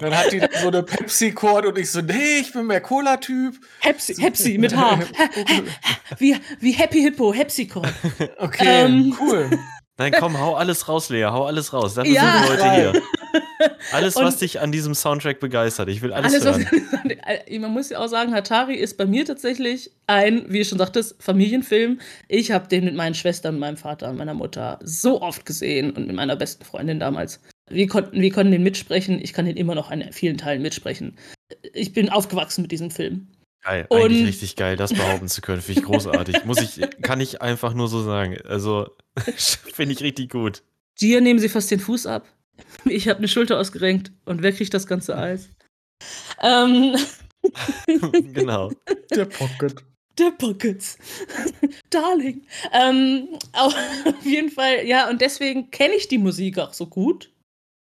Dann 0.00 0.16
hat 0.16 0.32
die 0.32 0.38
dann 0.40 0.50
so 0.60 0.68
eine 0.68 0.82
Pepsi-Chord 0.82 1.66
und 1.66 1.78
ich 1.78 1.90
so, 1.90 2.00
nee, 2.00 2.38
ich 2.40 2.52
bin 2.52 2.66
mehr 2.66 2.80
Cola-Typ. 2.80 3.54
Hepsi, 3.80 4.14
Hepsi 4.16 4.58
mit 4.58 4.76
H. 4.76 5.00
wie, 6.18 6.36
wie 6.60 6.72
Happy 6.72 7.00
Hippo, 7.02 7.32
Hepsichord. 7.32 7.92
Okay, 8.38 8.84
Ähm. 8.84 9.16
cool. 9.20 9.50
Nein, 9.96 10.12
komm, 10.18 10.38
hau 10.40 10.54
alles 10.56 10.88
raus, 10.88 11.08
Lea, 11.08 11.24
hau 11.26 11.46
alles 11.46 11.72
raus. 11.72 11.94
Dafür 11.94 12.12
Ja. 12.12 12.22
sind 12.22 12.58
wir 12.58 12.64
heute 12.64 12.74
hier. 12.74 13.02
Alles, 13.94 14.16
was 14.16 14.38
dich 14.38 14.60
an 14.60 14.72
diesem 14.72 14.94
Soundtrack 14.94 15.40
begeistert. 15.40 15.88
Ich 15.88 16.02
will 16.02 16.12
alles, 16.12 16.32
Alles, 16.32 16.44
was, 16.44 16.70
hören. 16.70 17.60
man 17.60 17.72
muss 17.72 17.90
ja 17.90 17.98
auch 17.98 18.08
sagen, 18.08 18.34
Hatari 18.34 18.74
ist 18.74 18.96
bei 18.96 19.06
mir 19.06 19.24
tatsächlich 19.24 19.90
ein, 20.06 20.44
wie 20.48 20.60
ich 20.60 20.68
schon 20.68 20.78
sagtest, 20.78 21.16
Familienfilm. 21.20 22.00
Ich 22.28 22.50
habe 22.50 22.68
den 22.68 22.84
mit 22.84 22.94
meinen 22.94 23.14
Schwestern, 23.14 23.58
meinem 23.58 23.76
Vater 23.76 24.10
und 24.10 24.16
meiner 24.16 24.34
Mutter 24.34 24.78
so 24.82 25.22
oft 25.22 25.46
gesehen 25.46 25.92
und 25.92 26.06
mit 26.06 26.16
meiner 26.16 26.36
besten 26.36 26.64
Freundin 26.64 27.00
damals. 27.00 27.40
Wir 27.70 27.86
konnten, 27.88 28.20
wir 28.20 28.30
konnten 28.32 28.52
den 28.52 28.62
mitsprechen. 28.62 29.20
Ich 29.22 29.32
kann 29.32 29.46
den 29.46 29.56
immer 29.56 29.74
noch 29.74 29.90
in 29.90 30.12
vielen 30.12 30.36
Teilen 30.36 30.62
mitsprechen. 30.62 31.16
Ich 31.72 31.92
bin 31.92 32.08
aufgewachsen 32.10 32.62
mit 32.62 32.72
diesem 32.72 32.90
Film. 32.90 33.28
Geil, 33.62 33.86
Und- 33.88 34.02
eigentlich 34.02 34.26
richtig 34.26 34.56
geil, 34.56 34.76
das 34.76 34.92
behaupten 34.92 35.28
zu 35.28 35.40
können. 35.40 35.62
Finde 35.62 35.80
ich 35.80 35.86
großartig. 35.86 36.44
Muss 36.44 36.60
ich, 36.60 36.80
kann 37.00 37.20
ich 37.20 37.40
einfach 37.40 37.72
nur 37.72 37.88
so 37.88 38.02
sagen. 38.02 38.36
Also, 38.46 38.90
finde 39.36 39.94
ich 39.94 40.02
richtig 40.02 40.30
gut. 40.30 40.62
Dir 41.00 41.20
nehmen 41.22 41.38
sie 41.40 41.48
fast 41.48 41.70
den 41.70 41.80
Fuß 41.80 42.06
ab. 42.06 42.26
Ich 42.86 43.08
habe 43.08 43.18
eine 43.18 43.28
Schulter 43.28 43.58
ausgerenkt. 43.58 44.12
Und 44.24 44.42
wer 44.42 44.52
kriegt 44.52 44.74
das 44.74 44.86
ganze 44.86 45.16
Eis? 45.16 45.48
Ähm, 46.42 46.96
genau. 48.32 48.70
Der 49.14 49.24
Pocket. 49.26 49.84
der 50.18 50.30
Pockets. 50.32 50.98
Darling. 51.90 52.46
Ähm, 52.72 53.28
auf 53.52 53.74
jeden 54.24 54.50
Fall, 54.50 54.86
ja, 54.86 55.08
und 55.08 55.20
deswegen 55.20 55.70
kenne 55.70 55.94
ich 55.94 56.08
die 56.08 56.18
Musik 56.18 56.58
auch 56.58 56.72
so 56.72 56.86
gut. 56.86 57.32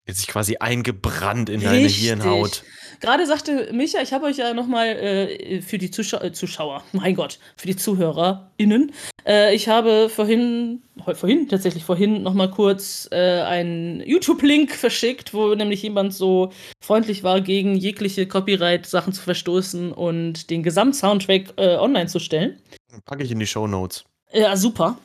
Jetzt 0.06 0.18
sich 0.18 0.28
quasi 0.28 0.56
eingebrannt 0.58 1.48
in 1.48 1.60
deine 1.60 1.84
Richtig. 1.84 2.04
Hirnhaut. 2.04 2.62
Gerade 3.00 3.26
sagte 3.26 3.70
Micha, 3.72 4.00
ich 4.02 4.12
habe 4.12 4.26
euch 4.26 4.38
ja 4.38 4.54
nochmal 4.54 4.88
äh, 4.88 5.60
für 5.62 5.78
die 5.78 5.90
Zuschau 5.90 6.20
äh, 6.20 6.32
Zuschauer, 6.32 6.82
mein 6.92 7.14
Gott, 7.14 7.38
für 7.56 7.66
die 7.66 7.76
ZuhörerInnen, 7.76 8.92
äh, 9.26 9.54
ich 9.54 9.68
habe 9.68 10.08
vorhin, 10.08 10.82
vorhin, 11.14 11.48
tatsächlich 11.48 11.84
vorhin 11.84 12.22
nochmal 12.22 12.50
kurz 12.50 13.08
äh, 13.10 13.40
einen 13.42 14.00
YouTube-Link 14.00 14.72
verschickt, 14.72 15.34
wo 15.34 15.54
nämlich 15.54 15.82
jemand 15.82 16.14
so 16.14 16.52
freundlich 16.80 17.24
war, 17.24 17.40
gegen 17.40 17.74
jegliche 17.74 18.26
Copyright-Sachen 18.26 19.12
zu 19.12 19.22
verstoßen 19.22 19.92
und 19.92 20.48
den 20.48 20.62
Gesamtsoundtrack 20.62 21.54
äh, 21.56 21.76
online 21.76 22.06
zu 22.06 22.20
stellen. 22.20 22.60
Packe 23.04 23.24
ich 23.24 23.32
in 23.32 23.40
die 23.40 23.46
Show 23.46 23.66
Notes. 23.66 24.04
Ja, 24.32 24.56
super. 24.56 24.96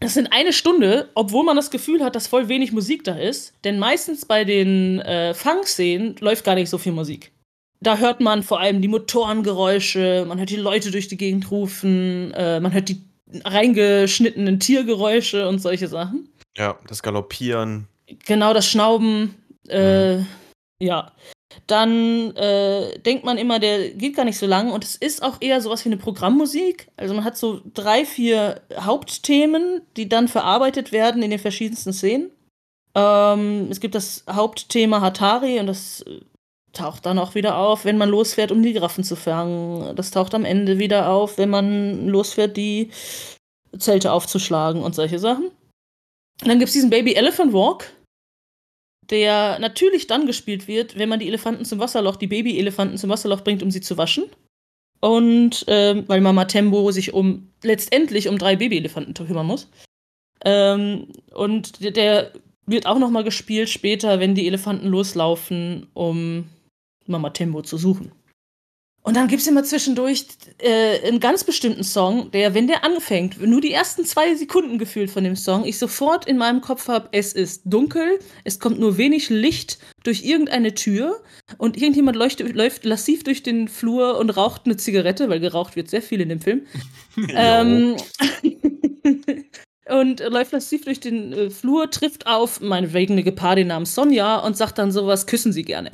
Das 0.00 0.14
sind 0.14 0.32
eine 0.32 0.52
Stunde, 0.52 1.08
obwohl 1.14 1.44
man 1.44 1.56
das 1.56 1.70
Gefühl 1.70 2.04
hat, 2.04 2.14
dass 2.14 2.26
voll 2.26 2.48
wenig 2.48 2.72
Musik 2.72 3.04
da 3.04 3.16
ist. 3.16 3.54
Denn 3.64 3.78
meistens 3.78 4.26
bei 4.26 4.44
den 4.44 5.00
äh, 5.00 5.32
Funk-Szenen 5.32 6.16
läuft 6.20 6.44
gar 6.44 6.54
nicht 6.54 6.68
so 6.68 6.78
viel 6.78 6.92
Musik. 6.92 7.32
Da 7.80 7.96
hört 7.96 8.20
man 8.20 8.42
vor 8.42 8.60
allem 8.60 8.82
die 8.82 8.88
Motorengeräusche, 8.88 10.24
man 10.28 10.38
hört 10.38 10.50
die 10.50 10.56
Leute 10.56 10.90
durch 10.90 11.08
die 11.08 11.16
Gegend 11.16 11.50
rufen, 11.50 12.32
äh, 12.34 12.60
man 12.60 12.72
hört 12.72 12.88
die 12.88 13.02
reingeschnittenen 13.44 14.60
Tiergeräusche 14.60 15.48
und 15.48 15.58
solche 15.60 15.88
Sachen. 15.88 16.28
Ja, 16.56 16.78
das 16.86 17.02
Galoppieren. 17.02 17.86
Genau, 18.24 18.54
das 18.54 18.68
Schnauben. 18.70 19.34
Äh, 19.68 20.18
Ja. 20.78 21.12
Dann 21.66 22.34
äh, 22.36 22.98
denkt 23.00 23.24
man 23.24 23.38
immer, 23.38 23.58
der 23.58 23.90
geht 23.90 24.16
gar 24.16 24.24
nicht 24.24 24.38
so 24.38 24.46
lang. 24.46 24.72
Und 24.72 24.84
es 24.84 24.96
ist 24.96 25.22
auch 25.22 25.36
eher 25.40 25.60
sowas 25.60 25.84
wie 25.84 25.88
eine 25.88 25.96
Programmmusik. 25.96 26.88
Also 26.96 27.14
man 27.14 27.24
hat 27.24 27.36
so 27.36 27.60
drei, 27.74 28.04
vier 28.04 28.60
Hauptthemen, 28.78 29.82
die 29.96 30.08
dann 30.08 30.28
verarbeitet 30.28 30.92
werden 30.92 31.22
in 31.22 31.30
den 31.30 31.38
verschiedensten 31.38 31.92
Szenen. 31.92 32.30
Ähm, 32.94 33.68
es 33.70 33.80
gibt 33.80 33.94
das 33.94 34.24
Hauptthema 34.30 35.00
Hatari 35.00 35.60
und 35.60 35.66
das 35.66 36.02
äh, 36.02 36.20
taucht 36.72 37.06
dann 37.06 37.18
auch 37.18 37.34
wieder 37.34 37.58
auf, 37.58 37.84
wenn 37.84 37.98
man 37.98 38.08
losfährt, 38.08 38.52
um 38.52 38.62
die 38.62 38.72
Giraffen 38.72 39.04
zu 39.04 39.16
fangen. 39.16 39.96
Das 39.96 40.10
taucht 40.10 40.34
am 40.34 40.44
Ende 40.44 40.78
wieder 40.78 41.10
auf, 41.10 41.38
wenn 41.38 41.50
man 41.50 42.08
losfährt, 42.08 42.56
die 42.56 42.90
Zelte 43.78 44.12
aufzuschlagen 44.12 44.82
und 44.82 44.94
solche 44.94 45.18
Sachen. 45.18 45.46
Und 46.42 46.48
dann 46.48 46.58
gibt 46.58 46.68
es 46.68 46.74
diesen 46.74 46.90
Baby 46.90 47.14
Elephant 47.14 47.52
Walk, 47.52 47.90
der 49.10 49.58
natürlich 49.58 50.06
dann 50.06 50.26
gespielt 50.26 50.68
wird, 50.68 50.98
wenn 50.98 51.08
man 51.08 51.20
die 51.20 51.28
Elefanten 51.28 51.64
zum 51.64 51.78
Wasserloch, 51.78 52.16
die 52.16 52.26
Baby-Elefanten 52.26 52.98
zum 52.98 53.10
Wasserloch 53.10 53.42
bringt, 53.42 53.62
um 53.62 53.70
sie 53.70 53.80
zu 53.80 53.96
waschen. 53.96 54.24
Und 55.00 55.64
ähm, 55.68 56.04
weil 56.06 56.20
Mama 56.20 56.46
Tembo 56.46 56.90
sich 56.90 57.12
um 57.12 57.50
letztendlich 57.62 58.28
um 58.28 58.38
drei 58.38 58.56
Babyelefanten 58.56 59.14
kümmern 59.14 59.46
muss. 59.46 59.68
Ähm, 60.44 61.08
und 61.32 61.82
der, 61.82 61.90
der 61.90 62.32
wird 62.66 62.86
auch 62.86 62.98
noch 62.98 63.10
mal 63.10 63.24
gespielt 63.24 63.68
später, 63.68 64.20
wenn 64.20 64.34
die 64.34 64.46
Elefanten 64.46 64.88
loslaufen, 64.88 65.86
um 65.94 66.48
Mama 67.06 67.30
Tembo 67.30 67.62
zu 67.62 67.76
suchen. 67.76 68.12
Und 69.06 69.14
dann 69.14 69.28
gibt 69.28 69.40
es 69.40 69.46
immer 69.46 69.62
zwischendurch 69.62 70.26
äh, 70.58 71.06
einen 71.06 71.20
ganz 71.20 71.44
bestimmten 71.44 71.84
Song, 71.84 72.32
der, 72.32 72.54
wenn 72.54 72.66
der 72.66 72.82
anfängt, 72.82 73.40
nur 73.40 73.60
die 73.60 73.70
ersten 73.70 74.04
zwei 74.04 74.34
Sekunden 74.34 74.78
gefühlt 74.78 75.12
von 75.12 75.22
dem 75.22 75.36
Song, 75.36 75.64
ich 75.64 75.78
sofort 75.78 76.26
in 76.26 76.36
meinem 76.36 76.60
Kopf 76.60 76.88
habe, 76.88 77.10
es 77.12 77.32
ist 77.32 77.62
dunkel, 77.66 78.18
es 78.42 78.58
kommt 78.58 78.80
nur 78.80 78.98
wenig 78.98 79.30
Licht 79.30 79.78
durch 80.02 80.24
irgendeine 80.24 80.74
Tür 80.74 81.22
und 81.56 81.76
irgendjemand 81.76 82.16
leuchtet, 82.16 82.52
läuft 82.56 82.84
lassiv 82.84 83.22
durch 83.22 83.44
den 83.44 83.68
Flur 83.68 84.18
und 84.18 84.30
raucht 84.30 84.62
eine 84.64 84.76
Zigarette, 84.76 85.28
weil 85.28 85.38
geraucht 85.38 85.76
wird 85.76 85.88
sehr 85.88 86.02
viel 86.02 86.20
in 86.20 86.28
dem 86.28 86.40
Film. 86.40 86.66
ähm, 87.28 87.94
und 89.88 90.18
läuft 90.18 90.50
lassiv 90.50 90.84
durch 90.84 90.98
den 90.98 91.32
äh, 91.32 91.50
Flur, 91.50 91.92
trifft 91.92 92.26
auf 92.26 92.60
meinetwegen 92.60 93.12
eine 93.12 93.22
Gepardin 93.22 93.68
namens 93.68 93.94
Sonja 93.94 94.38
und 94.38 94.56
sagt 94.56 94.78
dann 94.78 94.90
sowas, 94.90 95.28
küssen 95.28 95.52
sie 95.52 95.62
gerne. 95.62 95.92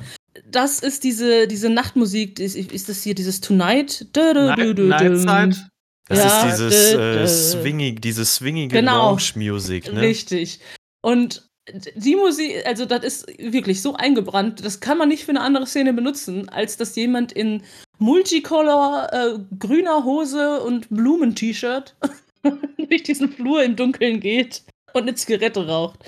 Das 0.51 0.81
ist 0.81 1.05
diese, 1.05 1.47
diese 1.47 1.69
Nachtmusik, 1.69 2.39
ist, 2.39 2.57
ist 2.57 2.89
das 2.89 3.03
hier 3.03 3.15
dieses 3.15 3.41
Tonight? 3.41 4.07
Nightzeit. 4.15 5.67
Das 6.09 6.19
Ja, 6.19 6.49
ist 6.49 6.59
dieses 6.59 6.93
äh, 6.95 7.27
swingig, 7.27 8.03
diese 8.03 8.25
swingige 8.25 8.77
Genau. 8.77 9.11
Lounge-Music, 9.11 9.93
ne? 9.93 10.01
Richtig. 10.01 10.61
Und 11.01 11.49
die 11.95 12.17
Musik, 12.17 12.67
also 12.67 12.87
das 12.87 13.05
ist 13.05 13.27
wirklich 13.39 13.83
so 13.83 13.95
eingebrannt, 13.95 14.65
das 14.65 14.81
kann 14.81 14.99
man 14.99 15.09
nicht 15.09 15.25
für 15.25 15.31
eine 15.31 15.41
andere 15.43 15.67
Szene 15.67 15.93
benutzen, 15.93 16.49
als 16.49 16.77
dass 16.77 16.97
jemand 16.97 17.33
in 17.33 17.63
Multicolor 17.99 19.09
äh, 19.13 19.39
grüner 19.59 20.05
Hose 20.05 20.61
und 20.63 20.89
Blumen-T-Shirt 20.91 21.95
durch 22.89 23.03
diesen 23.05 23.31
Flur 23.33 23.63
im 23.63 23.77
Dunkeln 23.77 24.19
geht 24.19 24.65
und 24.95 25.03
eine 25.03 25.15
Zigarette 25.15 25.67
raucht. 25.67 26.01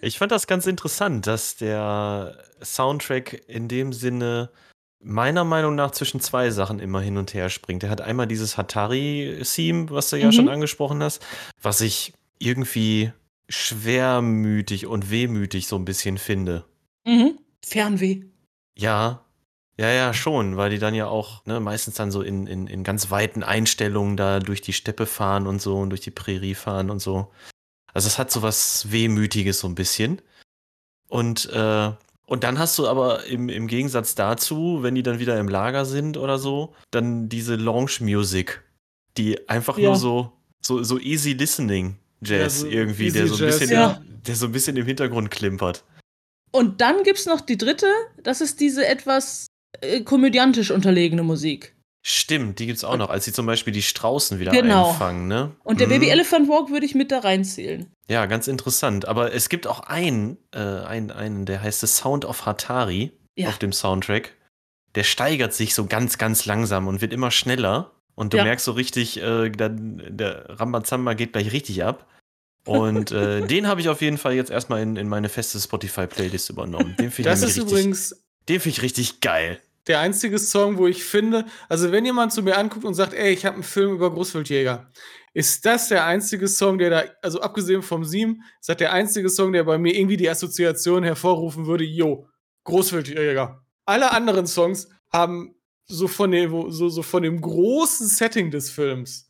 Ich 0.00 0.18
fand 0.18 0.32
das 0.32 0.46
ganz 0.46 0.66
interessant, 0.66 1.26
dass 1.26 1.56
der 1.56 2.38
Soundtrack 2.62 3.42
in 3.48 3.68
dem 3.68 3.92
Sinne 3.92 4.50
meiner 5.02 5.44
Meinung 5.44 5.74
nach 5.74 5.90
zwischen 5.92 6.20
zwei 6.20 6.50
Sachen 6.50 6.80
immer 6.80 7.00
hin 7.00 7.16
und 7.16 7.34
her 7.34 7.48
springt. 7.50 7.84
Er 7.84 7.90
hat 7.90 8.00
einmal 8.00 8.26
dieses 8.26 8.56
Hatari-Theme, 8.56 9.90
was 9.90 10.10
du 10.10 10.16
ja 10.16 10.28
Mhm. 10.28 10.32
schon 10.32 10.48
angesprochen 10.48 11.02
hast, 11.02 11.24
was 11.62 11.80
ich 11.80 12.12
irgendwie 12.38 13.12
schwermütig 13.48 14.86
und 14.86 15.10
wehmütig 15.10 15.68
so 15.68 15.76
ein 15.76 15.84
bisschen 15.84 16.18
finde. 16.18 16.64
Mhm. 17.06 17.38
Fernweh. 17.64 18.22
Ja, 18.76 19.24
ja, 19.78 19.90
ja, 19.90 20.14
schon, 20.14 20.56
weil 20.56 20.70
die 20.70 20.78
dann 20.78 20.94
ja 20.94 21.06
auch 21.06 21.44
ne, 21.44 21.60
meistens 21.60 21.96
dann 21.96 22.10
so 22.10 22.22
in, 22.22 22.46
in, 22.46 22.66
in 22.66 22.82
ganz 22.82 23.10
weiten 23.10 23.42
Einstellungen 23.42 24.16
da 24.16 24.40
durch 24.40 24.62
die 24.62 24.72
Steppe 24.72 25.06
fahren 25.06 25.46
und 25.46 25.60
so 25.60 25.76
und 25.78 25.90
durch 25.90 26.00
die 26.00 26.10
Prärie 26.10 26.54
fahren 26.54 26.90
und 26.90 27.00
so. 27.00 27.30
Also 27.92 28.08
es 28.08 28.18
hat 28.18 28.30
so 28.30 28.42
was 28.42 28.90
Wehmütiges 28.90 29.60
so 29.60 29.68
ein 29.68 29.74
bisschen. 29.74 30.22
Und, 31.08 31.46
äh, 31.52 31.92
und 32.26 32.42
dann 32.44 32.58
hast 32.58 32.78
du 32.78 32.88
aber 32.88 33.24
im, 33.26 33.48
im 33.48 33.66
Gegensatz 33.68 34.14
dazu, 34.14 34.78
wenn 34.82 34.94
die 34.94 35.02
dann 35.02 35.18
wieder 35.18 35.38
im 35.38 35.48
Lager 35.48 35.84
sind 35.84 36.16
oder 36.16 36.38
so, 36.38 36.74
dann 36.90 37.28
diese 37.28 37.54
Lounge-Music, 37.56 38.62
die 39.16 39.48
einfach 39.48 39.78
Ja. 39.78 39.90
nur 39.90 39.96
so, 39.96 40.32
so, 40.60 40.82
so 40.82 40.98
easy 40.98 41.32
listening 41.34 41.96
Jazz 42.22 42.40
Ja, 42.40 42.48
so 42.60 42.66
irgendwie, 42.68 43.12
der 43.12 43.26
so, 43.28 43.34
ein 43.34 43.40
Jazz, 43.40 43.58
bisschen, 43.60 43.74
ja. 43.76 44.00
der 44.26 44.34
so 44.36 44.46
ein 44.46 44.52
bisschen 44.52 44.76
im 44.76 44.86
Hintergrund 44.86 45.30
klimpert. 45.30 45.84
Und 46.50 46.80
dann 46.80 47.02
gibt's 47.02 47.26
noch 47.26 47.42
die 47.42 47.58
dritte, 47.58 47.86
das 48.22 48.40
ist 48.40 48.60
diese 48.60 48.86
etwas 48.86 49.46
äh, 49.80 50.00
komödiantisch 50.02 50.70
unterlegene 50.70 51.22
Musik. 51.22 51.74
Stimmt, 52.08 52.60
die 52.60 52.66
gibt's 52.66 52.84
auch 52.84 52.96
noch, 52.96 53.10
als 53.10 53.24
sie 53.24 53.32
zum 53.32 53.46
Beispiel 53.46 53.72
die 53.72 53.82
Straußen 53.82 54.38
wieder 54.38 54.52
Genau. 54.52 54.90
einfangen, 54.90 55.26
ne? 55.26 55.56
Und 55.64 55.80
der 55.80 55.88
Mhm. 55.88 55.92
Baby 55.92 56.08
Elephant 56.10 56.48
Walk 56.48 56.70
würde 56.70 56.86
ich 56.86 56.94
mit 56.94 57.10
da 57.10 57.18
reinzählen. 57.18 57.90
Ja, 58.08 58.26
ganz 58.26 58.46
interessant. 58.46 59.08
Aber 59.08 59.34
es 59.34 59.48
gibt 59.48 59.66
auch 59.66 59.80
einen, 59.80 60.36
äh, 60.54 60.58
einen, 60.60 61.10
einen, 61.10 61.46
der 61.46 61.62
heißt 61.62 61.80
The 61.80 61.88
Sound 61.88 62.24
of 62.24 62.46
Hatari 62.46 63.10
Ja. 63.36 63.48
auf 63.48 63.58
dem 63.58 63.72
Soundtrack. 63.72 64.34
Der 64.94 65.02
steigert 65.02 65.52
sich 65.52 65.74
so 65.74 65.86
ganz, 65.86 66.16
ganz 66.16 66.46
langsam 66.46 66.86
und 66.86 67.00
wird 67.00 67.12
immer 67.12 67.32
schneller. 67.32 67.90
Und 68.14 68.32
du 68.32 68.36
Ja. 68.36 68.44
merkst 68.44 68.64
so 68.64 68.72
richtig, 68.72 69.20
äh, 69.20 69.50
dann, 69.50 70.00
der 70.08 70.58
Rambazamba 70.60 71.14
geht 71.14 71.32
gleich 71.32 71.50
richtig 71.52 71.82
ab. 71.82 72.06
Und 72.66 73.10
äh, 73.10 73.40
den 73.46 73.66
habe 73.66 73.80
ich 73.80 73.88
auf 73.88 74.00
jeden 74.00 74.16
Fall 74.16 74.34
jetzt 74.34 74.52
erstmal 74.52 74.80
in, 74.80 74.94
in 74.94 75.08
meine 75.08 75.28
feste 75.28 75.58
Spotify-Playlist 75.60 76.50
übernommen. 76.50 76.94
Den 77.00 77.10
finde 77.10 77.30
ich, 77.30 77.34
Das 77.34 77.42
ist 77.42 77.56
richtig- 77.58 77.62
übrigens 77.64 78.22
den 78.48 78.60
find 78.60 78.76
ich 78.78 78.82
richtig 78.82 79.20
geil. 79.20 79.60
Der 79.86 80.00
einzige 80.00 80.38
Song, 80.38 80.78
wo 80.78 80.86
ich 80.86 81.04
finde, 81.04 81.46
also 81.68 81.92
wenn 81.92 82.04
jemand 82.04 82.32
zu 82.32 82.42
mir 82.42 82.58
anguckt 82.58 82.84
und 82.84 82.94
sagt, 82.94 83.14
ey, 83.14 83.32
ich 83.32 83.46
habe 83.46 83.54
einen 83.54 83.62
Film 83.62 83.94
über 83.94 84.10
Großwildjäger, 84.10 84.90
ist 85.32 85.64
das 85.66 85.88
der 85.88 86.06
einzige 86.06 86.48
Song, 86.48 86.78
der 86.78 86.90
da, 86.90 87.04
also 87.22 87.40
abgesehen 87.40 87.82
vom 87.82 88.04
Sieben, 88.04 88.42
ist 88.60 88.68
das 88.68 88.78
der 88.78 88.92
einzige 88.92 89.28
Song, 89.28 89.52
der 89.52 89.64
bei 89.64 89.78
mir 89.78 89.94
irgendwie 89.94 90.16
die 90.16 90.30
Assoziation 90.30 91.04
hervorrufen 91.04 91.66
würde, 91.66 91.84
yo, 91.84 92.28
Großwildjäger. 92.64 93.62
Alle 93.84 94.10
anderen 94.12 94.46
Songs 94.46 94.88
haben 95.12 95.54
so 95.86 96.08
von 96.08 96.30
dem, 96.30 96.70
so, 96.70 96.88
so 96.88 97.02
von 97.02 97.22
dem 97.22 97.40
großen 97.40 98.08
Setting 98.08 98.50
des 98.50 98.70
Films 98.70 99.25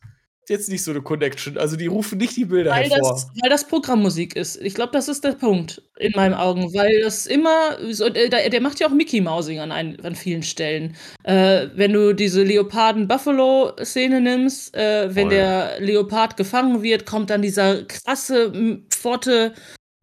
jetzt 0.49 0.69
nicht 0.69 0.83
so 0.83 0.91
eine 0.91 1.01
Connection. 1.01 1.57
Also 1.57 1.75
die 1.75 1.87
rufen 1.87 2.17
nicht 2.17 2.35
die 2.35 2.45
Bilder 2.45 2.71
Weil 2.71 2.89
hervor. 2.89 3.13
das, 3.13 3.27
weil 3.41 3.49
das 3.49 3.67
Programmmusik 3.67 4.35
ist. 4.35 4.61
Ich 4.61 4.73
glaube, 4.73 4.91
das 4.93 5.07
ist 5.07 5.23
der 5.23 5.31
Punkt 5.31 5.81
in 5.97 6.13
meinen 6.15 6.33
Augen, 6.33 6.73
weil 6.73 7.01
das 7.01 7.25
immer, 7.25 7.77
so, 7.91 8.05
äh, 8.05 8.29
der, 8.29 8.49
der 8.49 8.61
macht 8.61 8.79
ja 8.79 8.87
auch 8.87 8.91
Mickey 8.91 9.21
Mousing 9.21 9.59
an, 9.59 9.71
ein, 9.71 9.99
an 10.03 10.15
vielen 10.15 10.43
Stellen. 10.43 10.95
Äh, 11.23 11.67
wenn 11.75 11.93
du 11.93 12.13
diese 12.13 12.43
Leoparden-Buffalo-Szene 12.43 14.21
nimmst, 14.21 14.75
äh, 14.75 15.13
wenn 15.15 15.27
Voll. 15.27 15.35
der 15.35 15.79
Leopard 15.79 16.37
gefangen 16.37 16.83
wird, 16.83 17.05
kommt 17.05 17.29
dann 17.29 17.41
dieser 17.41 17.83
krasse, 17.83 18.51
Pforte. 18.89 19.53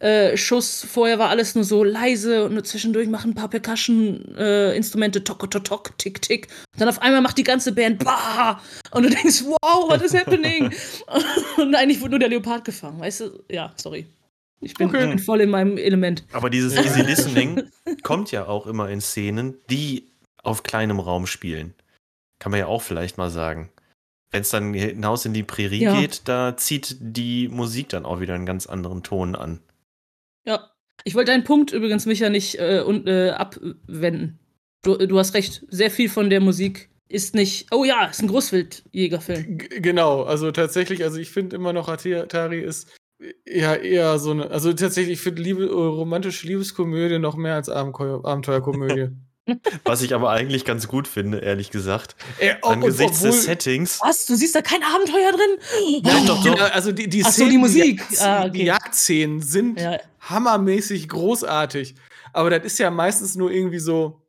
Äh, 0.04 0.36
Schuss, 0.36 0.84
vorher 0.86 1.18
war 1.18 1.30
alles 1.30 1.54
nur 1.54 1.64
so 1.64 1.82
leise 1.82 2.44
und 2.44 2.52
nur 2.52 2.62
zwischendurch 2.62 3.08
machen 3.08 3.30
ein 3.30 3.34
paar 3.34 3.48
Percussion-Instrumente 3.48 5.24
tok, 5.24 5.50
tok, 5.50 5.64
tok, 5.64 5.98
tick, 5.98 6.20
tick. 6.20 6.48
Und 6.74 6.80
dann 6.80 6.88
auf 6.90 7.00
einmal 7.00 7.22
macht 7.22 7.38
die 7.38 7.42
ganze 7.42 7.72
Band 7.72 8.04
bah! 8.04 8.60
Und 8.90 9.04
du 9.04 9.08
denkst, 9.10 9.44
wow, 9.44 9.88
what 9.90 10.02
is 10.02 10.14
happening? 10.14 10.70
und 11.56 11.74
eigentlich 11.74 12.00
wurde 12.02 12.10
nur 12.10 12.18
der 12.18 12.28
Leopard 12.28 12.64
gefangen, 12.66 13.00
weißt 13.00 13.20
du? 13.20 13.42
Ja, 13.50 13.72
sorry. 13.76 14.06
Ich 14.60 14.74
bin, 14.74 14.88
Okay. 14.88 15.06
bin 15.08 15.18
voll 15.18 15.40
in 15.40 15.48
meinem 15.50 15.78
Element. 15.78 16.24
Aber 16.32 16.50
dieses 16.50 16.76
Easy 16.76 17.00
Listening 17.00 17.62
kommt 18.02 18.30
ja 18.30 18.46
auch 18.46 18.66
immer 18.66 18.90
in 18.90 19.00
Szenen, 19.00 19.54
die 19.70 20.08
auf 20.42 20.62
kleinem 20.62 21.00
Raum 21.00 21.26
spielen. 21.26 21.72
Kann 22.38 22.50
man 22.50 22.60
ja 22.60 22.66
auch 22.66 22.82
vielleicht 22.82 23.16
mal 23.16 23.30
sagen. 23.30 23.70
Wenn 24.30 24.42
es 24.42 24.50
dann 24.50 24.74
hinaus 24.74 25.24
in 25.24 25.32
die 25.32 25.42
Prärie 25.44 25.82
Ja. 25.82 25.98
geht, 25.98 26.22
da 26.26 26.56
zieht 26.58 26.96
die 27.00 27.48
Musik 27.48 27.88
dann 27.88 28.04
auch 28.04 28.20
wieder 28.20 28.34
einen 28.34 28.44
ganz 28.46 28.66
anderen 28.66 29.02
Ton 29.02 29.34
an. 29.34 29.60
Ja. 30.44 30.70
Ich 31.04 31.14
wollte 31.14 31.32
deinen 31.32 31.44
Punkt 31.44 31.72
übrigens, 31.72 32.06
Micha, 32.06 32.30
nicht 32.30 32.58
äh, 32.58 32.82
und, 32.86 33.06
äh, 33.06 33.30
abwenden. 33.30 34.38
Du, 34.82 34.96
du 34.96 35.18
hast 35.18 35.34
recht. 35.34 35.64
Sehr 35.68 35.90
viel 35.90 36.08
von 36.08 36.30
der 36.30 36.40
Musik 36.40 36.88
ist 37.08 37.34
nicht. 37.34 37.66
Oh 37.72 37.84
ja, 37.84 38.06
ist 38.06 38.22
ein 38.22 38.28
Großwildjägerfilm. 38.28 39.58
G 39.58 39.80
genau, 39.80 40.22
also 40.22 40.50
tatsächlich, 40.52 41.02
also 41.04 41.18
ich 41.18 41.30
finde 41.30 41.56
immer 41.56 41.72
noch 41.72 41.88
Atari 41.88 42.60
ist 42.60 42.90
ja 43.46 43.74
eher 43.74 44.18
so 44.18 44.32
eine, 44.32 44.50
also 44.50 44.72
tatsächlich, 44.72 45.14
ich 45.14 45.20
finde 45.20 45.42
Liebe, 45.42 45.64
äh, 45.64 45.68
romantische 45.68 46.46
Liebeskomödie 46.46 47.18
noch 47.18 47.36
mehr 47.36 47.54
als 47.54 47.68
Abenteuer, 47.68 48.24
Abenteuerkomödie. 48.24 49.08
Was 49.84 50.00
ich 50.02 50.14
aber 50.14 50.30
eigentlich 50.30 50.64
ganz 50.64 50.88
gut 50.88 51.06
finde, 51.06 51.38
ehrlich 51.38 51.70
gesagt. 51.70 52.16
Äh, 52.38 52.54
ob- 52.62 52.72
Angesichts 52.72 53.18
obwohl- 53.18 53.30
des 53.32 53.44
Settings. 53.44 54.00
Was? 54.02 54.24
Du 54.26 54.34
siehst 54.36 54.54
da 54.54 54.62
kein 54.62 54.82
Abenteuer 54.82 55.32
drin? 55.32 56.02
Ja, 56.04 56.20
doch, 56.26 56.42
Genau, 56.42 56.56
doch. 56.56 56.72
also 56.74 56.92
die, 56.92 57.08
die 57.08 57.22
Ach 57.24 57.30
so, 57.30 57.42
die 57.44 57.48
Szenen, 57.50 57.60
Musik. 57.60 58.02
Die, 58.10 58.18
Ah, 58.18 58.48
die 58.48 58.58
okay. 58.60 58.66
Jagdszenen 58.68 59.42
sind 59.42 59.78
Ja, 59.80 59.98
hammermäßig 60.20 61.08
großartig. 61.08 61.94
Aber 62.32 62.50
das 62.50 62.64
ist 62.64 62.78
ja 62.78 62.90
meistens 62.90 63.34
nur 63.36 63.50
irgendwie 63.50 63.78
so, 63.78 64.22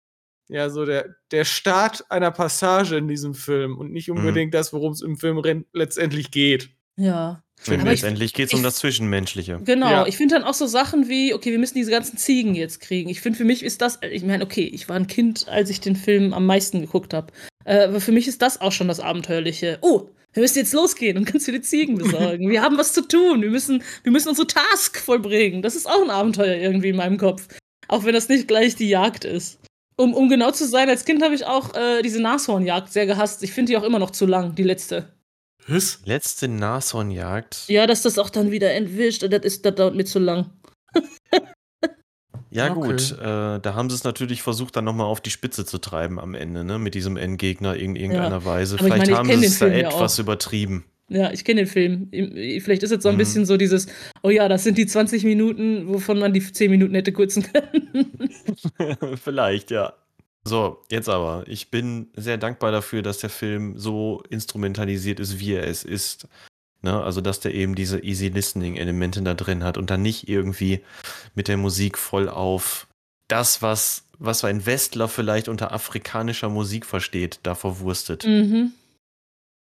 ja, 0.49 0.69
so 0.69 0.85
der, 0.85 1.15
der 1.31 1.45
Start 1.45 2.03
einer 2.11 2.31
Passage 2.31 2.97
in 2.97 3.07
diesem 3.07 3.33
Film 3.33 3.77
und 3.77 3.91
nicht 3.91 4.09
Mhm. 4.09 4.17
unbedingt 4.17 4.53
das, 4.53 4.73
worum 4.73 4.91
es 4.91 5.01
im 5.01 5.17
Film 5.17 5.41
letztendlich 5.73 6.29
geht. 6.31 6.69
ja. 6.97 7.41
Aber 7.67 7.77
ich- 7.77 7.83
letztendlich 7.83 8.33
geht 8.33 8.47
es 8.49 8.53
um 8.53 8.63
das 8.63 8.75
Zwischenmenschliche. 8.75 9.59
Genau, 9.63 9.89
Ja. 9.89 10.07
ich 10.07 10.17
finde 10.17 10.35
dann 10.35 10.43
auch 10.43 10.53
so 10.53 10.67
Sachen 10.67 11.09
wie, 11.09 11.33
okay, 11.33 11.51
wir 11.51 11.59
müssen 11.59 11.75
diese 11.77 11.89
ganzen 11.91 12.17
Ziegen 12.17 12.53
jetzt 12.53 12.79
kriegen. 12.81 13.09
Ich 13.09 13.21
finde, 13.21 13.37
für 13.37 13.45
mich 13.45 13.63
ist 13.63 13.81
das, 13.81 13.99
ich 14.11 14.23
meine, 14.23 14.43
okay, 14.43 14.65
ich 14.71 14.87
war 14.89 14.95
ein 14.95 15.07
Kind, 15.07 15.47
als 15.47 15.69
ich 15.69 15.79
den 15.81 15.95
Film 15.95 16.33
am 16.33 16.45
meisten 16.45 16.81
geguckt 16.81 17.13
habe. 17.13 17.33
Äh, 17.63 17.85
aber 17.85 18.01
für 18.01 18.11
mich 18.11 18.27
ist 18.27 18.41
das 18.41 18.61
auch 18.61 18.71
schon 18.71 18.87
das 18.87 18.99
Abenteuerliche. 18.99 19.79
Oh, 19.81 20.09
wir 20.33 20.41
müssen 20.41 20.57
jetzt 20.59 20.73
losgehen 20.73 21.17
und 21.17 21.25
ganz 21.31 21.45
viele 21.45 21.61
Ziegen 21.61 21.97
besorgen. 21.97 22.49
wir 22.49 22.61
haben 22.61 22.77
was 22.77 22.93
zu 22.93 23.01
tun. 23.07 23.41
Wir 23.41 23.49
müssen, 23.49 23.81
wir 24.03 24.11
müssen 24.11 24.29
unsere 24.29 24.47
Task 24.47 24.99
vollbringen. 24.99 25.61
Das 25.61 25.75
ist 25.75 25.87
auch 25.87 26.01
ein 26.03 26.09
Abenteuer 26.11 26.57
irgendwie 26.57 26.89
in 26.89 26.97
meinem 26.97 27.17
Kopf. 27.17 27.47
Auch 27.87 28.03
wenn 28.03 28.13
das 28.13 28.29
nicht 28.29 28.47
gleich 28.47 28.75
die 28.75 28.89
Jagd 28.89 29.25
ist. 29.25 29.59
Um, 29.97 30.13
um 30.13 30.27
genau 30.27 30.51
zu 30.51 30.67
sein, 30.67 30.89
als 30.89 31.05
Kind 31.05 31.23
habe 31.23 31.33
ich 31.35 31.45
auch 31.45 31.73
äh, 31.73 32.01
diese 32.01 32.21
Nashornjagd 32.21 32.91
sehr 32.91 33.05
gehasst. 33.05 33.41
Ich 33.43 33.53
finde 33.53 33.71
die 33.71 33.77
auch 33.77 33.83
immer 33.83 33.97
noch 33.99 34.11
zu 34.11 34.25
lang, 34.25 34.53
die 34.53 34.63
letzte. 34.63 35.14
Was? 35.67 35.99
Letzte 36.05 36.47
Nashornjagd. 36.47 37.65
Ja, 37.67 37.87
dass 37.87 38.01
das 38.03 38.17
auch 38.19 38.29
dann 38.29 38.51
wieder 38.51 38.71
entwischt, 38.73 39.23
das, 39.23 39.43
ist, 39.43 39.65
das 39.65 39.75
dauert 39.75 39.95
mir 39.95 40.05
zu 40.05 40.19
lang. 40.19 40.51
Ja, 42.51 42.71
Okay. 42.71 42.87
gut. 42.89 43.11
Äh, 43.19 43.59
da 43.59 43.73
haben 43.73 43.89
sie 43.89 43.95
es 43.95 44.03
natürlich 44.05 44.41
versucht, 44.41 44.75
dann 44.77 44.85
nochmal 44.85 45.07
auf 45.07 45.19
die 45.19 45.29
Spitze 45.29 45.65
zu 45.65 45.77
treiben 45.77 46.19
am 46.19 46.35
Ende, 46.35 46.63
ne? 46.63 46.79
Mit 46.79 46.93
diesem 46.95 47.17
Endgegner 47.17 47.75
in 47.75 47.95
irgendeiner 47.97 48.45
Weise. 48.45 48.75
Aber 48.77 48.87
ich 48.87 48.93
Vielleicht 48.93 49.11
meine, 49.11 49.11
ich 49.11 49.33
haben 49.33 49.39
sie 49.41 49.45
es 49.47 49.59
da 49.59 49.65
Film 49.65 49.77
ja 49.79 49.89
etwas 49.89 50.15
auch. 50.15 50.19
übertrieben. 50.23 50.85
Ja, 51.09 51.31
ich 51.31 51.43
kenne 51.43 51.61
den 51.65 51.67
Film. 51.67 52.09
Vielleicht 52.61 52.81
ist 52.83 52.91
jetzt 52.91 53.03
so 53.03 53.09
ein 53.09 53.15
Mhm. 53.15 53.19
bisschen 53.19 53.45
so 53.45 53.57
dieses, 53.57 53.87
oh 54.23 54.29
ja, 54.29 54.47
das 54.47 54.63
sind 54.63 54.77
die 54.77 54.85
20 54.87 55.23
Minuten, 55.25 55.87
wovon 55.89 56.17
man 56.17 56.33
die 56.33 56.39
10 56.41 56.71
Minuten 56.71 56.95
hätte 56.95 57.11
kürzen 57.11 57.43
können. 57.51 58.29
Vielleicht, 59.23 59.69
ja. 59.71 59.93
So, 60.47 60.83
jetzt 60.91 61.09
aber. 61.09 61.43
Ich 61.47 61.71
bin 61.71 62.09
sehr 62.15 62.37
dankbar 62.37 62.71
dafür, 62.71 63.01
dass 63.01 63.17
der 63.17 63.31
Film 63.31 63.79
so 63.79 64.23
instrumentalisiert 64.29 65.19
ist, 65.19 65.39
wie 65.39 65.53
er 65.53 65.67
es 65.67 65.83
ist. 65.83 66.27
Ne? 66.83 67.01
Also, 67.01 67.19
dass 67.19 67.39
der 67.39 67.55
eben 67.55 67.73
diese 67.73 68.03
Easy 68.03 68.27
Listening-Elemente 68.27 69.23
da 69.23 69.33
drin 69.33 69.63
hat 69.63 69.77
und 69.77 69.89
dann 69.89 70.03
nicht 70.03 70.29
irgendwie 70.29 70.81
mit 71.33 71.47
der 71.47 71.57
Musik 71.57 71.97
voll 71.97 72.29
auf 72.29 72.87
das, 73.27 73.63
was, 73.63 74.05
was 74.19 74.45
ein 74.45 74.67
Westler 74.67 75.07
vielleicht 75.07 75.47
unter 75.47 75.71
afrikanischer 75.71 76.49
Musik 76.49 76.85
versteht, 76.85 77.39
da 77.41 77.55
verwurstet. 77.55 78.23
mhm. 78.25 78.71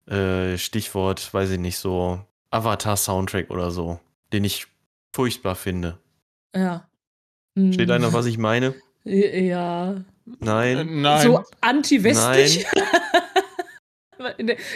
Äh, 0.08 0.58
Stichwort, 0.58 1.34
weiß 1.34 1.52
ich 1.52 1.60
nicht, 1.60 1.78
so 1.78 2.22
Avatar-Soundtrack 2.52 3.50
oder 3.52 3.70
so, 3.72 4.00
den 4.34 4.44
ich 4.44 4.68
furchtbar 5.16 5.56
finde. 5.56 5.98
Ja. 6.56 6.88
Mhm. 7.54 7.74
Steht 7.74 7.92
einer, 7.92 8.14
was 8.14 8.26
ich 8.26 8.40
meine? 8.40 8.74
Ja. 9.08 10.04
Äh, 10.28 10.32
Nein. 10.40 11.02
nein. 11.02 11.22
So 11.22 11.44
anti-westlich. 11.62 12.66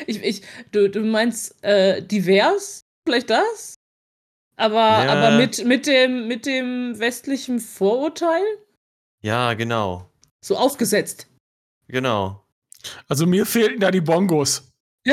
ich, 0.07 0.23
ich, 0.23 0.41
du, 0.71 0.89
du 0.89 1.01
meinst 1.01 1.55
äh, 1.63 2.01
divers? 2.03 2.81
Vielleicht 3.07 3.29
das? 3.29 3.75
Aber, 4.57 4.75
Ja. 5.05 5.13
aber 5.13 5.37
mit, 5.37 5.63
mit, 5.65 5.87
dem, 5.87 6.27
mit 6.27 6.45
dem 6.45 6.99
westlichen 6.99 7.59
Vorurteil? 7.59 8.43
Ja, 9.21 9.53
genau. 9.53 10.09
So 10.43 10.57
aufgesetzt. 10.57 11.27
Genau. 11.87 12.43
Also 13.07 13.25
mir 13.25 13.45
fehlten 13.45 13.79
da 13.79 13.89
die 13.91 14.01
Bongos. 14.01 14.65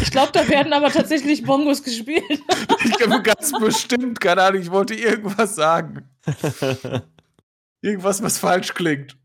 ich 0.00 0.10
glaube, 0.10 0.32
da 0.32 0.48
werden 0.48 0.72
aber 0.72 0.90
tatsächlich 0.90 1.42
Bongos 1.42 1.82
gespielt. 1.82 2.22
Ich 2.84 2.92
glaube 2.98 3.20
ganz 3.22 3.52
bestimmt, 3.58 4.20
keine 4.20 4.42
Ahnung, 4.42 4.62
ich 4.62 4.70
wollte 4.70 4.94
irgendwas 4.94 5.56
sagen. 5.56 6.08
Irgendwas, 7.86 8.20
was 8.22 8.38
falsch 8.38 8.74
klingt. 8.74 9.16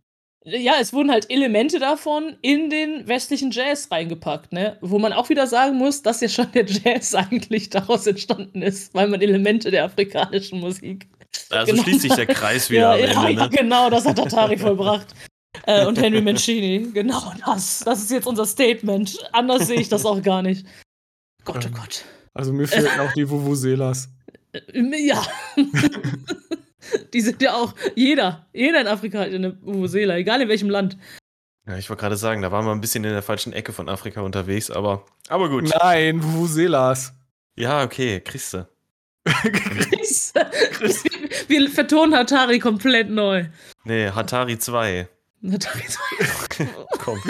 Ja, 0.44 0.74
es 0.80 0.92
wurden 0.94 1.12
halt 1.12 1.30
Elemente 1.32 1.80
davon 1.80 2.36
in 2.42 2.70
den 2.70 3.08
westlichen 3.08 3.52
Jazz 3.52 3.90
reingepackt, 3.92 4.54
ne? 4.54 4.78
Wo 4.82 4.98
man 5.00 5.14
auch 5.14 5.30
wieder 5.30 5.46
sagen 5.48 5.78
muss, 5.78 6.02
dass 6.02 6.22
ja 6.22 6.30
schon 6.30 6.52
der 6.52 6.66
Jazz 6.66 7.14
eigentlich 7.16 7.70
daraus 7.72 8.06
entstanden 8.08 8.62
ist, 8.62 8.94
weil 8.94 9.08
man 9.08 9.22
Elemente 9.22 9.72
der 9.72 9.86
afrikanischen 9.86 10.60
Musik. 10.60 11.08
Also 11.50 11.72
Genau. 11.72 11.84
schließt 11.84 12.02
sich 12.02 12.14
der 12.14 12.26
Kreis 12.28 12.70
wieder 12.70 12.98
Ja, 12.98 13.16
am 13.16 13.26
Ende. 13.28 13.42
ja, 13.42 13.48
Ne? 13.48 13.50
genau, 13.58 13.90
das 13.90 14.06
hat 14.06 14.20
Atari 14.20 14.58
vollbracht. 14.60 15.08
Äh, 15.66 15.86
und 15.86 16.00
Henry 16.00 16.22
Mancini, 16.22 16.92
genau 16.94 17.34
das. 17.46 17.80
Das 17.80 18.00
ist 18.02 18.10
jetzt 18.12 18.26
unser 18.28 18.46
Statement. 18.46 19.18
Anders 19.32 19.68
sehe 19.68 19.80
ich 19.80 19.90
das 19.90 20.06
auch 20.06 20.22
gar 20.22 20.42
nicht. 20.42 20.66
Gott, 21.46 21.58
oh 21.64 21.68
Ähm. 21.68 21.74
Gott. 21.74 22.04
Also 22.34 22.54
mir 22.54 22.68
fehlten 22.68 23.00
auch 23.00 23.14
die 23.14 23.30
Vuvuzelas. 23.30 24.10
Äh, 24.54 24.62
Ja. 25.06 25.22
Die 27.14 27.22
sind 27.22 27.42
ja 27.42 27.54
auch, 27.54 27.74
jeder, 27.96 28.48
jeder 28.54 28.82
in 28.82 28.88
Afrika 28.88 29.20
hat 29.20 29.34
eine 29.34 29.58
Vuvuzela, 29.62 30.18
egal 30.18 30.42
in 30.42 30.50
welchem 30.50 30.70
Land. 30.70 30.98
Ja, 31.68 31.78
ich 31.78 31.90
wollte 31.90 32.02
gerade 32.02 32.18
sagen, 32.18 32.42
da 32.42 32.52
waren 32.52 32.66
wir 32.66 32.72
ein 32.72 32.82
bisschen 32.82 33.04
in 33.04 33.12
der 33.12 33.22
falschen 33.22 33.54
Ecke 33.54 33.72
von 33.72 33.88
Afrika 33.88 34.22
unterwegs, 34.22 34.72
aber, 34.72 35.06
aber 35.30 35.50
gut. 35.50 35.70
Nein, 35.80 36.24
Vuvuzelas. 36.24 37.14
Ja, 37.56 37.84
okay, 37.84 38.20
kriegst 38.20 38.54
du. 38.54 38.68
Wir 41.48 41.70
vertonen 41.70 42.16
Hatari 42.16 42.58
komplett 42.58 43.10
neu. 43.10 43.46
Nee, 43.84 44.10
Hatari 44.10 44.58
2. 44.58 45.08
Hatari 45.52 45.84
Kommt. 46.98 47.22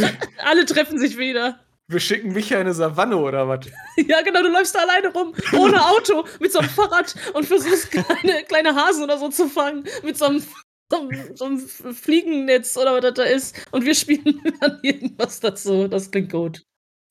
Alle 0.44 0.66
treffen 0.66 1.00
sich 1.00 1.18
wieder. 1.18 1.60
Wir 1.92 2.00
schicken 2.00 2.32
Micha 2.34 2.56
in 2.56 2.62
eine 2.62 2.74
Savanne 2.74 3.18
oder 3.18 3.48
was? 3.48 3.66
Ja, 4.08 4.22
genau, 4.22 4.42
du 4.42 4.50
läufst 4.50 4.74
da 4.76 4.80
alleine 4.80 5.10
rum, 5.10 5.34
ohne 5.54 5.86
Auto, 5.86 6.26
mit 6.40 6.52
so 6.52 6.60
einem 6.60 6.70
Fahrrad 6.70 7.14
und 7.34 7.46
versuchst 7.46 7.92
kleine, 7.92 8.44
kleine 8.48 8.76
Hasen 8.76 9.04
oder 9.04 9.18
so 9.18 9.30
zu 9.30 9.48
fangen. 9.48 9.84
Mit 10.04 10.18
so 10.18 10.26
einem, 10.26 10.44
so 10.90 11.00
einem, 11.02 11.36
so 11.36 11.46
einem 11.46 11.94
Fliegennetz 11.94 12.78
oder 12.78 12.94
was 12.94 13.02
das 13.02 13.14
da 13.16 13.24
ist. 13.24 13.56
Und 13.72 13.86
wir 13.86 13.96
spielen 13.96 14.42
dann 14.62 14.80
irgendwas 14.84 15.40
dazu. 15.40 15.88
Das 15.88 16.10
klingt 16.12 16.32
gut. 16.32 16.64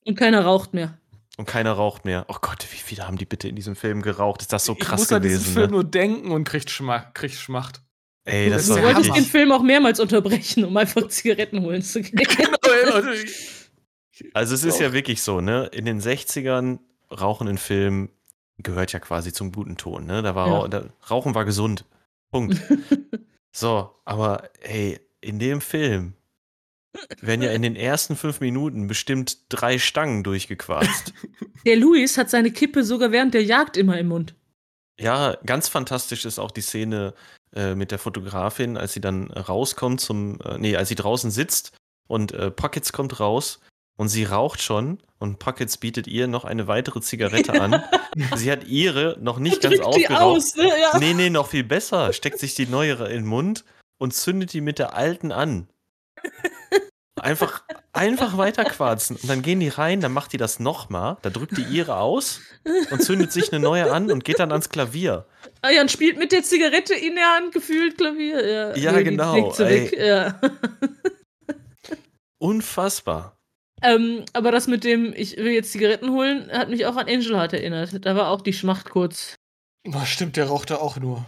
Und 0.07 0.17
keiner 0.19 0.43
raucht 0.45 0.73
mehr. 0.75 0.99
Und 1.37 1.47
keiner 1.47 1.73
raucht 1.73 2.05
mehr. 2.05 2.25
Oh 2.29 2.37
Gott, 2.41 2.67
wie 2.71 2.77
viele 2.77 3.07
haben 3.07 3.17
die 3.19 3.25
bitte 3.25 3.49
in 3.49 3.57
diesem 3.57 3.77
Film 3.77 4.03
geraucht? 4.03 4.41
Ist 4.43 4.53
das 4.53 4.65
so 4.65 4.73
ich 4.73 4.79
krass 4.81 5.01
muss 5.01 5.13
an 5.13 5.23
diesen 5.23 5.39
gewesen? 5.39 5.53
Film 5.55 5.67
Ne? 5.67 5.73
nur 5.73 5.85
denken 5.85 6.31
und 6.33 6.45
kriegt 6.45 6.71
Schmacht. 6.71 7.15
Kriegt 7.15 7.35
Schmacht. 7.35 7.81
Ey, 8.25 8.51
das 8.51 8.67
Das 8.67 8.67
Du 8.67 8.73
ist 8.75 8.79
ja 8.79 8.95
wolltest 8.95 9.17
den. 9.17 9.25
Film 9.25 9.53
auch 9.53 9.63
mehrmals 9.63 10.01
unterbrechen, 10.01 10.65
um 10.65 10.77
einfach 10.77 11.09
Zigaretten 11.09 11.61
holen 11.63 11.83
zu 11.83 12.01
gehen. 12.03 12.19
Also 12.93 13.11
ich- 13.11 13.60
Also, 14.35 14.55
es 14.55 14.65
ist 14.65 14.81
ja 14.81 14.93
wirklich 14.93 15.23
so, 15.23 15.41
ne? 15.41 15.67
In 15.73 15.85
den 15.85 16.01
60ern 16.01 16.79
Rauchen 17.11 17.49
in 17.49 17.59
Filmen 17.59 18.11
gehört 18.59 18.93
ja 18.93 19.01
quasi 19.01 19.33
zum 19.33 19.53
guten 19.53 19.77
Ton, 19.77 20.07
ne? 20.07 20.23
Da 20.23 20.35
war 20.35 20.49
Ja. 20.49 20.69
Da, 20.69 20.85
Rauchen 21.11 21.35
war 21.35 21.45
gesund. 21.45 21.85
Punkt. 22.31 22.61
so, 23.53 23.91
aber 24.05 24.51
ey, 24.61 25.01
in 25.21 25.39
dem 25.39 25.61
Film 25.61 26.15
werden 27.21 27.43
ja 27.43 27.53
in 27.53 27.63
den 27.63 27.77
ersten 27.77 28.17
fünf 28.17 28.41
Minuten 28.41 28.87
bestimmt 28.87 29.39
drei 29.49 29.79
Stangen 29.79 30.23
durchgequarzt. 30.25 31.13
Der 31.67 31.77
Luis 31.77 32.17
hat 32.17 32.31
seine 32.31 32.51
Kippe 32.51 32.85
sogar 32.85 33.13
während 33.13 33.35
der 33.35 33.45
Jagd 33.45 33.77
immer 33.77 33.99
im 33.99 34.09
Mund. 34.09 34.35
Ja, 34.99 35.37
ganz 35.45 35.69
fantastisch 35.69 36.25
ist 36.25 36.39
auch 36.39 36.51
die 36.51 36.63
Szene 36.63 37.13
äh, 37.55 37.75
mit 37.75 37.91
der 37.91 37.99
Fotografin, 37.99 38.79
als 38.79 38.95
sie 38.95 39.03
dann 39.03 39.31
rauskommt 39.31 40.01
zum, 40.01 40.41
äh, 40.41 40.57
nee, 40.57 40.77
als 40.77 40.89
sie 40.89 40.95
draußen 40.95 41.31
sitzt 41.31 41.77
und 42.09 42.33
äh, 42.33 42.51
Pockets 42.51 42.93
kommt 42.93 43.21
raus 43.21 43.61
und 44.01 44.09
sie 44.09 44.25
raucht 44.25 44.63
schon 44.63 44.97
und 45.19 45.39
Pockets 45.39 45.77
bietet 45.77 46.07
ihr 46.07 46.27
noch 46.27 46.47
eine 46.47 46.67
weitere 46.67 47.03
Zigarette 47.03 47.61
an. 47.61 47.85
sie 48.35 48.51
hat 48.51 48.65
ihre 48.65 49.19
noch 49.21 49.39
nicht 49.39 49.61
ganz 49.61 49.77
Drückt 49.77 49.95
die 49.95 50.09
aufgeraucht. 50.09 50.37
aus, 50.39 50.57
ne? 50.57 50.71
Ja. 50.81 50.99
Nee, 50.99 51.13
nee, 51.13 51.29
noch 51.29 51.49
viel 51.49 51.65
besser. 51.65 52.15
Steckt 52.15 52.39
sich 52.39 52.55
die 52.55 52.65
neuere 52.65 53.11
in 53.11 53.25
den 53.25 53.27
Mund 53.27 53.67
und 53.99 54.15
zündet 54.15 54.55
die 54.55 54.63
mit 54.63 54.79
der 54.79 54.95
alten 54.95 55.33
an. 55.33 55.69
Einfach, 57.21 57.63
einfach 57.93 58.39
weiterquarzen. 58.39 59.17
Und 59.17 59.29
dann 59.29 59.43
gehen 59.43 59.61
die 59.61 59.69
rein, 59.69 60.01
dann 60.01 60.13
macht 60.13 60.33
die 60.33 60.39
das 60.39 60.61
nochmal. 60.61 61.19
Da 61.21 61.29
drückt 61.29 61.59
die 61.59 61.65
ihre 61.65 61.97
aus 61.97 62.41
und 62.91 63.03
zündet 63.03 63.33
sich 63.33 63.53
eine 63.53 63.63
neue 63.63 63.93
an 63.93 64.11
und 64.11 64.25
geht 64.25 64.39
dann 64.39 64.51
ans 64.51 64.71
Klavier. 64.71 65.27
Ah 65.61 65.69
ja, 65.69 65.83
und 65.83 65.91
spielt 65.91 66.17
mit 66.17 66.33
der 66.33 66.43
Zigarette 66.43 66.95
in 66.95 67.17
der 67.17 67.35
Hand 67.35 67.53
gefühlt 67.53 67.99
Klavier. 67.99 68.49
Ja, 68.49 68.77
Ja, 68.77 68.93
Nee, 68.93 69.05
genau, 69.05 69.59
weg. 69.59 69.95
Ja. 69.99 70.41
Unfassbar. 72.39 73.37
Ähm, 73.83 74.25
aber 74.33 74.53
das 74.53 74.67
mit 74.67 74.85
dem, 74.85 75.13
ich 75.17 75.37
will 75.37 75.53
jetzt 75.53 75.73
Zigaretten 75.73 76.11
holen, 76.11 76.51
hat 76.53 76.69
mich 76.69 76.87
auch 76.87 76.97
an 76.97 77.09
Angel 77.09 77.37
Heart 77.37 77.55
erinnert. 77.55 78.05
Da 78.05 78.17
war 78.17 78.29
auch 78.29 78.41
die 78.41 78.53
Schmacht 78.53 78.91
kurz. 78.91 79.37
Oh, 79.87 80.05
stimmt, 80.05 80.37
der 80.37 80.47
rauchte 80.47 80.81
auch 80.81 80.99
nur. 80.99 81.25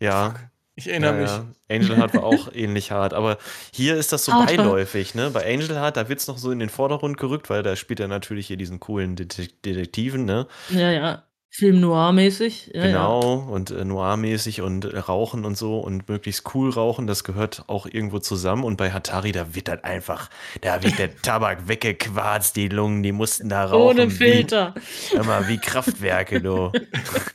Ja. 0.00 0.30
Fuck. 0.30 0.40
Ich 0.76 0.88
erinnere 0.88 1.14
ja, 1.14 1.20
mich. 1.20 1.30
ja. 1.30 1.46
Angel 1.68 1.96
Heart 1.96 2.14
war 2.14 2.24
auch 2.24 2.52
ähnlich 2.52 2.90
hart, 2.90 3.14
aber 3.14 3.38
hier 3.72 3.94
ist 3.96 4.12
das 4.12 4.24
so 4.24 4.32
Hart, 4.32 4.48
hart. 4.48 4.56
beiläufig, 4.56 5.14
ne? 5.14 5.30
Bei 5.30 5.44
Angel 5.44 5.76
Heart, 5.78 5.96
da 5.96 6.08
wird 6.08 6.18
es 6.18 6.26
noch 6.26 6.38
so 6.38 6.50
in 6.50 6.58
den 6.58 6.68
Vordergrund 6.68 7.16
gerückt, 7.16 7.48
weil 7.48 7.62
da 7.62 7.76
spielt 7.76 8.00
er 8.00 8.08
natürlich 8.08 8.48
hier 8.48 8.56
diesen 8.56 8.80
coolen 8.80 9.14
Det 9.14 9.64
Detektiven, 9.64 10.24
ne? 10.24 10.48
Ja, 10.70 10.90
ja. 10.90 11.22
Film 11.56 11.80
noir-mäßig. 11.80 12.72
Ja, 12.74 12.82
genau, 12.82 13.34
und 13.38 13.70
äh, 13.70 13.84
noir-mäßig 13.84 14.60
und 14.60 14.86
äh, 14.86 14.98
rauchen 14.98 15.44
und 15.44 15.56
so 15.56 15.78
und 15.78 16.08
möglichst 16.08 16.52
cool 16.52 16.70
rauchen, 16.70 17.06
das 17.06 17.22
gehört 17.22 17.62
auch 17.68 17.86
irgendwo 17.86 18.18
zusammen. 18.18 18.64
Und 18.64 18.76
bei 18.76 18.90
Hatari, 18.90 19.30
da 19.30 19.54
wird 19.54 19.68
das 19.68 19.84
einfach, 19.84 20.30
da 20.62 20.82
wird 20.82 20.98
der 20.98 21.14
Tabak 21.22 21.68
weggequarzt, 21.68 22.56
die 22.56 22.66
Lungen, 22.68 23.04
die 23.04 23.12
mussten 23.12 23.48
da 23.48 23.66
Ja. 23.66 23.70
rauchen. 23.70 24.00
Ohne 24.00 24.10
Filter. 24.10 24.74
Wie, 25.12 25.16
immer 25.16 25.46
wie 25.46 25.58
Kraftwerke, 25.58 26.40
du. 26.40 26.72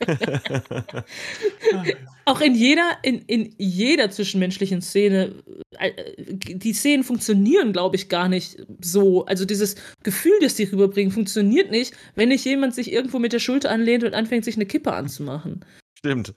Auch 2.29 2.41
in 2.41 2.53
jeder, 2.53 2.97
in, 3.01 3.23
in 3.23 3.55
jeder 3.57 4.11
zwischenmenschlichen 4.11 4.83
Szene, 4.83 5.33
äh, 5.79 5.89
äh, 5.89 6.13
die 6.27 6.73
Szenen 6.73 7.03
funktionieren, 7.03 7.73
glaube 7.73 7.95
ich, 7.95 8.07
gar 8.07 8.29
nicht 8.29 8.57
so. 8.79 9.25
Also 9.25 9.45
dieses 9.45 9.75
Gefühl, 10.03 10.37
das 10.39 10.53
die 10.53 10.65
rüberbringen, 10.65 11.11
funktioniert 11.11 11.71
nicht, 11.71 11.95
wenn 12.13 12.29
nicht 12.29 12.45
jemand 12.45 12.75
sich 12.75 12.91
irgendwo 12.91 13.17
mit 13.17 13.33
der 13.33 13.39
Schulter 13.39 13.71
anlehnt 13.71 14.03
und 14.03 14.13
anfängt, 14.13 14.45
sich 14.45 14.57
eine 14.57 14.67
Kippe 14.67 14.93
anzumachen. 14.93 15.65
Stimmt. 15.97 16.35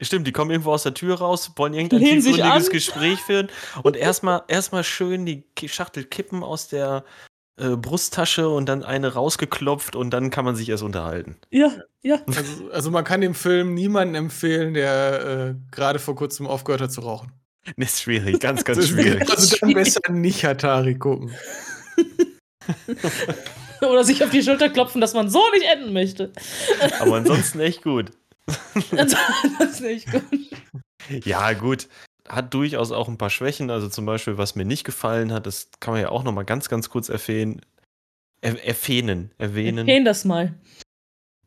Stimmt, 0.00 0.28
die 0.28 0.32
kommen 0.32 0.52
irgendwo 0.52 0.70
aus 0.70 0.84
der 0.84 0.94
Tür 0.94 1.16
raus, 1.16 1.50
wollen 1.56 1.74
irgendein 1.74 2.00
Lehnen 2.00 2.22
tiefgründiges. 2.22 2.70
Gespräch 2.70 3.18
führen 3.18 3.48
und 3.82 3.96
erstmal 3.96 4.42
erstmal 4.46 4.84
schön 4.84 5.26
die 5.26 5.42
Schachtel 5.66 6.04
kippen 6.04 6.44
aus 6.44 6.68
der 6.68 7.04
äh, 7.56 7.76
Brusttasche 7.76 8.48
und 8.48 8.66
dann 8.68 8.82
eine 8.82 9.12
rausgeklopft 9.14 9.94
und 9.96 10.10
dann 10.10 10.30
kann 10.30 10.44
man 10.44 10.56
sich 10.56 10.68
erst 10.68 10.82
unterhalten. 10.82 11.36
Ja, 11.50 11.70
ja. 12.02 12.20
Also, 12.26 12.70
also 12.72 12.90
man 12.90 13.04
kann 13.04 13.20
dem 13.20 13.34
Film 13.34 13.74
niemanden 13.74 14.14
empfehlen, 14.14 14.74
der 14.74 15.54
äh, 15.54 15.54
gerade 15.70 15.98
vor 15.98 16.14
kurzem 16.16 16.46
aufgehört 16.46 16.80
hat 16.82 16.92
zu 16.92 17.00
rauchen. 17.02 17.32
Das 17.78 17.94
ist 17.94 18.02
schwierig, 18.02 18.40
ganz, 18.40 18.64
ganz 18.64 18.78
Das 18.78 18.86
ist- 18.86 18.92
schwierig. 18.92 19.30
Also 19.30 19.56
dann 19.60 19.72
besser 19.72 20.00
nicht 20.10 20.44
Atari 20.44 20.96
gucken. 20.96 21.32
Oder 23.80 24.04
sich 24.04 24.22
auf 24.24 24.30
die 24.30 24.42
Schulter 24.42 24.68
klopfen, 24.70 25.00
dass 25.00 25.14
man 25.14 25.28
so 25.28 25.40
nicht 25.52 25.66
enden 25.66 25.92
möchte. 25.92 26.32
Aber 27.00 27.16
ansonsten 27.16 27.60
echt 27.60 27.82
gut. 27.82 28.10
das 28.90 29.14
ist 29.60 29.80
nicht 29.80 30.10
gut. 30.10 30.22
Ja, 31.24 31.52
gut. 31.52 31.88
Hat 32.28 32.54
durchaus 32.54 32.90
auch 32.92 33.08
ein 33.08 33.18
paar 33.18 33.30
Schwächen. 33.30 33.70
Also 33.70 33.88
zum 33.88 34.06
Beispiel, 34.06 34.38
was 34.38 34.54
mir 34.54 34.64
nicht 34.64 34.84
gefallen 34.84 35.32
hat, 35.32 35.46
das 35.46 35.68
kann 35.80 35.92
man 35.94 36.00
ja 36.02 36.08
auch 36.08 36.22
noch 36.24 36.32
mal 36.32 36.44
ganz, 36.44 36.68
ganz 36.68 36.88
kurz 36.90 37.08
erwähnen. 37.08 37.60
Er, 38.40 38.62
erwähnen, 38.66 39.30
erwähnen. 39.38 39.86
Erwähnen 39.88 40.04
das 40.04 40.24
mal. 40.24 40.54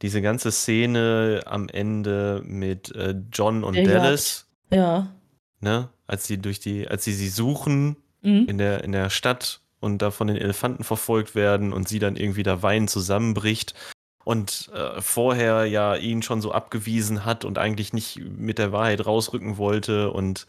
Diese 0.01 0.21
ganze 0.21 0.51
Szene 0.51 1.41
am 1.45 1.69
Ende 1.69 2.41
mit 2.45 2.93
äh, 2.95 3.15
John 3.31 3.63
und 3.63 3.75
Der 3.75 3.85
Dallas, 3.85 4.47
Ja. 4.71 5.15
ne? 5.59 5.89
Als 6.05 6.27
sie 6.27 6.37
durch 6.37 6.59
die, 6.59 6.87
als 6.87 7.03
sie 7.03 7.13
sie 7.13 7.29
suchen 7.29 7.97
Mhm. 8.23 8.45
in 8.47 8.57
der, 8.57 8.83
in 8.83 8.91
der 8.91 9.09
Stadt 9.11 9.61
und 9.79 10.01
da 10.01 10.09
von 10.09 10.27
den 10.27 10.37
Elefanten 10.37 10.83
verfolgt 10.83 11.35
werden 11.35 11.71
und 11.71 11.87
sie 11.87 11.99
dann 11.99 12.15
irgendwie 12.15 12.41
da 12.43 12.63
weinend 12.63 12.89
zusammenbricht 12.89 13.75
und 14.23 14.69
äh, 14.73 14.99
vorher 15.01 15.65
ja 15.65 15.95
ihn 15.95 16.23
schon 16.23 16.41
so 16.41 16.51
abgewiesen 16.51 17.25
hat 17.25 17.45
und 17.45 17.57
eigentlich 17.59 17.93
nicht 17.93 18.19
mit 18.19 18.57
der 18.57 18.71
Wahrheit 18.71 19.05
rausrücken 19.05 19.57
wollte 19.57 20.09
und 20.11 20.47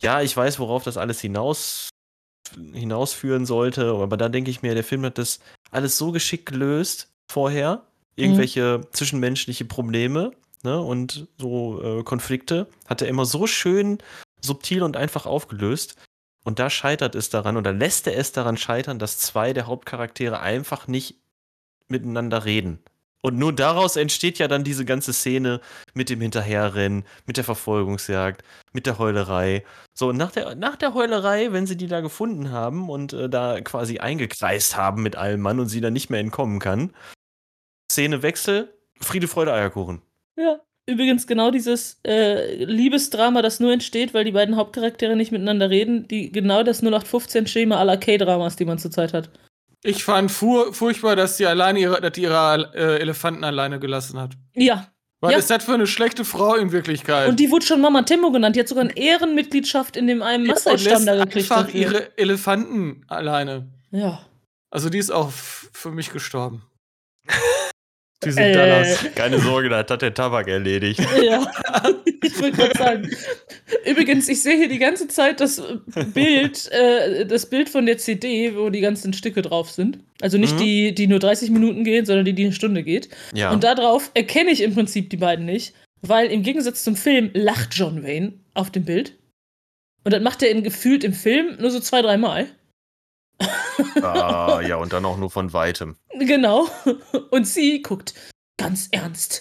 ja, 0.00 0.22
ich 0.22 0.36
weiß, 0.36 0.58
worauf 0.58 0.84
das 0.84 0.96
alles 0.96 1.20
hinaus 1.20 1.88
hinausführen 2.72 3.44
sollte, 3.44 3.92
aber 3.92 4.16
da 4.16 4.28
denke 4.28 4.50
ich 4.50 4.62
mir, 4.62 4.74
der 4.74 4.84
Film 4.84 5.04
hat 5.04 5.18
das 5.18 5.40
alles 5.70 5.98
so 5.98 6.12
geschickt 6.12 6.46
gelöst 6.46 7.08
vorher, 7.30 7.82
irgendwelche 8.14 8.82
zwischenmenschliche 8.92 9.64
Probleme 9.64 10.32
ne, 10.62 10.80
und 10.80 11.26
so 11.38 11.82
äh, 11.82 12.02
Konflikte 12.04 12.68
hat 12.86 13.02
er 13.02 13.08
immer 13.08 13.24
so 13.24 13.46
schön 13.46 13.98
subtil 14.40 14.82
und 14.82 14.96
einfach 14.96 15.26
aufgelöst. 15.26 15.96
Und 16.44 16.60
da 16.60 16.70
scheitert 16.70 17.16
es 17.16 17.28
daran 17.28 17.56
oder 17.56 17.72
lässt 17.72 18.06
er 18.06 18.16
es 18.16 18.30
daran 18.30 18.56
scheitern, 18.56 19.00
dass 19.00 19.18
zwei 19.18 19.52
der 19.52 19.66
Hauptcharaktere 19.66 20.38
einfach 20.38 20.86
nicht 20.86 21.16
miteinander 21.88 22.44
reden. 22.44 22.78
Und 23.26 23.38
nur 23.38 23.52
daraus 23.52 23.96
entsteht 23.96 24.38
ja 24.38 24.46
dann 24.46 24.62
diese 24.62 24.84
ganze 24.84 25.12
Szene 25.12 25.60
mit 25.94 26.10
dem 26.10 26.20
Hinterherrennen, 26.20 27.04
mit 27.26 27.36
der 27.36 27.42
Verfolgungsjagd, 27.42 28.44
mit 28.72 28.86
der 28.86 29.00
Heulerei. 29.00 29.64
So, 29.94 30.10
und 30.10 30.16
nach 30.16 30.30
der, 30.30 30.54
nach 30.54 30.76
der 30.76 30.94
Heulerei, 30.94 31.50
wenn 31.50 31.66
sie 31.66 31.76
die 31.76 31.88
da 31.88 32.02
gefunden 32.02 32.52
haben 32.52 32.88
und 32.88 33.14
äh, 33.14 33.28
da 33.28 33.60
quasi 33.62 33.98
eingekreist 33.98 34.76
haben 34.76 35.02
mit 35.02 35.16
allem 35.16 35.40
Mann 35.40 35.58
und 35.58 35.66
sie 35.66 35.80
dann 35.80 35.92
nicht 35.92 36.08
mehr 36.08 36.20
entkommen 36.20 36.60
kann, 36.60 36.92
Szenewechsel, 37.90 38.72
Friede, 39.00 39.26
Freude, 39.26 39.52
Eierkuchen. 39.52 40.02
Ja. 40.36 40.60
Übrigens 40.88 41.26
genau 41.26 41.50
dieses 41.50 41.98
äh, 42.06 42.62
Liebesdrama, 42.62 43.42
das 43.42 43.58
nur 43.58 43.72
entsteht, 43.72 44.14
weil 44.14 44.24
die 44.24 44.30
beiden 44.30 44.54
Hauptcharaktere 44.54 45.16
nicht 45.16 45.32
miteinander 45.32 45.68
reden, 45.68 46.06
die 46.06 46.30
genau 46.30 46.62
das 46.62 46.80
0815-Schema 46.80 47.76
aller 47.76 47.96
K-Dramas, 47.96 48.54
die 48.54 48.66
man 48.66 48.78
zurzeit 48.78 49.12
hat. 49.12 49.30
Ich 49.84 50.02
fand 50.04 50.30
fur 50.32 50.72
furchtbar, 50.74 51.16
dass 51.16 51.36
die 51.36 51.46
alleine 51.46 51.78
ihre, 51.78 52.00
dass 52.00 52.12
die 52.12 52.22
ihre 52.22 52.70
äh, 52.74 52.98
Elefanten 53.00 53.44
alleine 53.44 53.78
gelassen 53.78 54.18
hat. 54.18 54.32
Ja. 54.54 54.88
Was 55.20 55.32
Ja. 55.32 55.38
ist 55.38 55.50
das 55.50 55.64
für 55.64 55.74
eine 55.74 55.86
schlechte 55.86 56.24
Frau 56.24 56.54
in 56.56 56.72
Wirklichkeit? 56.72 57.28
Und 57.28 57.40
die 57.40 57.50
wurde 57.50 57.64
schon 57.64 57.80
Mama 57.80 58.02
Temmo 58.02 58.30
genannt. 58.32 58.54
Die 58.56 58.60
hat 58.60 58.68
sogar 58.68 58.84
eine 58.84 58.96
Ehrenmitgliedschaft 58.96 59.96
in 59.96 60.06
dem 60.06 60.22
einen 60.22 60.44
Ja, 60.46 60.52
Massage-Stamm 60.52 60.92
lässt 60.92 61.08
da 61.08 61.24
gekriegt. 61.24 61.50
einfach 61.50 61.64
dafür. 61.66 61.80
ihre 61.80 62.18
Elefanten 62.18 63.04
alleine. 63.08 63.68
Ja. 63.90 64.20
Also 64.70 64.90
die 64.90 64.98
ist 64.98 65.10
auch 65.10 65.30
für 65.30 65.90
mich 65.90 66.10
gestorben. 66.12 66.62
Diese 68.24 68.40
Äh. 68.40 68.52
Dallas. 68.54 69.04
Keine 69.14 69.38
Sorge, 69.40 69.68
da 69.68 69.78
hat 69.78 70.02
der 70.02 70.14
Tabak 70.14 70.48
erledigt. 70.48 71.00
Ja, 71.22 71.46
ich 72.22 72.40
wollte 72.40 72.56
gerade 72.56 72.78
sagen. 72.78 73.10
Übrigens, 73.84 74.28
ich 74.28 74.42
sehe 74.42 74.56
hier 74.56 74.68
die 74.68 74.78
ganze 74.78 75.06
Zeit 75.08 75.40
das 75.40 75.62
Bild, 76.14 76.70
äh, 76.72 77.26
das 77.26 77.46
Bild 77.46 77.68
von 77.68 77.84
der 77.86 77.98
CD, 77.98 78.56
wo 78.56 78.70
die 78.70 78.80
ganzen 78.80 79.12
Stücke 79.12 79.42
drauf 79.42 79.70
sind. 79.70 79.98
Also 80.20 80.38
nicht 80.38 80.54
Mhm. 80.54 80.58
die, 80.58 80.94
die 80.94 81.06
nur 81.06 81.18
30 81.18 81.50
Minuten 81.50 81.84
gehen, 81.84 82.06
sondern 82.06 82.24
die, 82.24 82.32
die 82.32 82.44
eine 82.44 82.52
Stunde 82.52 82.82
geht. 82.82 83.08
Ja. 83.34 83.50
Und 83.52 83.64
darauf 83.64 84.10
erkenne 84.14 84.50
ich 84.50 84.62
im 84.62 84.74
Prinzip 84.74 85.10
die 85.10 85.16
beiden 85.18 85.44
nicht, 85.44 85.74
weil 86.02 86.28
im 86.28 86.42
Gegensatz 86.42 86.82
zum 86.84 86.96
Film 86.96 87.30
lacht 87.34 87.74
John 87.74 88.02
Wayne 88.02 88.32
auf 88.54 88.70
dem 88.70 88.84
Bild. 88.84 89.12
Und 90.04 90.12
das 90.12 90.22
macht 90.22 90.42
er 90.42 90.50
in, 90.50 90.62
gefühlt 90.62 91.04
im 91.04 91.12
Film 91.12 91.56
nur 91.60 91.70
so 91.70 91.80
zwei, 91.80 92.00
dreimal. 92.02 92.46
Ah, 94.02 94.60
ja, 94.66 94.76
und 94.76 94.92
dann 94.92 95.04
auch 95.04 95.16
nur 95.16 95.30
von 95.30 95.52
weitem. 95.52 95.96
Genau. 96.18 96.66
Und 97.30 97.46
sie 97.46 97.82
guckt 97.82 98.14
ganz 98.56 98.88
ernst 98.92 99.40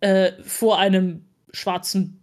äh, 0.00 0.32
vor 0.42 0.78
einem 0.78 1.26
schwarzen. 1.52 2.20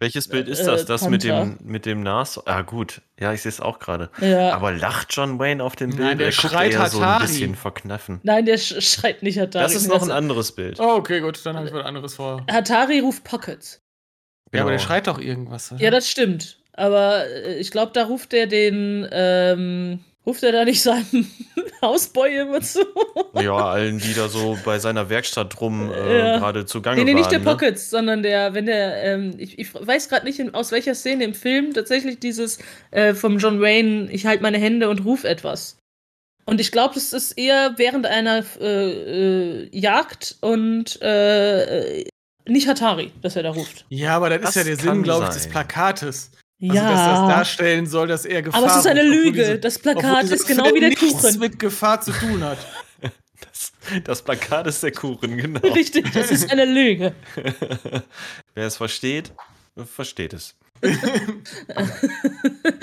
Welches 0.00 0.28
Bild 0.28 0.46
ist 0.46 0.60
Äh, 0.60 0.66
das? 0.66 0.84
Das 0.84 1.08
mit 1.08 1.24
dem, 1.24 1.58
mit 1.64 1.84
dem 1.84 2.02
Nas? 2.04 2.40
Ah, 2.46 2.62
gut. 2.62 3.02
Ja, 3.18 3.32
ich 3.32 3.42
sehe 3.42 3.48
es 3.48 3.60
auch 3.60 3.80
gerade. 3.80 4.10
Ja, 4.20 4.54
Aber 4.54 4.70
lacht 4.70 5.08
John 5.10 5.40
Wayne 5.40 5.62
auf 5.64 5.74
dem 5.74 5.90
Nein, 5.90 6.16
Bild? 6.16 6.20
der 6.20 6.26
Er 6.28 6.32
guckt 6.32 6.52
schreit 6.52 6.72
eher 6.72 6.86
so 6.88 6.98
ein 7.00 7.04
Hatari. 7.06 7.26
bisschen 7.26 7.54
verknaffen. 7.56 8.20
nein, 8.22 8.46
der 8.46 8.58
sch 8.58 8.80
schreit 8.80 9.24
nicht 9.24 9.40
Hatari. 9.40 9.64
Das 9.64 9.74
ist 9.74 9.88
noch 9.88 10.02
ein 10.02 10.12
anderes 10.12 10.52
Bild. 10.52 10.78
Oh, 10.78 10.94
okay, 10.96 11.20
gut, 11.20 11.44
dann 11.44 11.56
habe 11.56 11.66
ich 11.66 11.72
was 11.74 11.84
anderes 11.84 12.14
vor. 12.14 12.46
Hatari 12.48 13.00
ruft 13.00 13.24
Pockets. 13.24 13.80
Ja, 14.54 14.60
aber 14.62 14.70
der 14.70 14.78
Genau. 14.78 14.86
schreit 14.86 15.06
doch 15.08 15.18
irgendwas. 15.18 15.72
Oder? 15.72 15.80
Ja, 15.82 15.90
das 15.90 16.08
stimmt. 16.08 16.60
Aber 16.74 17.26
äh, 17.26 17.58
ich 17.58 17.72
glaube, 17.72 17.90
da 17.92 18.04
ruft 18.04 18.32
er 18.34 18.46
den. 18.46 19.08
Ähm, 19.10 20.04
ruft 20.28 20.42
er 20.42 20.52
da 20.52 20.64
nicht 20.64 20.82
seinem 20.82 21.26
Hausboy 21.82 22.36
immer 22.42 22.60
zu? 22.60 22.80
Ja, 23.34 23.54
allen, 23.56 23.98
die 23.98 24.12
da 24.14 24.28
so 24.28 24.56
bei 24.64 24.78
seiner 24.78 25.08
Werkstatt 25.08 25.60
rum 25.60 25.90
äh, 25.90 26.18
Ja. 26.18 26.38
gerade 26.38 26.66
zugange 26.66 26.98
Nee, 26.98 27.04
nee, 27.04 27.14
nicht 27.14 27.24
waren. 27.24 27.30
der 27.30 27.38
ne? 27.40 27.44
Pockets, 27.44 27.90
sondern 27.90 28.22
der, 28.22 28.52
wenn 28.54 28.66
der, 28.66 29.02
ähm, 29.02 29.34
ich, 29.38 29.58
ich 29.58 29.74
weiß 29.74 30.08
gerade 30.08 30.26
nicht, 30.26 30.38
in, 30.38 30.54
aus 30.54 30.70
welcher 30.70 30.94
Szene 30.94 31.24
im 31.24 31.34
Film 31.34 31.72
tatsächlich 31.72 32.18
dieses 32.20 32.58
äh, 32.90 33.14
vom 33.14 33.38
John 33.38 33.60
Wayne, 33.60 34.08
ich 34.12 34.26
halte 34.26 34.42
meine 34.42 34.58
Hände 34.58 34.88
und 34.90 35.04
ruf 35.04 35.24
etwas. 35.24 35.78
Und 36.44 36.60
ich 36.60 36.72
glaube, 36.72 36.94
das 36.94 37.12
ist 37.12 37.32
eher 37.32 37.74
während 37.76 38.06
einer 38.06 38.44
äh, 38.60 39.62
äh, 39.64 39.68
Jagd 39.72 40.36
und 40.40 41.00
äh, 41.02 42.00
äh, 42.00 42.08
nicht 42.46 42.66
Hatari, 42.68 43.12
dass 43.22 43.36
er 43.36 43.42
da 43.42 43.50
ruft. 43.50 43.84
Ja, 43.90 44.16
aber 44.16 44.30
das, 44.30 44.40
Das 44.40 44.50
ist 44.50 44.56
ja 44.56 44.64
der 44.64 44.76
Sinn, 44.76 45.02
glaube 45.02 45.24
ich, 45.24 45.30
des 45.34 45.48
Plakates. 45.48 46.30
Also, 46.60 46.74
ja. 46.74 46.90
dass 46.90 47.20
das 47.20 47.28
darstellen 47.36 47.86
soll, 47.86 48.08
dass 48.08 48.24
er 48.24 48.42
Gefahr 48.42 48.62
aber 48.62 48.72
es 48.72 48.78
ist 48.78 48.86
eine 48.86 49.02
Lüge. 49.04 49.32
diese- 49.32 49.58
das 49.60 49.78
Plakat 49.78 50.24
ist 50.24 50.46
genau 50.46 50.64
Film 50.64 50.74
wie 50.76 50.80
der 50.80 50.88
nichts 50.90 51.22
Kuchen. 51.22 51.38
mit 51.38 51.58
Gefahr 51.58 52.00
zu 52.00 52.12
tun 52.12 52.42
hat. 52.42 52.58
Das, 53.40 53.72
das 54.04 54.22
Plakat 54.22 54.66
ist 54.66 54.82
der 54.82 54.90
Kuchen, 54.92 55.36
genau. 55.36 55.60
Richtig, 55.72 56.12
das 56.12 56.30
ist 56.32 56.50
eine 56.50 56.64
Lüge. 56.64 57.14
Wer 58.54 58.66
es 58.66 58.76
versteht, 58.76 59.32
versteht 59.86 60.32
es. 60.34 60.56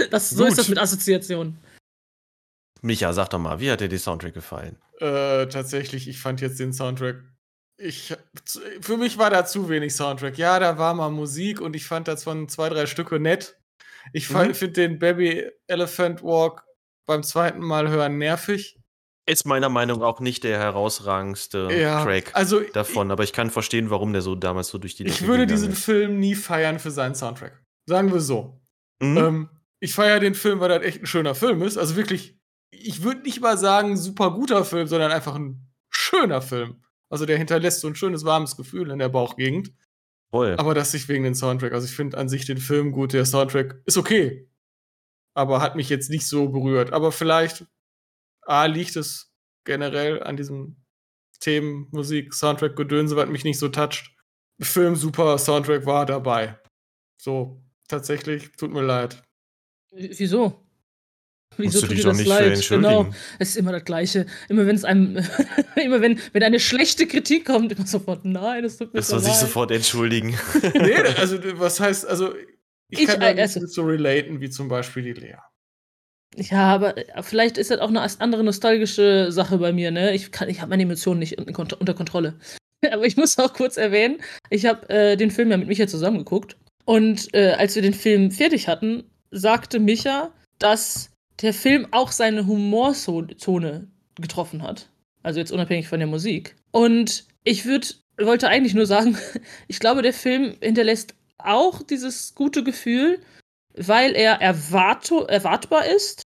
Das, 0.09 0.29
so 0.29 0.43
Gut. 0.43 0.49
ist 0.51 0.57
das 0.57 0.69
mit 0.69 0.77
Assoziationen. 0.79 1.57
Micha, 2.81 3.11
sag 3.13 3.29
doch 3.29 3.39
mal, 3.39 3.59
wie 3.59 3.69
hat 3.71 3.81
dir 3.81 3.89
die 3.89 3.97
Soundtrack 3.97 4.33
gefallen? 4.33 4.77
Äh, 4.99 5.47
tatsächlich, 5.47 6.07
ich 6.07 6.19
fand 6.19 6.39
jetzt 6.41 6.59
den 6.59 6.71
Soundtrack. 6.73 7.17
Ich, 7.77 8.13
für 8.79 8.95
mich 8.97 9.17
war 9.17 9.29
da 9.29 9.45
zu 9.45 9.67
wenig 9.69 9.93
Soundtrack. 9.93 10.37
Ja, 10.37 10.59
da 10.59 10.77
war 10.77 10.93
mal 10.93 11.09
Musik 11.11 11.59
und 11.59 11.75
ich 11.75 11.85
fand 11.85 12.07
das 12.07 12.23
von 12.23 12.47
zwei, 12.47 12.69
drei 12.69 12.85
Stücke 12.85 13.19
nett. 13.19 13.57
Ich 14.13 14.29
Mhm. 14.29 14.53
finde 14.53 14.69
den 14.73 14.99
Baby 14.99 15.49
Elephant 15.67 16.21
Walk 16.23 16.63
beim 17.07 17.23
zweiten 17.23 17.59
Mal 17.61 17.89
hören 17.89 18.17
nervig. 18.17 18.79
Ist 19.27 19.45
meiner 19.45 19.69
Meinung 19.69 19.99
nach 19.99 20.05
auch 20.05 20.19
nicht 20.19 20.43
der 20.43 20.59
herausragendste 20.59 21.69
Ja, 21.71 22.03
Track 22.03 22.31
also 22.33 22.59
davon, 22.73 23.09
aber 23.11 23.23
ich 23.23 23.33
kann 23.33 23.49
verstehen, 23.49 23.89
warum 23.89 24.13
der 24.13 24.21
so 24.21 24.35
damals 24.35 24.67
so 24.67 24.77
durch 24.77 24.95
die 24.95 25.05
Ich 25.05 25.17
Decke 25.17 25.27
würde 25.27 25.47
diesen 25.47 25.71
ist. 25.73 25.83
Film 25.83 26.19
nie 26.19 26.35
feiern 26.35 26.77
für 26.79 26.91
seinen 26.91 27.15
Soundtrack. 27.15 27.61
Sagen 27.87 28.11
wir 28.13 28.21
so. 28.21 28.61
Mhm. 29.01 29.17
Ähm, 29.17 29.49
ich 29.79 29.93
feiere 29.93 30.19
den 30.19 30.35
Film, 30.35 30.59
weil 30.59 30.69
das 30.69 30.83
echt 30.83 31.01
ein 31.01 31.07
schöner 31.07 31.35
Film 31.35 31.61
ist. 31.63 31.77
Also 31.77 31.95
wirklich, 31.95 32.37
ich 32.71 33.03
würde 33.03 33.21
nicht 33.21 33.41
mal 33.41 33.57
sagen, 33.57 33.97
super 33.97 34.31
guter 34.31 34.63
Film, 34.63 34.87
sondern 34.87 35.11
einfach 35.11 35.35
ein 35.35 35.71
schöner 35.89 36.41
Film. 36.41 36.83
Also 37.09 37.25
der 37.25 37.37
hinterlässt 37.37 37.81
so 37.81 37.87
ein 37.87 37.95
schönes, 37.95 38.25
warmes 38.25 38.55
Gefühl 38.57 38.91
in 38.91 38.99
der 38.99 39.09
Bauchgegend. 39.09 39.71
Voll. 40.31 40.55
Aber 40.57 40.73
das 40.73 40.93
nicht 40.93 41.07
wegen 41.07 41.23
den 41.23 41.35
Soundtrack. 41.35 41.73
Also 41.73 41.85
ich 41.87 41.95
finde 41.95 42.17
an 42.17 42.29
sich 42.29 42.45
den 42.45 42.57
Film 42.57 42.91
gut, 42.91 43.13
der 43.13 43.25
Soundtrack 43.25 43.81
ist 43.85 43.97
okay. 43.97 44.49
Aber 45.33 45.61
hat 45.61 45.75
mich 45.75 45.89
jetzt 45.89 46.09
nicht 46.09 46.27
so 46.27 46.49
berührt. 46.49 46.93
Aber 46.93 47.11
vielleicht, 47.11 47.65
A, 48.41 48.65
liegt 48.65 48.95
es 48.95 49.33
generell 49.65 50.23
an 50.23 50.37
diesem 50.37 50.77
Themen, 51.39 51.87
Musik, 51.91 52.33
Soundtrack, 52.33 52.75
Gedönse, 52.75 53.15
was 53.15 53.29
mich 53.29 53.43
nicht 53.43 53.59
so 53.59 53.69
toucht. 53.69 54.15
Film 54.61 54.95
super, 54.95 55.37
Soundtrack 55.37 55.85
war 55.85 56.05
dabei. 56.05 56.57
So, 57.17 57.61
tatsächlich, 57.87 58.51
tut 58.53 58.71
mir 58.71 58.83
leid. 58.83 59.23
W- 59.91 60.13
Wieso? 61.57 61.67
Musst 61.67 61.75
du 61.75 61.81
tut 61.81 61.91
dich 61.91 62.01
dir 62.01 62.07
das 62.09 62.17
nicht 62.17 62.27
leid? 62.27 62.53
entschuldigen. 62.53 62.89
Genau, 62.89 63.09
es 63.39 63.49
ist 63.49 63.55
immer 63.57 63.71
das 63.71 63.85
Gleiche. 63.85 64.25
Immer 64.49 64.65
wenn 64.67 64.75
es 64.75 64.83
einem, 64.83 65.17
immer 65.83 66.01
wenn, 66.01 66.19
wenn 66.33 66.43
eine 66.43 66.59
schlechte 66.59 67.07
Kritik 67.07 67.45
kommt, 67.45 67.71
immer 67.71 67.85
sofort, 67.87 68.25
nein, 68.25 68.63
das 68.63 68.77
tut 68.77 68.93
mir 68.93 68.99
Das 68.99 69.07
so 69.07 69.13
soll 69.17 69.21
sich 69.21 69.31
leid. 69.31 69.39
sofort 69.41 69.71
entschuldigen. 69.71 70.37
nee, 70.73 70.93
also, 71.17 71.37
was 71.59 71.79
heißt, 71.79 72.05
also, 72.07 72.33
ich, 72.89 72.99
Ich, 72.99 73.07
kann 73.07 73.19
da 73.19 73.31
nicht 73.31 73.41
also- 73.41 73.59
mit 73.61 73.71
so 73.71 73.83
relaten, 73.83 74.41
wie 74.41 74.49
zum 74.49 74.67
Beispiel 74.67 75.03
die 75.03 75.13
Lea. 75.13 75.37
Ja, 76.37 76.63
aber 76.75 76.97
äh, 76.97 77.23
vielleicht 77.23 77.57
ist 77.57 77.71
das 77.71 77.79
auch 77.79 77.87
eine 77.87 78.01
andere 78.19 78.43
nostalgische 78.43 79.31
Sache 79.31 79.57
bei 79.57 79.71
mir, 79.71 79.91
ne? 79.91 80.13
Ich, 80.13 80.31
kann- 80.31 80.49
ich 80.49 80.59
habe 80.61 80.69
meine 80.69 80.83
Emotionen 80.83 81.19
nicht 81.19 81.37
unter 81.39 81.93
Kontrolle. 81.93 82.37
Aber 82.91 83.05
ich 83.05 83.15
muss 83.17 83.39
auch 83.39 83.53
kurz 83.53 83.77
erwähnen, 83.77 84.17
ich 84.49 84.65
habe 84.65 84.87
äh, 84.89 85.15
den 85.15 85.31
Film 85.31 85.49
ja 85.49 85.57
mit 85.57 85.67
Micha 85.67 85.87
zusammengeguckt. 85.87 86.57
Und 86.83 87.33
äh, 87.33 87.53
als 87.57 87.73
wir 87.75 87.81
den 87.81 87.93
Film 87.95 88.29
fertig 88.31 88.67
hatten, 88.67 89.05
sagte 89.31 89.79
Micha, 89.79 90.31
dass 90.59 91.09
der 91.41 91.53
Film 91.53 91.87
auch 91.91 92.11
seine 92.11 92.47
Humorzone 92.47 93.87
getroffen 94.19 94.61
hat. 94.63 94.89
Also 95.23 95.39
jetzt 95.39 95.51
unabhängig 95.51 95.87
von 95.87 95.99
der 95.99 96.07
Musik. 96.07 96.55
Und 96.71 97.25
ich 97.43 97.65
würd, 97.65 97.99
wollte 98.17 98.47
eigentlich 98.47 98.73
nur 98.73 98.85
sagen, 98.85 99.17
ich 99.67 99.79
glaube, 99.79 100.01
der 100.01 100.13
Film 100.13 100.55
hinterlässt 100.61 101.15
auch 101.37 101.81
dieses 101.83 102.35
gute 102.35 102.63
Gefühl, 102.63 103.19
weil 103.75 104.15
er 104.15 104.41
erwartbar 104.41 105.85
ist 105.85 106.21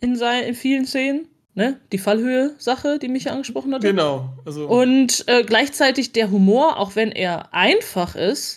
in, 0.00 0.16
sein, 0.16 0.44
in 0.44 0.54
vielen 0.54 0.84
Szenen. 0.84 1.28
Ne? 1.54 1.80
Die 1.92 1.98
Fallhöhe-Sache, 1.98 2.98
die 2.98 3.08
mich 3.08 3.30
angesprochen 3.30 3.74
hatte. 3.74 3.86
Genau, 3.86 4.32
also. 4.46 4.66
Und 4.66 5.24
äh, 5.28 5.44
gleichzeitig 5.44 6.12
der 6.12 6.30
Humor, 6.30 6.78
auch 6.78 6.96
wenn 6.96 7.12
er 7.12 7.52
einfach 7.52 8.14
ist, 8.16 8.56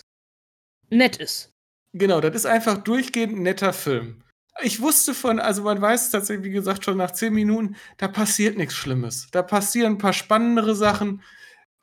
nett 0.88 1.16
ist. 1.16 1.50
Genau, 1.92 2.20
das 2.20 2.34
ist 2.34 2.46
einfach 2.46 2.78
durchgehend 2.78 3.36
ein 3.36 3.42
netter 3.42 3.72
Film. 3.72 4.22
Ich 4.62 4.80
wusste 4.80 5.12
von, 5.14 5.38
also 5.38 5.62
man 5.62 5.80
weiß 5.80 6.10
tatsächlich, 6.10 6.46
wie 6.46 6.50
gesagt, 6.50 6.84
schon 6.84 6.96
nach 6.96 7.10
zehn 7.10 7.32
Minuten, 7.34 7.76
da 7.98 8.08
passiert 8.08 8.56
nichts 8.56 8.74
Schlimmes. 8.74 9.28
Da 9.32 9.42
passieren 9.42 9.94
ein 9.94 9.98
paar 9.98 10.12
spannendere 10.12 10.74
Sachen, 10.74 11.22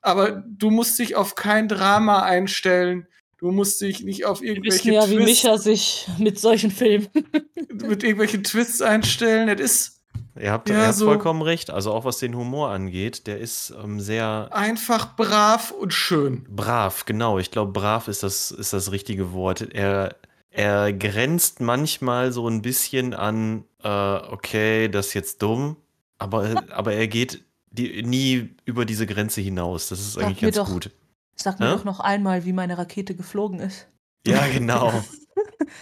aber 0.02 0.44
du 0.48 0.70
musst 0.72 0.98
dich 1.00 1.16
auf 1.16 1.36
kein 1.36 1.68
Drama 1.68 2.24
einstellen. 2.24 3.08
Du 3.38 3.52
musst 3.52 3.82
dich 3.82 4.04
nicht 4.04 4.26
auf 4.26 4.42
Wir 4.42 4.50
irgendwelche 4.52 4.86
wissen 4.92 4.94
ja, 4.94 5.10
wie 5.10 5.24
Twists, 5.24 5.44
Micha 5.44 5.58
sich 5.58 6.08
mit 6.18 6.40
solchen 6.40 6.72
Filmen. 6.72 7.08
mit 7.72 8.04
irgendwelchen 8.04 8.44
Twists 8.44 8.82
einstellen. 8.82 9.48
Das 9.48 9.60
ist 9.60 10.00
Ihr 10.40 10.52
habt, 10.52 10.68
Ja, 10.70 10.92
so- 10.94 11.06
vollkommen 11.06 11.42
recht. 11.44 11.70
Also 11.70 11.92
auch 11.92 12.06
was 12.06 12.18
den 12.18 12.36
Humor 12.36 12.70
angeht, 12.70 13.28
der 13.28 13.40
ist 13.40 13.72
ähm, 13.84 14.00
sehr 14.00 14.50
einfach 14.52 15.16
brav 15.16 15.72
und 15.72 15.94
schön. 15.94 16.46
brav, 16.50 17.06
genau. 17.06 17.38
Ich 17.38 17.52
glaube, 17.52 17.72
brav 17.72 18.08
ist 18.08 18.24
das, 18.24 18.50
ist 18.50 18.74
das 18.74 18.92
richtige 18.92 19.32
Wort. 19.34 19.62
Er, 19.74 20.16
er 20.54 20.94
grenzt 20.94 21.60
manchmal 21.60 22.32
so 22.32 22.48
ein 22.48 22.62
bisschen 22.62 23.14
an, 23.14 23.66
äh, 23.84 23.88
okay, 23.90 24.88
das 24.88 25.08
ist 25.08 25.14
jetzt 25.16 25.42
dumm, 25.42 25.78
aber, 26.18 26.64
aber 26.72 26.94
er 26.94 27.08
geht 27.08 27.44
die, 27.72 28.04
nie 28.04 28.56
über 28.66 28.86
diese 28.86 29.06
Grenze 29.08 29.42
hinaus. 29.42 29.90
Das 29.90 30.00
ist 30.00 30.14
Sag 30.14 30.24
eigentlich 30.26 30.40
ganz 30.42 30.56
doch. 30.56 30.68
gut. 30.70 30.92
Sag 31.36 31.60
mir 31.60 31.68
Hä? 31.70 31.76
doch 31.78 31.84
noch 31.84 32.00
einmal, 32.00 32.46
wie 32.46 32.54
meine 32.54 32.78
Rakete 32.78 33.16
geflogen 33.16 33.60
ist. 33.60 33.88
Ja, 34.26 34.46
genau. 34.48 34.94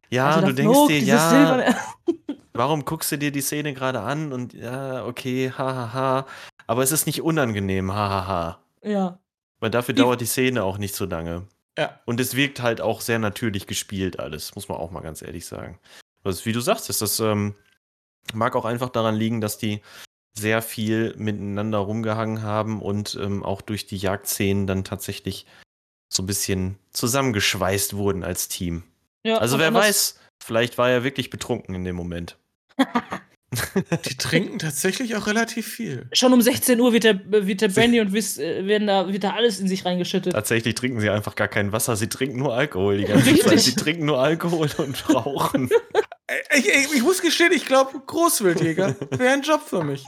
Ja, 0.09 0.29
Also 0.29 0.47
du 0.47 0.53
denkst 0.53 0.87
dir, 0.87 0.99
ja, 0.99 1.29
silberne- 1.29 1.75
warum 2.53 2.85
guckst 2.85 3.11
du 3.11 3.17
dir 3.17 3.31
die 3.31 3.41
Szene 3.41 3.73
gerade 3.73 3.99
an 3.99 4.31
und 4.31 4.53
ja, 4.53 5.05
okay, 5.05 5.51
hahaha. 5.51 5.93
Ha, 5.93 5.93
ha. 5.93 6.25
Aber 6.67 6.83
es 6.83 6.91
ist 6.93 7.07
nicht 7.07 7.21
unangenehm, 7.21 7.91
hahaha. 7.93 8.27
Ha, 8.27 8.59
ha. 8.83 8.89
ja. 8.89 9.19
Weil 9.59 9.69
dafür 9.71 9.93
Die- 9.93 10.01
dauert 10.01 10.21
die 10.21 10.25
Szene 10.27 10.63
auch 10.63 10.77
nicht 10.77 10.95
so 10.95 11.05
lange. 11.05 11.43
Ja. 11.77 11.99
Und 12.05 12.19
es 12.19 12.35
wirkt 12.35 12.61
halt 12.61 12.81
auch 12.81 13.01
sehr 13.01 13.19
natürlich 13.19 13.67
gespielt 13.67 14.19
alles, 14.19 14.55
muss 14.55 14.67
man 14.67 14.77
auch 14.77 14.91
mal 14.91 15.01
ganz 15.01 15.21
ehrlich 15.21 15.45
sagen. 15.45 15.79
Also, 16.23 16.45
wie 16.45 16.51
du 16.51 16.59
sagst, 16.59 16.89
ist 16.89 17.01
das 17.01 17.19
ähm, 17.19 17.55
mag 18.33 18.55
auch 18.55 18.65
einfach 18.65 18.89
daran 18.89 19.15
liegen, 19.15 19.41
dass 19.41 19.57
die 19.57 19.81
sehr 20.37 20.61
viel 20.61 21.13
miteinander 21.17 21.79
rumgehangen 21.79 22.41
haben 22.41 22.81
und 22.81 23.17
ähm, 23.21 23.43
auch 23.43 23.61
durch 23.61 23.85
die 23.85 23.97
Jagdszenen 23.97 24.67
dann 24.67 24.83
tatsächlich 24.83 25.45
so 26.11 26.23
ein 26.23 26.27
bisschen 26.27 26.77
zusammengeschweißt 26.91 27.95
wurden 27.95 28.23
als 28.23 28.47
Team. 28.47 28.83
ja 29.25 29.37
Also 29.37 29.59
wer 29.59 29.73
weiß, 29.73 30.19
vielleicht 30.41 30.77
war 30.77 30.89
er 30.89 31.03
wirklich 31.03 31.29
betrunken 31.29 31.75
in 31.75 31.83
dem 31.83 31.95
Moment. 31.95 32.37
Die 34.05 34.15
trinken 34.15 34.59
tatsächlich 34.59 35.15
auch 35.17 35.27
relativ 35.27 35.67
viel. 35.67 36.07
Schon 36.13 36.31
um 36.31 36.41
16 36.41 36.79
Uhr 36.79 36.93
wird 36.93 37.03
der, 37.03 37.19
wird 37.25 37.59
der 37.61 37.67
Brandy 37.67 37.99
und 37.99 38.13
Whis, 38.13 38.37
äh, 38.37 38.65
werden 38.65 38.87
da, 38.87 39.11
wird 39.11 39.23
da 39.25 39.31
alles 39.31 39.59
in 39.59 39.67
sich 39.67 39.83
reingeschüttet. 39.83 40.31
Tatsächlich 40.33 40.73
trinken 40.75 41.01
sie 41.01 41.09
einfach 41.09 41.35
gar 41.35 41.49
kein 41.49 41.71
Wasser, 41.73 41.97
sie 41.97 42.07
trinken 42.07 42.39
nur 42.39 42.53
Alkohol 42.55 42.97
die 42.97 43.03
ganze 43.05 43.25
Richtig. 43.25 43.43
Zeit. 43.45 43.59
Sie 43.59 43.75
trinken 43.75 44.05
nur 44.05 44.19
Alkohol 44.19 44.69
und 44.77 45.13
rauchen. 45.13 45.69
Ich, 46.55 46.65
ich, 46.65 46.93
ich 46.95 47.01
muss 47.03 47.21
gestehen, 47.21 47.51
ich 47.51 47.65
glaube, 47.65 47.99
Großwildjäger 48.07 48.95
wäre 49.11 49.33
ein 49.33 49.41
Job 49.41 49.61
für 49.67 49.83
mich. 49.83 50.05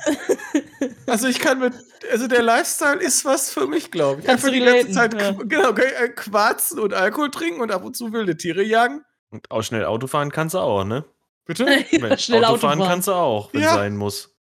Also 1.05 1.27
ich 1.27 1.39
kann 1.39 1.59
mit, 1.59 1.73
also 2.11 2.27
der 2.27 2.41
Lifestyle 2.43 3.01
ist 3.01 3.25
was 3.25 3.49
für 3.51 3.67
mich, 3.67 3.91
glaube 3.91 4.21
ich. 4.21 4.25
Kannst 4.25 4.45
du 4.45 4.51
Einfach 4.51 4.65
die 4.71 4.73
ganze 4.79 4.91
Zeit 4.93 5.15
qu- 5.15 5.45
genau, 5.47 5.71
äh, 5.71 6.07
quarzen 6.09 6.79
und 6.79 6.93
Alkohol 6.93 7.29
trinken 7.29 7.59
und 7.59 7.71
ab 7.71 7.83
und 7.83 7.97
zu 7.97 8.13
wilde 8.13 8.37
Tiere 8.37 8.63
jagen. 8.63 9.03
Und 9.31 9.51
auch 9.51 9.63
schnell 9.63 9.83
Auto 9.83 10.07
fahren 10.07 10.31
kannst 10.31 10.53
du 10.55 10.59
auch, 10.59 10.85
ne? 10.85 11.03
Bitte? 11.45 11.65
ja, 11.91 12.17
schnell 12.17 12.43
Auto 12.43 12.53
Auto 12.53 12.59
fahren 12.67 12.79
fahren. 12.79 12.89
kannst 12.89 13.07
du 13.07 13.13
auch, 13.13 13.53
wenn 13.53 13.61
Ja. 13.61 13.73
sein 13.73 13.97
muss. 13.97 14.35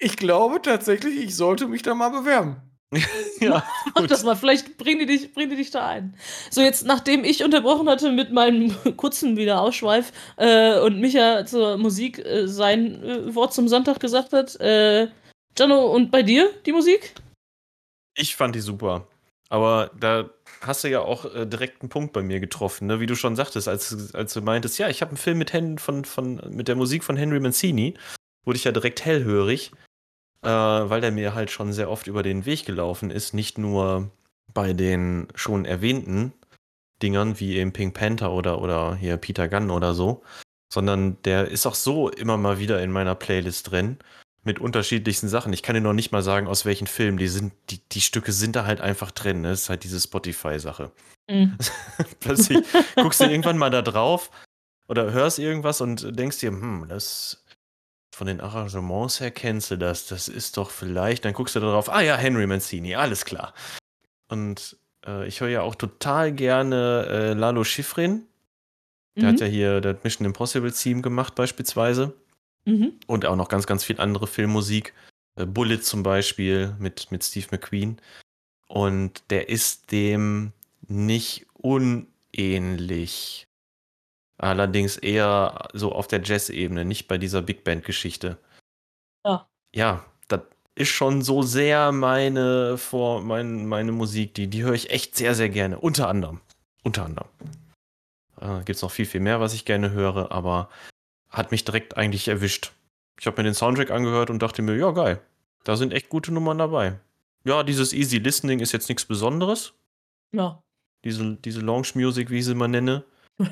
Ich 0.00 0.16
glaube 0.16 0.60
tatsächlich, 0.62 1.16
ich 1.22 1.36
sollte 1.36 1.66
mich 1.68 1.82
da 1.82 1.94
mal 1.94 2.10
bewerben. 2.10 2.56
Ja, 3.40 3.64
Mach 3.96 4.06
das 4.06 4.22
mal, 4.22 4.36
vielleicht 4.36 4.78
bringen 4.78 5.00
die, 5.00 5.06
dich, 5.06 5.34
bringen 5.34 5.50
die 5.50 5.56
dich 5.56 5.72
da 5.72 5.84
ein. 5.86 6.16
So, 6.50 6.60
jetzt, 6.62 6.86
nachdem 6.86 7.24
ich 7.24 7.42
unterbrochen 7.42 7.88
hatte 7.88 8.12
mit 8.12 8.30
meinem 8.32 8.72
kurzen 8.96 9.36
Wiederausschweif 9.36 10.12
äh, 10.36 10.78
und 10.78 11.00
Micha 11.00 11.44
zur 11.44 11.76
Musik 11.76 12.18
äh, 12.24 12.46
sein 12.46 13.02
äh, 13.02 13.34
Wort 13.34 13.52
zum 13.52 13.66
Sonntag 13.68 13.98
gesagt 13.98 14.32
hat, 14.32 14.54
äh, 14.60 15.08
Jano, 15.58 15.86
und 15.92 16.12
bei 16.12 16.22
dir 16.22 16.48
die 16.64 16.72
Musik? 16.72 17.14
Ich 18.16 18.36
fand 18.36 18.54
die 18.54 18.60
super. 18.60 19.08
Aber 19.48 19.90
da 19.98 20.30
hast 20.62 20.84
du 20.84 20.88
ja 20.88 21.00
auch 21.00 21.32
äh, 21.34 21.46
direkt 21.46 21.82
einen 21.82 21.90
Punkt 21.90 22.12
bei 22.12 22.22
mir 22.22 22.40
getroffen, 22.40 22.86
ne? 22.86 23.00
wie 23.00 23.06
du 23.06 23.14
schon 23.14 23.36
sagtest, 23.36 23.68
als, 23.68 24.14
als 24.14 24.32
du 24.32 24.40
meintest, 24.40 24.78
ja, 24.78 24.88
ich 24.88 25.00
habe 25.00 25.10
einen 25.10 25.18
Film 25.18 25.38
mit, 25.38 25.52
Hen 25.52 25.78
von, 25.78 26.04
von, 26.04 26.40
mit 26.50 26.68
der 26.68 26.76
Musik 26.76 27.04
von 27.04 27.16
Henry 27.16 27.40
Mancini, 27.40 27.94
wurde 28.44 28.56
ich 28.56 28.64
ja 28.64 28.72
direkt 28.72 29.04
hellhörig, 29.04 29.72
äh, 30.42 30.48
weil 30.48 31.00
der 31.00 31.12
mir 31.12 31.34
halt 31.34 31.50
schon 31.50 31.72
sehr 31.72 31.90
oft 31.90 32.06
über 32.06 32.22
den 32.22 32.46
Weg 32.46 32.64
gelaufen 32.64 33.10
ist. 33.10 33.34
Nicht 33.34 33.58
nur 33.58 34.10
bei 34.52 34.72
den 34.72 35.28
schon 35.34 35.64
erwähnten 35.64 36.32
Dingern 37.02 37.38
wie 37.40 37.56
eben 37.56 37.72
Pink 37.72 37.94
Panther 37.94 38.32
oder, 38.32 38.60
oder 38.60 38.94
hier 38.94 39.16
Peter 39.16 39.48
Gunn 39.48 39.70
oder 39.70 39.94
so, 39.94 40.22
sondern 40.72 41.20
der 41.22 41.48
ist 41.48 41.66
auch 41.66 41.74
so 41.74 42.08
immer 42.08 42.36
mal 42.36 42.58
wieder 42.58 42.82
in 42.82 42.90
meiner 42.90 43.14
Playlist 43.14 43.70
drin 43.70 43.98
mit 44.44 44.58
unterschiedlichsten 44.58 45.28
Sachen. 45.28 45.52
Ich 45.52 45.62
kann 45.62 45.74
dir 45.74 45.80
noch 45.80 45.92
nicht 45.92 46.12
mal 46.12 46.22
sagen, 46.22 46.46
aus 46.46 46.64
welchen 46.64 46.86
Filmen. 46.86 47.18
Die 47.18 47.28
sind, 47.28 47.52
die, 47.70 47.80
die 47.92 48.00
Stücke 48.00 48.32
sind 48.32 48.56
da 48.56 48.64
halt 48.66 48.80
einfach 48.80 49.10
drin. 49.10 49.40
Ne? 49.40 49.50
Das 49.50 49.62
ist 49.62 49.68
halt 49.70 49.84
diese 49.84 50.00
Spotify-Sache. 50.00 50.92
Mhm. 51.28 51.56
Plötzlich 52.20 52.58
guckst 52.96 53.20
du 53.20 53.24
irgendwann 53.24 53.58
mal 53.58 53.70
da 53.70 53.82
drauf 53.82 54.30
oder 54.88 55.12
hörst 55.12 55.38
irgendwas 55.38 55.80
und 55.80 56.18
denkst 56.18 56.38
dir, 56.40 56.50
hm, 56.50 56.86
das 56.88 57.44
von 58.14 58.26
den 58.26 58.40
Arrangements 58.40 59.20
her 59.20 59.30
kennst 59.30 59.70
du 59.70 59.76
das. 59.76 60.06
Das 60.06 60.28
ist 60.28 60.56
doch 60.56 60.70
vielleicht. 60.70 61.24
Dann 61.24 61.32
guckst 61.32 61.56
du 61.56 61.60
da 61.60 61.70
drauf, 61.70 61.90
ah 61.90 62.00
ja, 62.00 62.16
Henry 62.16 62.46
Mancini, 62.46 62.94
alles 62.94 63.24
klar. 63.24 63.54
Und 64.28 64.76
äh, 65.06 65.26
ich 65.26 65.40
höre 65.40 65.48
ja 65.48 65.62
auch 65.62 65.74
total 65.74 66.32
gerne 66.32 67.06
äh, 67.08 67.32
Lalo 67.32 67.64
Schifrin. 67.64 68.26
Der 69.16 69.24
Mhm. 69.24 69.28
hat 69.28 69.40
ja 69.40 69.46
hier 69.46 69.80
das 69.80 69.96
Mission 70.02 70.26
Impossible 70.26 70.72
Theme 70.72 71.00
gemacht, 71.00 71.34
beispielsweise 71.36 72.14
Mhm. 72.66 72.94
und 73.06 73.26
auch 73.26 73.36
noch 73.36 73.48
ganz, 73.48 73.66
ganz 73.66 73.84
viel 73.84 74.00
andere 74.00 74.26
Filmmusik. 74.26 74.94
Äh, 75.36 75.46
Bullet 75.46 75.80
zum 75.80 76.02
Beispiel 76.02 76.74
mit, 76.78 77.10
mit 77.10 77.24
Steve 77.24 77.46
McQueen. 77.50 78.00
Und 78.68 79.22
der 79.30 79.48
ist 79.48 79.92
dem 79.92 80.52
nicht 80.88 81.46
unähnlich. 81.54 83.46
Allerdings 84.38 84.96
eher 84.96 85.68
so 85.72 85.92
auf 85.92 86.08
der 86.08 86.22
Jazz-Ebene, 86.22 86.84
nicht 86.84 87.06
bei 87.06 87.18
dieser 87.18 87.42
Big 87.42 87.64
Band-Geschichte. 87.64 88.38
Ja. 89.24 89.48
Ja, 89.74 90.04
das 90.28 90.40
ist 90.74 90.88
schon 90.88 91.22
so 91.22 91.42
sehr 91.42 91.92
meine, 91.92 92.76
vor, 92.78 93.22
mein, 93.22 93.66
meine 93.66 93.92
Musik, 93.92 94.34
die, 94.34 94.48
die 94.48 94.64
höre 94.64 94.74
ich 94.74 94.90
echt 94.90 95.16
sehr, 95.16 95.34
sehr 95.34 95.50
gerne. 95.50 95.78
Unter 95.78 96.08
anderem. 96.08 96.40
Unter 96.82 97.04
anderem. 97.04 97.28
Äh, 98.40 98.58
Gibt 98.64 98.76
es 98.76 98.82
noch 98.82 98.90
viel, 98.90 99.06
viel 99.06 99.20
mehr, 99.20 99.40
was 99.40 99.54
ich 99.54 99.64
gerne 99.64 99.90
höre, 99.90 100.32
aber 100.32 100.68
hat 101.34 101.50
mich 101.50 101.64
direkt 101.64 101.96
eigentlich 101.96 102.28
erwischt. 102.28 102.72
Ich 103.18 103.26
habe 103.26 103.36
mir 103.36 103.44
den 103.44 103.54
Soundtrack 103.54 103.90
angehört 103.90 104.30
und 104.30 104.40
dachte 104.40 104.62
mir, 104.62 104.76
ja, 104.76 104.90
geil. 104.92 105.20
Da 105.64 105.76
sind 105.76 105.92
echt 105.92 106.08
gute 106.08 106.32
Nummern 106.32 106.58
dabei. 106.58 107.00
Ja, 107.44 107.62
dieses 107.62 107.92
Easy 107.92 108.18
Listening 108.18 108.60
ist 108.60 108.72
jetzt 108.72 108.88
nichts 108.88 109.04
Besonderes. 109.04 109.74
Ja. 110.32 110.62
Diese, 111.04 111.36
diese 111.36 111.60
Lounge 111.60 111.88
Music, 111.94 112.30
wie 112.30 112.38
ich 112.38 112.44
sie 112.44 112.54
mal 112.54 112.68
nenne. 112.68 113.04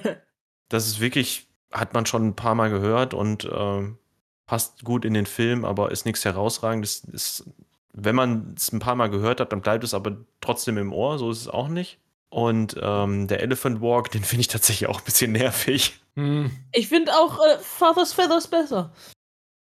Das 0.69 0.87
ist 0.87 1.01
wirklich, 1.01 1.49
hat 1.71 1.93
man 1.93 2.07
schon 2.07 2.29
ein 2.29 2.35
paar 2.35 2.55
Mal 2.55 2.71
gehört 2.71 3.13
und 3.13 3.47
ähm, 3.53 3.99
passt 4.47 4.85
gut 4.85 5.05
in 5.05 5.13
den 5.13 5.27
Film, 5.27 5.67
aber 5.67 5.91
ist 5.91 6.07
nichts 6.07 6.25
herausragendes. 6.25 7.05
Ist, 7.13 7.45
wenn 7.93 8.15
man 8.15 8.55
es 8.57 8.73
ein 8.73 8.79
paar 8.79 8.95
Mal 8.95 9.11
gehört 9.11 9.41
hat, 9.41 9.53
dann 9.53 9.61
bleibt 9.61 9.85
es 9.85 9.93
aber 9.93 10.17
trotzdem 10.41 10.79
im 10.79 10.95
Ohr. 10.95 11.19
So 11.19 11.31
ist 11.31 11.43
es 11.43 11.49
auch 11.49 11.69
nicht. 11.69 11.99
Und 12.33 12.77
ähm, 12.81 13.29
der 13.29 13.41
Elephant 13.43 13.83
Walk, 13.83 14.11
den 14.11 14.25
finde 14.25 14.41
ich 14.41 14.49
tatsächlich 14.49 14.89
auch 14.89 15.01
ein 15.01 15.05
bisschen 15.05 15.33
nervig. 15.33 16.01
Hm. 16.17 16.51
Ich 16.73 16.89
finde 16.89 17.13
auch 17.15 17.39
äh, 17.45 17.59
Father's 17.59 18.15
Feathers 18.15 18.49
besser. 18.49 18.91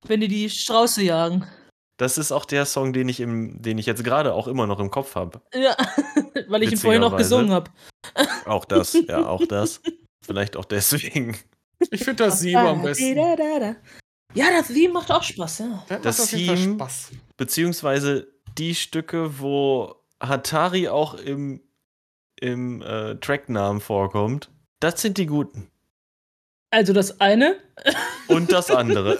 Wenn 0.06 0.22
die 0.22 0.28
die 0.28 0.48
Strauße 0.48 1.02
jagen. 1.02 1.48
Das 1.98 2.20
ist 2.20 2.32
auch 2.32 2.46
der 2.46 2.68
Song, 2.68 2.94
den 2.94 3.10
ich, 3.10 3.20
im, 3.20 3.60
den 3.64 3.80
ich 3.80 3.88
jetzt 3.88 4.04
gerade 4.04 4.34
auch 4.36 4.48
immer 4.48 4.68
noch 4.68 4.80
im 4.80 4.92
Kopf 4.92 5.16
habe. 5.16 5.42
Ja, 5.56 5.76
weil 6.50 6.62
ich 6.62 6.72
ihn 6.72 6.78
vorhin 6.78 7.04
auch 7.04 7.14
Witzigerweise. 7.14 7.18
gesungen 7.18 7.52
habe. 7.52 7.72
Auch 8.46 8.66
das, 8.66 8.94
ja, 9.08 9.26
auch 9.26 9.44
das. 9.48 9.82
Vielleicht 10.24 10.56
auch 10.56 10.66
deswegen. 10.66 11.36
Ich 11.90 12.04
finde 12.04 12.26
das 12.26 12.42
Sieben 12.42 12.58
am 12.58 12.84
besten. 12.84 13.18
Ja, 14.36 14.52
das 14.52 14.68
Theme 14.68 14.94
macht 14.94 15.12
auch 15.12 15.24
Spaß, 15.24 15.60
ja. 15.60 15.84
Das, 15.90 16.18
Das 16.18 16.28
Theme- 16.28 16.76
Spaß. 16.76 17.10
Beziehungsweise 17.38 18.28
die 18.56 18.76
Stücke, 18.76 19.40
wo 19.40 19.96
Hatari 20.22 20.90
auch 20.90 21.16
im, 21.16 21.62
im 22.42 22.82
äh, 22.82 23.16
Tracknamen 23.16 23.80
vorkommt, 23.82 24.50
das 24.82 25.02
sind 25.02 25.18
die 25.18 25.28
guten. 25.28 25.70
Also 26.72 26.92
das 26.94 27.20
eine. 27.22 27.56
Und 28.28 28.52
das 28.52 28.70
andere. 28.72 29.18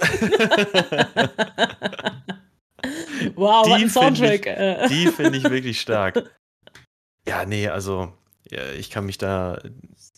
wow, 3.34 3.64
Die 3.64 3.70
was 3.70 3.74
ein 3.74 3.78
find 3.80 3.92
Soundtrack. 3.92 4.40
ich- 4.46 4.52
äh. 4.52 4.88
Die 4.88 5.06
finde 5.08 5.38
ich 5.38 5.44
wirklich 5.44 5.80
stark. 5.80 6.30
Ja, 7.28 7.44
nee, 7.44 7.68
also 7.68 8.12
ja, 8.50 8.70
ich 8.72 8.90
kann 8.90 9.06
mich 9.06 9.18
da 9.18 9.58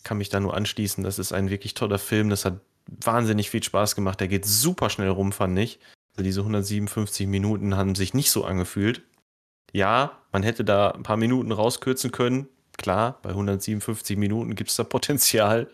kann 0.03 0.17
mich 0.17 0.29
da 0.29 0.39
nur 0.39 0.55
anschließen. 0.55 1.03
Das 1.03 1.19
ist 1.19 1.33
ein 1.33 1.49
wirklich 1.49 1.73
toller 1.73 1.99
Film. 1.99 2.29
Das 2.29 2.45
hat 2.45 2.59
wahnsinnig 2.87 3.49
viel 3.49 3.63
Spaß 3.63 3.95
gemacht. 3.95 4.19
Der 4.19 4.27
geht 4.27 4.45
super 4.45 4.89
schnell 4.89 5.09
rum, 5.09 5.31
fand 5.31 5.57
ich. 5.59 5.79
Also 6.13 6.23
diese 6.23 6.41
157 6.41 7.27
Minuten 7.27 7.75
haben 7.75 7.95
sich 7.95 8.13
nicht 8.13 8.31
so 8.31 8.45
angefühlt. 8.45 9.01
Ja, 9.73 10.21
man 10.31 10.43
hätte 10.43 10.63
da 10.63 10.91
ein 10.91 11.03
paar 11.03 11.17
Minuten 11.17 11.51
rauskürzen 11.51 12.11
können. 12.11 12.47
Klar, 12.77 13.19
bei 13.21 13.29
157 13.29 14.17
Minuten 14.17 14.55
gibt 14.55 14.69
es 14.69 14.75
da 14.75 14.83
Potenzial. 14.83 15.69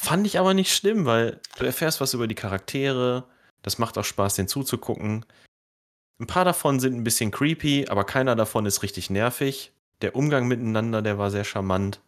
Fand 0.00 0.26
ich 0.26 0.38
aber 0.38 0.54
nicht 0.54 0.74
schlimm, 0.74 1.06
weil 1.06 1.40
du 1.58 1.64
erfährst 1.64 2.00
was 2.00 2.14
über 2.14 2.26
die 2.26 2.34
Charaktere. 2.34 3.24
Das 3.62 3.78
macht 3.78 3.96
auch 3.96 4.04
Spaß, 4.04 4.34
den 4.34 4.48
zuzugucken. 4.48 5.24
Ein 6.20 6.26
paar 6.26 6.44
davon 6.44 6.80
sind 6.80 6.94
ein 6.94 7.04
bisschen 7.04 7.30
creepy, 7.30 7.86
aber 7.88 8.04
keiner 8.04 8.36
davon 8.36 8.66
ist 8.66 8.82
richtig 8.82 9.10
nervig. 9.10 9.72
Der 10.02 10.14
Umgang 10.14 10.46
miteinander, 10.46 11.02
der 11.02 11.18
war 11.18 11.30
sehr 11.30 11.44
charmant. 11.44 12.00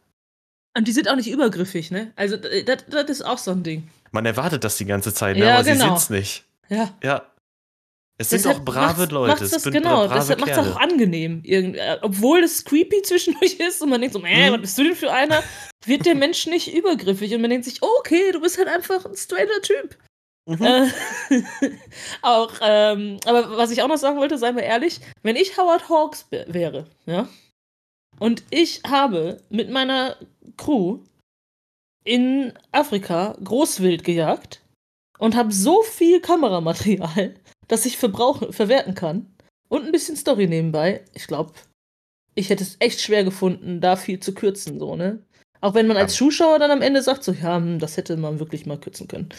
Und 0.76 0.86
die 0.86 0.92
sind 0.92 1.08
auch 1.08 1.16
nicht 1.16 1.30
übergriffig, 1.30 1.90
ne? 1.90 2.12
Also, 2.16 2.36
äh, 2.36 2.62
das, 2.62 2.84
das 2.88 3.08
ist 3.08 3.22
auch 3.22 3.38
so 3.38 3.50
ein 3.50 3.62
Ding. 3.62 3.88
Man 4.10 4.26
erwartet 4.26 4.62
das 4.62 4.76
die 4.76 4.84
ganze 4.84 5.14
Zeit, 5.14 5.36
ne? 5.36 5.46
Ja, 5.46 5.54
aber 5.54 5.64
sie 5.64 5.72
genau. 5.72 5.86
sind's 5.86 6.10
nicht. 6.10 6.44
Ja. 6.68 6.92
Ja. 7.02 7.22
Es 8.18 8.30
sind 8.30 8.46
auch 8.46 8.60
brave 8.64 8.98
macht's- 9.00 9.12
Leute. 9.12 9.28
Macht's 9.32 9.42
es 9.42 9.62
das, 9.62 9.72
genau, 9.72 10.08
deshalb 10.08 10.40
macht 10.40 10.50
es 10.50 10.58
auch 10.58 10.76
angenehm. 10.76 11.40
Irgend, 11.44 11.76
äh, 11.76 11.98
obwohl 12.00 12.40
es 12.42 12.64
creepy 12.64 13.02
zwischendurch 13.04 13.54
ist 13.60 13.82
und 13.82 13.90
man 13.90 14.00
denkt 14.00 14.14
so, 14.14 14.24
äh, 14.24 14.50
was 14.52 14.60
bist 14.62 14.78
du 14.78 14.84
denn 14.84 14.96
für 14.96 15.12
einer? 15.12 15.42
Wird 15.84 16.06
der 16.06 16.14
Mensch 16.14 16.46
nicht 16.46 16.72
übergriffig 16.74 17.34
und 17.34 17.42
man 17.42 17.50
denkt 17.50 17.66
sich, 17.66 17.82
oh, 17.82 17.90
okay, 18.00 18.32
du 18.32 18.40
bist 18.40 18.56
halt 18.58 18.68
einfach 18.68 19.04
ein 19.04 19.16
straighter 19.16 19.60
Typ. 19.62 19.98
Mhm. 20.48 20.62
Äh, 20.62 20.88
auch, 22.22 22.52
ähm, 22.62 23.18
aber 23.26 23.56
was 23.58 23.70
ich 23.70 23.82
auch 23.82 23.88
noch 23.88 23.96
sagen 23.98 24.16
wollte, 24.18 24.38
seien 24.38 24.56
wir 24.56 24.62
ehrlich, 24.62 25.00
wenn 25.22 25.36
ich 25.36 25.56
Howard 25.58 25.88
Hawks 25.88 26.26
wär- 26.30 26.46
wäre, 26.52 26.86
ja, 27.04 27.28
und 28.18 28.44
ich 28.50 28.80
habe 28.86 29.42
mit 29.50 29.70
meiner 29.70 30.16
Crew 30.56 31.00
in 32.04 32.52
Afrika 32.72 33.36
Großwild 33.42 34.04
gejagt 34.04 34.62
und 35.18 35.34
habe 35.34 35.52
so 35.52 35.82
viel 35.82 36.20
Kameramaterial, 36.20 37.34
dass 37.68 37.86
ich 37.86 37.96
verbrauchen, 37.98 38.52
verwerten 38.52 38.94
kann 38.94 39.26
und 39.68 39.84
ein 39.84 39.92
bisschen 39.92 40.16
Story 40.16 40.46
nebenbei. 40.46 41.04
Ich 41.14 41.26
glaube, 41.26 41.52
ich 42.34 42.50
hätte 42.50 42.62
es 42.64 42.76
echt 42.80 43.00
schwer 43.00 43.24
gefunden, 43.24 43.80
da 43.80 43.96
viel 43.96 44.20
zu 44.20 44.34
kürzen, 44.34 44.78
so, 44.78 44.96
ne? 44.96 45.22
Auch 45.60 45.74
wenn 45.74 45.86
man 45.86 45.96
als 45.96 46.12
Ja. 46.14 46.18
Zuschauer 46.18 46.58
dann 46.58 46.70
am 46.70 46.82
Ende 46.82 47.02
sagt, 47.02 47.24
so, 47.24 47.32
ja, 47.32 47.56
hm, 47.56 47.78
das 47.78 47.96
hätte 47.96 48.16
man 48.16 48.38
wirklich 48.38 48.66
mal 48.66 48.78
kürzen 48.78 49.08
können. 49.08 49.30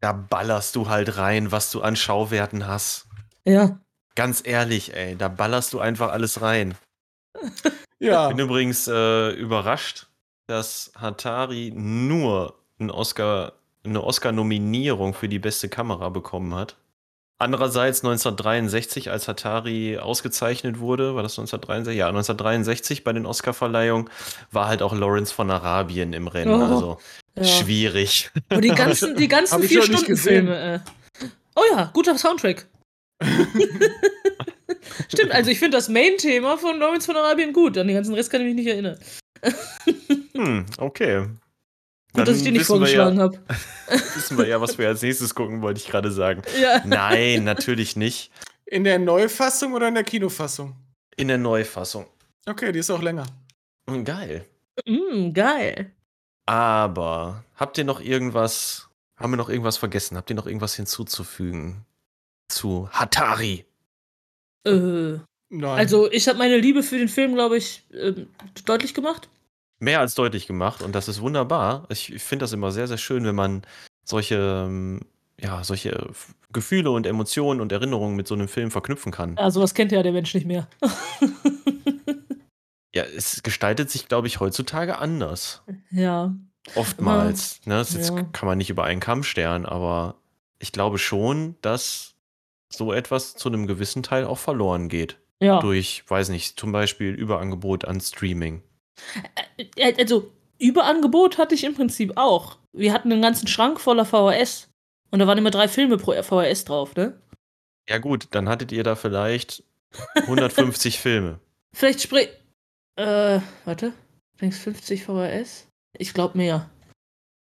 Da 0.00 0.12
ballerst 0.12 0.76
du 0.76 0.88
halt 0.88 1.16
rein, 1.16 1.52
was 1.52 1.70
du 1.70 1.80
an 1.80 1.96
Schauwerten 1.96 2.66
hast. 2.66 3.06
Ja. 3.46 3.80
Ganz 4.16 4.42
ehrlich, 4.44 4.94
ey, 4.94 5.16
da 5.16 5.28
ballerst 5.28 5.72
du 5.72 5.78
einfach 5.80 6.10
alles 6.12 6.40
rein. 6.42 6.74
Ja. 8.00 8.28
Bin 8.28 8.38
übrigens 8.40 8.86
äh, 8.86 9.30
überrascht, 9.30 10.08
dass 10.46 10.92
Hatari 10.96 11.72
nur 11.74 12.58
einen 12.78 12.90
Oscar, 12.90 13.52
eine 13.82 14.02
Oscar-Nominierung 14.04 15.14
für 15.14 15.28
die 15.28 15.38
beste 15.38 15.70
Kamera 15.70 16.10
bekommen 16.10 16.54
hat. 16.54 16.76
Andererseits 17.38 18.04
1963, 18.04 19.10
als 19.10 19.26
Hatari 19.26 19.98
ausgezeichnet 19.98 20.78
wurde, 20.78 21.16
war 21.16 21.24
das 21.24 21.32
1963? 21.32 21.98
Ja, 21.98 22.06
1963 22.08 23.02
bei 23.02 23.12
den 23.12 23.26
Oscar-Verleihungen 23.26 24.08
war 24.52 24.68
halt 24.68 24.82
auch 24.82 24.94
Lawrence 24.94 25.34
von 25.34 25.50
Arabien 25.50 26.12
im 26.12 26.28
Rennen. 26.28 26.62
Oh, 26.62 26.64
also 26.64 26.98
ja. 27.34 27.44
schwierig. 27.44 28.30
Und 28.50 28.62
die 28.62 28.68
ganzen, 28.68 29.16
die 29.16 29.26
ganzen 29.34 29.62
vier 29.64 29.82
Stunden. 29.82 30.16
Filme. 30.16 30.82
Äh. 31.20 31.26
Oh 31.56 31.62
ja, 31.72 31.90
guter 31.92 32.16
Soundtrack. 32.16 32.66
Stimmt, 35.08 35.32
also 35.32 35.50
ich 35.50 35.58
finde 35.58 35.76
das 35.76 35.88
Main-Thema 35.88 36.56
von 36.56 36.78
Lawrence 36.78 37.06
von 37.06 37.16
Arabien 37.16 37.52
gut. 37.52 37.76
An 37.78 37.88
den 37.88 37.96
ganzen 37.96 38.14
Rest 38.14 38.30
kann 38.30 38.42
ich 38.42 38.46
mich 38.46 38.56
nicht 38.56 38.68
erinnern. 38.68 38.98
Hm, 40.34 40.66
okay. 40.78 41.26
Gut, 42.14 42.28
dass 42.28 42.38
ich 42.38 42.44
den 42.44 42.52
nicht 42.52 42.66
vorgeschlagen 42.66 43.16
ja, 43.16 43.22
habe. 43.24 43.40
Wissen 44.14 44.38
wir 44.38 44.46
ja, 44.46 44.60
was 44.60 44.78
wir 44.78 44.86
als 44.86 45.02
nächstes 45.02 45.34
gucken, 45.34 45.62
wollte 45.62 45.80
ich 45.80 45.88
gerade 45.88 46.12
sagen. 46.12 46.42
Ja. 46.60 46.80
Nein, 46.84 47.42
natürlich 47.42 47.96
nicht. 47.96 48.30
In 48.66 48.84
der 48.84 49.00
Neufassung 49.00 49.72
oder 49.72 49.88
in 49.88 49.94
der 49.94 50.04
Kinofassung? 50.04 50.76
In 51.16 51.28
der 51.28 51.38
Neufassung. 51.38 52.06
Okay, 52.46 52.70
die 52.70 52.78
ist 52.78 52.90
auch 52.90 53.02
länger. 53.02 53.26
Hm, 53.88 54.04
Geil. 54.04 54.44
Mm, 54.86 55.32
geil. 55.32 55.92
Aber 56.46 57.44
habt 57.56 57.78
ihr 57.78 57.84
noch 57.84 58.00
irgendwas, 58.00 58.88
haben 59.16 59.32
wir 59.32 59.36
noch 59.36 59.48
irgendwas 59.48 59.76
vergessen? 59.76 60.16
Habt 60.16 60.30
ihr 60.30 60.36
noch 60.36 60.46
irgendwas 60.46 60.74
hinzuzufügen 60.74 61.84
zu 62.48 62.88
Hatari? 62.90 63.64
Äh, 64.64 65.18
Nein. 65.48 65.78
also, 65.78 66.10
ich 66.10 66.28
habe 66.28 66.38
meine 66.38 66.58
Liebe 66.58 66.82
für 66.82 66.98
den 66.98 67.08
Film, 67.08 67.34
glaube 67.34 67.56
ich, 67.56 67.82
ähm, 67.92 68.28
deutlich 68.64 68.94
gemacht. 68.94 69.28
Mehr 69.80 70.00
als 70.00 70.14
deutlich 70.14 70.46
gemacht 70.46 70.82
und 70.82 70.94
das 70.94 71.08
ist 71.08 71.20
wunderbar. 71.20 71.86
Ich, 71.88 72.12
ich 72.12 72.22
finde 72.22 72.44
das 72.44 72.52
immer 72.52 72.70
sehr, 72.70 72.88
sehr 72.88 72.98
schön, 72.98 73.24
wenn 73.24 73.34
man 73.34 73.62
solche, 74.04 74.64
ähm, 74.66 75.00
ja, 75.40 75.64
solche 75.64 76.10
Gefühle 76.52 76.90
und 76.90 77.06
Emotionen 77.06 77.60
und 77.60 77.72
Erinnerungen 77.72 78.16
mit 78.16 78.28
so 78.28 78.34
einem 78.34 78.48
Film 78.48 78.70
verknüpfen 78.70 79.12
kann. 79.12 79.36
Ja, 79.36 79.50
sowas 79.50 79.74
kennt 79.74 79.92
ja 79.92 80.02
der 80.02 80.12
Mensch 80.12 80.34
nicht 80.34 80.46
mehr. 80.46 80.68
Ja, 82.94 83.02
es 83.02 83.42
gestaltet 83.42 83.90
sich, 83.90 84.06
glaube 84.06 84.28
ich, 84.28 84.40
heutzutage 84.40 84.98
anders. 84.98 85.62
ja. 85.90 86.34
Oftmals. 86.76 87.60
Ne? 87.66 87.74
Das 87.74 87.92
jetzt 87.92 88.10
ja. 88.10 88.22
kann 88.32 88.46
man 88.46 88.56
nicht 88.56 88.70
über 88.70 88.84
einen 88.84 89.00
Kamm 89.00 89.22
stern, 89.22 89.66
aber 89.66 90.14
ich 90.58 90.72
glaube 90.72 90.96
schon, 90.96 91.56
dass 91.60 92.14
so 92.70 92.92
etwas 92.94 93.34
zu 93.34 93.50
einem 93.50 93.66
gewissen 93.66 94.02
Teil 94.02 94.24
auch 94.24 94.38
verloren 94.38 94.88
geht. 94.88 95.18
Ja. 95.40 95.60
Durch, 95.60 96.04
weiß 96.08 96.30
nicht, 96.30 96.58
zum 96.58 96.72
Beispiel 96.72 97.12
Überangebot 97.12 97.84
an 97.84 98.00
Streaming. 98.00 98.62
Also, 99.98 100.30
Überangebot 100.58 101.38
hatte 101.38 101.54
ich 101.54 101.64
im 101.64 101.74
Prinzip 101.74 102.12
auch. 102.16 102.58
Wir 102.72 102.92
hatten 102.92 103.12
einen 103.12 103.22
ganzen 103.22 103.48
Schrank 103.48 103.80
voller 103.80 104.04
VHS. 104.04 104.68
Und 105.10 105.18
da 105.20 105.26
waren 105.26 105.38
immer 105.38 105.50
drei 105.50 105.68
Filme 105.68 105.96
pro 105.96 106.12
VHS 106.20 106.64
drauf, 106.64 106.94
ne? 106.96 107.20
Ja, 107.88 107.98
gut, 107.98 108.28
dann 108.32 108.48
hattet 108.48 108.72
ihr 108.72 108.82
da 108.82 108.96
vielleicht 108.96 109.62
150 110.16 110.98
Filme. 111.00 111.38
Vielleicht 111.74 112.02
sprich. 112.02 112.28
Äh, 112.96 113.40
warte. 113.64 113.92
Denkst 114.40 114.58
50 114.58 115.04
VHS? 115.04 115.68
Ich 115.98 116.14
glaube 116.14 116.36
mehr. 116.38 116.68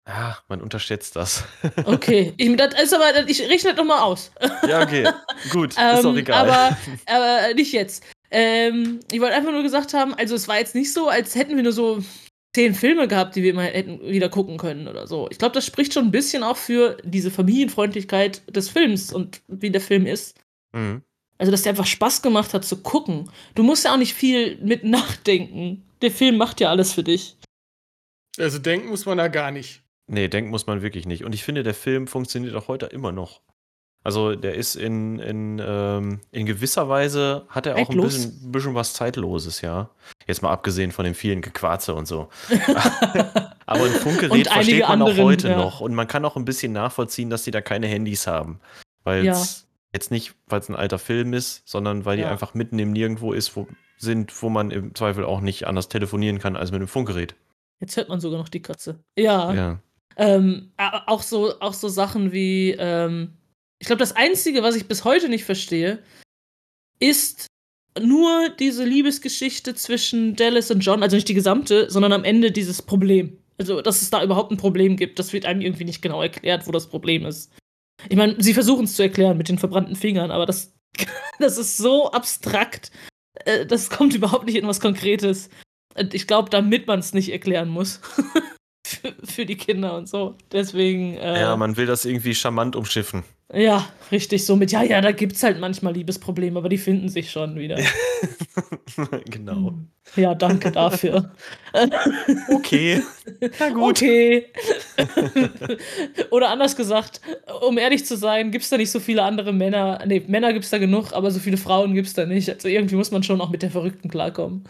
Ja, 0.07 0.39
man 0.49 0.61
unterschätzt 0.61 1.17
das. 1.17 1.45
Okay. 1.85 2.35
ich, 2.37 2.57
das 2.57 2.75
ist 2.83 2.93
aber, 2.95 3.27
ich 3.29 3.41
rechne 3.49 3.71
das 3.71 3.79
nochmal 3.79 4.01
aus. 4.01 4.33
ja, 4.69 4.83
okay. 4.83 5.09
Gut, 5.51 5.71
ist 5.73 5.79
auch 5.79 6.05
Ähm, 6.05 6.17
egal. 6.17 6.49
Aber, 6.51 6.77
aber 7.07 7.55
nicht 7.55 7.73
jetzt. 7.73 8.05
Ähm, 8.33 9.01
ich 9.13 9.21
wollte 9.21 9.35
einfach 9.35 9.53
nur 9.53 9.63
gesagt 9.63 9.93
haben, 9.93 10.15
also 10.15 10.35
es 10.35 10.49
war 10.49 10.59
jetzt 10.59 10.75
nicht 10.75 10.93
so, 10.93 11.09
als 11.09 11.35
hätten 11.35 11.55
wir 11.55 11.63
nur 11.63 11.73
so 11.73 12.03
zehn 12.55 12.75
Filme 12.75 13.07
gehabt, 13.07 13.37
die 13.37 13.43
wir 13.43 13.51
immer 13.51 13.65
hätten 13.65 14.01
wieder 14.01 14.31
gucken 14.31 14.57
können 14.57 14.89
oder 14.89 15.07
so. 15.07 15.29
Ich 15.31 15.39
glaube, 15.39 15.55
das 15.55 15.67
spricht 15.67 15.93
schon 15.95 16.07
ein 16.07 16.11
bisschen 16.11 16.43
auch 16.43 16.57
für 16.57 16.97
diese 17.05 17.31
Familienfreundlichkeit 17.31 18.43
des 18.55 18.71
Films 18.71 19.13
und 19.13 19.43
wie 19.49 19.71
der 19.71 19.81
Film 19.81 20.07
ist. 20.07 20.39
Mhm. 20.73 21.03
Also, 21.39 21.51
dass 21.51 21.63
der 21.63 21.71
einfach 21.71 21.87
Spaß 21.87 22.23
gemacht 22.23 22.55
hat 22.55 22.65
zu 22.65 22.83
gucken. 22.83 23.31
Du 23.55 23.63
musst 23.63 23.85
ja 23.85 23.93
auch 23.93 23.99
nicht 23.99 24.15
viel 24.15 24.59
mit 24.63 24.85
nachdenken. 24.85 25.85
Der 26.01 26.11
Film 26.11 26.37
macht 26.37 26.61
ja 26.61 26.71
alles 26.71 26.93
für 26.93 27.03
dich. 27.03 27.37
Also 28.39 28.59
denken 28.59 28.89
muss 28.89 29.05
man 29.05 29.19
da 29.19 29.29
gar 29.29 29.51
nicht. 29.51 29.83
Nee, 30.07 30.29
denken 30.29 30.51
muss 30.51 30.67
man 30.67 30.83
wirklich 30.83 31.07
nicht. 31.07 31.25
Und 31.25 31.35
ich 31.35 31.45
finde, 31.45 31.63
der 31.63 31.75
Film 31.75 32.07
funktioniert 32.07 32.55
auch 32.55 32.69
heute 32.69 32.87
immer 32.87 33.13
noch. 33.13 33.43
Also 34.05 34.35
der 34.35 34.55
ist 34.55 34.75
in, 34.75 35.19
in, 35.21 35.63
ähm, 35.65 36.21
in 36.33 36.45
gewisser 36.47 36.89
Weise, 36.89 37.45
hat 37.49 37.67
er 37.67 37.75
auch 37.75 37.79
ein 37.79 37.87
Zeitlos. 37.87 38.15
bisschen, 38.15 38.53
bisschen 38.53 38.75
was 38.75 38.95
Zeitloses, 38.95 39.61
ja. 39.61 39.91
Jetzt 40.27 40.43
mal 40.43 40.51
abgesehen 40.51 40.91
von 40.91 41.05
dem 41.05 41.15
vielen 41.15 41.41
Gequarze 41.41 41.95
und 41.95 42.07
so. 42.07 42.29
Aber 43.67 43.85
ein 43.85 43.93
Funkgerät 43.93 44.49
versteht 44.49 44.81
man 44.81 45.03
auch 45.03 45.09
anderen, 45.09 45.25
heute 45.25 45.49
ja. 45.51 45.57
noch. 45.57 45.81
Und 45.81 45.95
man 45.95 46.09
kann 46.09 46.25
auch 46.25 46.37
ein 46.37 46.45
bisschen 46.45 46.73
nachvollziehen, 46.73 47.31
dass 47.31 47.45
die 47.45 47.51
da 47.53 47.61
keine 47.61 47.87
Handys 47.87 48.27
haben. 48.27 48.61
Weil 49.05 49.25
Ja. 49.25 49.33
es 49.33 49.67
jetzt 49.93 50.11
nicht, 50.11 50.35
weil 50.47 50.61
es 50.61 50.69
ein 50.69 50.77
alter 50.77 50.99
Film 50.99 51.33
ist, 51.33 51.63
sondern 51.69 52.05
weil 52.05 52.17
die 52.17 52.23
Ja. 52.23 52.31
einfach 52.31 52.55
mitten 52.55 52.79
im 52.79 52.93
Nirgendwo 52.93 53.33
ist, 53.33 53.57
wo 53.57 53.67
sind, 53.99 54.43
wo 54.43 54.49
man 54.49 54.73
im 54.73 54.95
Zweifel 54.97 55.25
auch 55.25 55.41
nicht 55.41 55.69
anders 55.69 55.89
telefonieren 55.89 56.41
kann 56.41 56.57
als 56.57 56.73
mit 56.73 56.81
einem 56.81 56.89
Funkgerät. 56.89 57.37
Jetzt 57.79 57.97
hört 57.97 58.09
man 58.09 58.21
sogar 58.21 58.39
noch 58.41 58.49
die 58.49 58.63
Katze. 58.63 58.99
Ja. 59.17 59.53
Ja. 59.55 59.79
Ähm, 60.17 60.73
auch, 60.79 61.23
so, 61.23 61.61
auch 61.61 61.73
so 61.73 61.89
Sachen 61.89 62.33
wie, 62.33 62.73
ähm, 62.79 63.35
ich 63.83 63.87
glaube, 63.87 63.99
das 63.99 64.15
Einzige, 64.15 64.63
was 64.63 64.77
ich 64.77 64.87
bis 64.87 65.03
heute 65.03 65.29
nicht 65.29 65.43
verstehe, 65.45 65.99
ist 67.01 67.49
nur 68.01 68.49
diese 68.49 68.85
Liebesgeschichte 68.85 69.75
zwischen 69.75 70.37
Dallas 70.37 70.71
und 70.71 70.83
John, 70.83 71.03
also 71.03 71.17
nicht 71.17 71.27
die 71.27 71.35
gesamte, 71.35 71.91
sondern 71.91 72.13
am 72.13 72.23
Ende 72.23 72.53
dieses 72.53 72.81
Problem. 72.81 73.39
Also, 73.59 73.83
dass 73.83 74.01
es 74.01 74.09
da 74.09 74.23
überhaupt 74.23 74.53
ein 74.53 74.57
Problem 74.57 74.97
gibt, 74.97 75.19
das 75.19 75.33
wird 75.33 75.47
einem 75.47 75.63
irgendwie 75.63 75.83
nicht 75.85 76.01
genau 76.01 76.23
erklärt, 76.23 76.69
wo 76.69 76.71
das 76.71 76.87
Problem 76.87 77.27
ist. 77.27 77.51
Ich 78.09 78.17
meine, 78.17 78.37
sie 78.39 78.55
versuchen 78.55 78.85
es 78.85 78.95
zu 78.95 79.03
erklären 79.03 79.37
mit 79.37 79.49
den 79.49 79.59
verbrannten 79.59 79.97
Fingern, 79.97 80.31
aber 80.31 80.47
das, 80.47 80.73
das 81.41 81.59
ist 81.59 81.77
so 81.77 82.13
abstrakt. 82.13 82.93
Äh, 83.45 83.67
das 83.67 83.91
kommt 83.91 84.15
überhaupt 84.15 84.47
nicht 84.47 84.59
in 84.59 84.69
was 84.69 84.79
Konkretes. 84.79 85.51
Ich 86.13 86.29
glaube, 86.29 86.51
damit 86.51 86.87
man 86.87 87.01
es 87.01 87.15
nicht 87.15 87.33
erklären 87.33 87.69
muss. 87.69 88.01
für, 88.87 89.15
für 89.25 89.47
die 89.47 89.57
Kinder 89.57 89.97
und 89.97 90.09
so. 90.09 90.37
Deswegen. 90.53 91.17
Äh, 91.17 91.41
ja, 91.41 91.57
man 91.57 91.77
will 91.77 91.87
das 91.87 92.05
irgendwie 92.05 92.35
charmant 92.37 92.77
umschiffen. 92.77 93.25
Ja, 93.53 93.87
richtig. 94.11 94.47
So 94.47 94.57
mit, 94.57 94.73
ja, 94.73 94.83
ja, 94.83 95.01
da 95.01 95.13
gibt 95.13 95.37
es 95.37 95.43
halt 95.43 95.61
manchmal 95.61 95.93
Liebesprobleme, 95.93 96.59
aber 96.59 96.69
die 96.69 96.79
finden 96.79 97.09
sich 97.09 97.31
schon 97.31 97.57
wieder. 97.57 97.79
genau. 99.27 99.75
Ja, 100.17 100.35
danke 100.35 100.71
dafür. 100.71 101.33
Okay. 102.55 103.03
Na 103.59 103.71
gut. 103.71 104.03
Okay. 104.03 104.47
Oder 106.31 106.51
anders 106.51 106.77
gesagt, 106.77 107.23
um 107.67 107.79
ehrlich 107.79 108.05
zu 108.05 108.19
sein, 108.19 108.51
gibt 108.51 108.65
es 108.65 108.69
da 108.71 108.77
nicht 108.77 108.91
so 108.91 109.01
viele 109.01 109.23
andere 109.23 109.55
Männer. 109.55 110.05
Nee, 110.07 110.23
Männer 110.27 110.53
gibt 110.53 110.67
es 110.67 110.71
da 110.71 110.77
genug, 110.77 111.15
aber 111.15 111.31
so 111.31 111.41
viele 111.41 111.57
Frauen 111.57 111.95
gibt 111.95 112.09
es 112.09 112.15
da 112.15 112.27
nicht. 112.27 112.51
Also 112.51 112.69
irgendwie 112.69 112.97
muss 112.97 113.11
man 113.11 113.23
schon 113.23 113.41
auch 113.41 113.49
mit 113.49 113.63
der 113.63 113.71
Verrückten 113.71 114.11
klarkommen. 114.11 114.65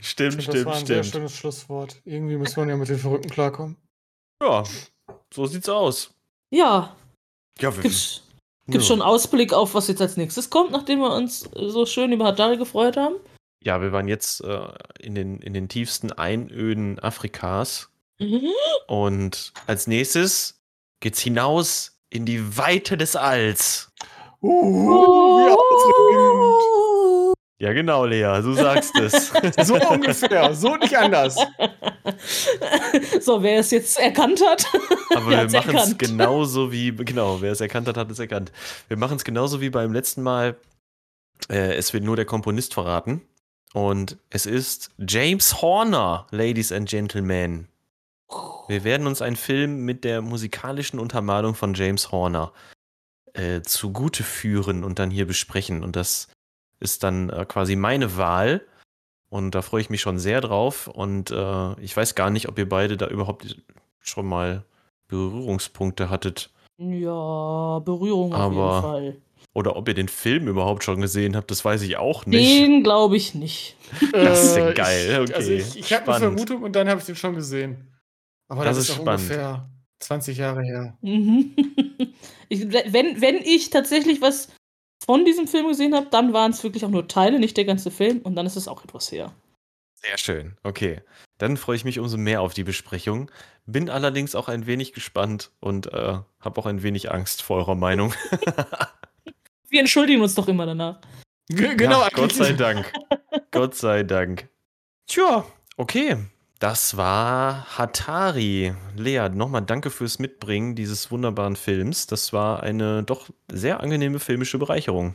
Stimmt, 0.00 0.36
das 0.36 0.44
stimmt, 0.44 0.66
war 0.66 0.76
ein 0.76 0.86
sehr 0.86 1.02
stimmt. 1.02 1.14
schönes 1.14 1.36
Schlusswort. 1.36 2.00
Irgendwie 2.04 2.36
muss 2.36 2.56
man 2.56 2.68
ja 2.68 2.76
mit 2.76 2.88
den 2.88 2.98
Verrückten 2.98 3.30
klarkommen. 3.30 3.76
Ja, 4.40 4.62
so 5.32 5.46
sieht's 5.46 5.68
aus. 5.68 6.14
Ja, 6.50 6.94
Ja, 7.60 7.74
wir, 7.74 7.82
gibt's, 7.82 8.22
ja. 8.66 8.72
gibt's 8.72 8.86
schon 8.86 9.02
Ausblick 9.02 9.52
auf, 9.52 9.74
was 9.74 9.88
jetzt 9.88 10.00
als 10.00 10.16
nächstes 10.16 10.50
kommt, 10.50 10.72
nachdem 10.72 11.00
wir 11.00 11.14
uns 11.14 11.48
so 11.54 11.86
schön 11.86 12.12
über 12.12 12.26
Hatari 12.26 12.56
gefreut 12.56 12.96
haben? 12.96 13.16
Ja, 13.62 13.80
wir 13.80 13.92
waren 13.92 14.08
jetzt 14.08 14.42
äh, 14.42 14.68
in, 15.00 15.14
den, 15.14 15.38
in 15.38 15.54
den 15.54 15.68
tiefsten 15.68 16.12
Einöden 16.12 16.98
Afrikas. 16.98 17.88
Mhm. 18.18 18.50
Und 18.86 19.52
als 19.66 19.86
nächstes 19.86 20.60
geht's 21.00 21.20
hinaus 21.20 21.98
in 22.10 22.26
die 22.26 22.56
Weite 22.56 22.96
des 22.96 23.16
Alls. 23.16 23.90
Uh, 24.42 25.38
wie 25.38 25.50
aufregend. 25.50 27.03
Ja, 27.64 27.72
genau, 27.72 28.04
Lea, 28.04 28.42
du 28.42 28.52
sagst 28.52 28.94
es. 28.98 29.32
So 29.66 29.76
ungefähr, 29.88 30.54
so 30.54 30.76
nicht 30.76 30.94
anders. 30.98 31.38
so, 33.22 33.42
wer 33.42 33.60
es 33.60 33.70
jetzt 33.70 33.98
erkannt 33.98 34.42
hat. 34.46 34.66
Aber 35.14 35.30
wir 35.30 35.36
machen 35.38 35.48
es 35.48 35.54
erkannt. 35.54 35.98
genauso 35.98 36.70
wie, 36.70 36.94
genau, 36.94 37.40
wer 37.40 37.52
es 37.52 37.62
erkannt 37.62 37.88
hat, 37.88 37.96
hat 37.96 38.10
es 38.10 38.18
erkannt. 38.18 38.52
Wir 38.88 38.98
machen 38.98 39.16
es 39.16 39.24
genauso 39.24 39.62
wie 39.62 39.70
beim 39.70 39.94
letzten 39.94 40.22
Mal. 40.22 40.58
Äh, 41.48 41.76
es 41.76 41.94
wird 41.94 42.04
nur 42.04 42.16
der 42.16 42.26
Komponist 42.26 42.74
verraten. 42.74 43.22
Und 43.72 44.18
es 44.28 44.44
ist 44.44 44.90
James 44.98 45.62
Horner, 45.62 46.26
Ladies 46.32 46.70
and 46.70 46.86
Gentlemen. 46.86 47.68
Wir 48.68 48.84
werden 48.84 49.06
uns 49.06 49.22
einen 49.22 49.36
Film 49.36 49.86
mit 49.86 50.04
der 50.04 50.20
musikalischen 50.20 50.98
Untermalung 50.98 51.54
von 51.54 51.72
James 51.72 52.12
Horner 52.12 52.52
äh, 53.32 53.62
zugute 53.62 54.22
führen 54.22 54.84
und 54.84 54.98
dann 54.98 55.10
hier 55.10 55.26
besprechen. 55.26 55.82
Und 55.82 55.96
das 55.96 56.28
ist 56.84 57.02
dann 57.02 57.30
äh, 57.30 57.44
quasi 57.46 57.76
meine 57.76 58.16
Wahl. 58.16 58.64
Und 59.28 59.54
da 59.54 59.62
freue 59.62 59.80
ich 59.80 59.90
mich 59.90 60.00
schon 60.00 60.18
sehr 60.18 60.40
drauf. 60.40 60.86
Und 60.86 61.30
äh, 61.30 61.80
ich 61.80 61.96
weiß 61.96 62.14
gar 62.14 62.30
nicht, 62.30 62.48
ob 62.48 62.58
ihr 62.58 62.68
beide 62.68 62.96
da 62.96 63.08
überhaupt 63.08 63.56
schon 64.00 64.26
mal 64.26 64.64
Berührungspunkte 65.08 66.10
hattet. 66.10 66.50
Ja, 66.78 67.80
Berührung 67.84 68.32
auf 68.34 68.40
Aber 68.40 68.74
jeden 68.74 68.82
Fall. 68.82 69.16
Oder 69.54 69.76
ob 69.76 69.86
ihr 69.88 69.94
den 69.94 70.08
Film 70.08 70.48
überhaupt 70.48 70.82
schon 70.82 71.00
gesehen 71.00 71.36
habt, 71.36 71.50
das 71.50 71.64
weiß 71.64 71.82
ich 71.82 71.96
auch 71.96 72.26
nicht. 72.26 72.40
Den 72.44 72.82
glaube 72.82 73.16
ich 73.16 73.34
nicht. 73.34 73.76
Das 74.12 74.44
ist 74.44 74.56
ja 74.56 74.70
Äh, 74.70 74.74
geil, 74.74 75.24
Ich, 75.28 75.34
also 75.34 75.52
okay. 75.52 75.60
ich, 75.60 75.78
ich 75.78 75.92
habe 75.92 76.12
eine. 76.12 76.26
Vermutung 76.26 76.62
und 76.62 76.74
dann 76.74 76.88
habe 76.88 77.00
ich 77.00 77.06
den 77.06 77.16
schon 77.16 77.34
gesehen. 77.34 77.88
Aber 78.48 78.64
Das 78.64 78.76
das, 78.76 78.88
ist 78.88 78.94
ist 78.96 78.98
ungefähr 79.00 79.68
20 80.00 80.38
Jahre 80.38 80.62
her. 80.62 80.98
Mhm. 81.02 81.54
ich, 82.48 82.70
wenn, 82.72 83.20
wenn 83.20 83.36
ich 83.36 83.70
tatsächlich 83.70 84.20
was 84.20 84.48
von 85.06 85.24
diesem 85.24 85.46
Film 85.46 85.68
gesehen 85.68 85.94
habe, 85.94 86.06
dann 86.10 86.32
waren 86.32 86.52
es 86.52 86.62
wirklich 86.62 86.84
auch 86.84 86.90
nur 86.90 87.08
Teile, 87.08 87.38
nicht 87.38 87.56
der 87.56 87.64
ganze 87.64 87.90
Film. 87.90 88.20
Und 88.20 88.36
dann 88.36 88.46
ist 88.46 88.56
es 88.56 88.68
auch 88.68 88.84
etwas 88.84 89.10
her. 89.12 89.32
Sehr 89.94 90.18
schön. 90.18 90.56
Okay. 90.62 91.00
Dann 91.38 91.56
freue 91.56 91.76
ich 91.76 91.84
mich 91.84 91.98
umso 91.98 92.16
mehr 92.16 92.40
auf 92.40 92.54
die 92.54 92.64
Besprechung. 92.64 93.30
Bin 93.66 93.90
allerdings 93.90 94.34
auch 94.34 94.48
ein 94.48 94.66
wenig 94.66 94.92
gespannt 94.92 95.50
und 95.60 95.92
äh, 95.92 96.18
habe 96.40 96.60
auch 96.60 96.66
ein 96.66 96.82
wenig 96.82 97.10
Angst 97.10 97.42
vor 97.42 97.56
eurer 97.56 97.74
Meinung. 97.74 98.14
Wir 99.68 99.80
entschuldigen 99.80 100.22
uns 100.22 100.34
doch 100.34 100.46
immer 100.48 100.66
danach. 100.66 101.00
G 101.48 101.74
genau, 101.74 102.02
Ja, 102.02 102.08
Gott 102.10 102.32
sei 102.32 102.52
Dank. 102.52 102.92
Gott 103.50 103.74
sei 103.74 104.02
Dank. 104.02 104.48
Tja, 105.06 105.44
okay. 105.76 106.16
Das 106.60 106.96
war 106.96 107.66
Hatari. 107.78 108.72
Lea, 108.96 109.28
nochmal 109.28 109.62
danke 109.62 109.90
fürs 109.90 110.18
Mitbringen 110.18 110.74
dieses 110.74 111.10
wunderbaren 111.10 111.56
Films. 111.56 112.06
Das 112.06 112.32
war 112.32 112.62
eine 112.62 113.02
doch 113.02 113.28
sehr 113.52 113.80
angenehme 113.80 114.18
filmische 114.18 114.58
Bereicherung, 114.58 115.14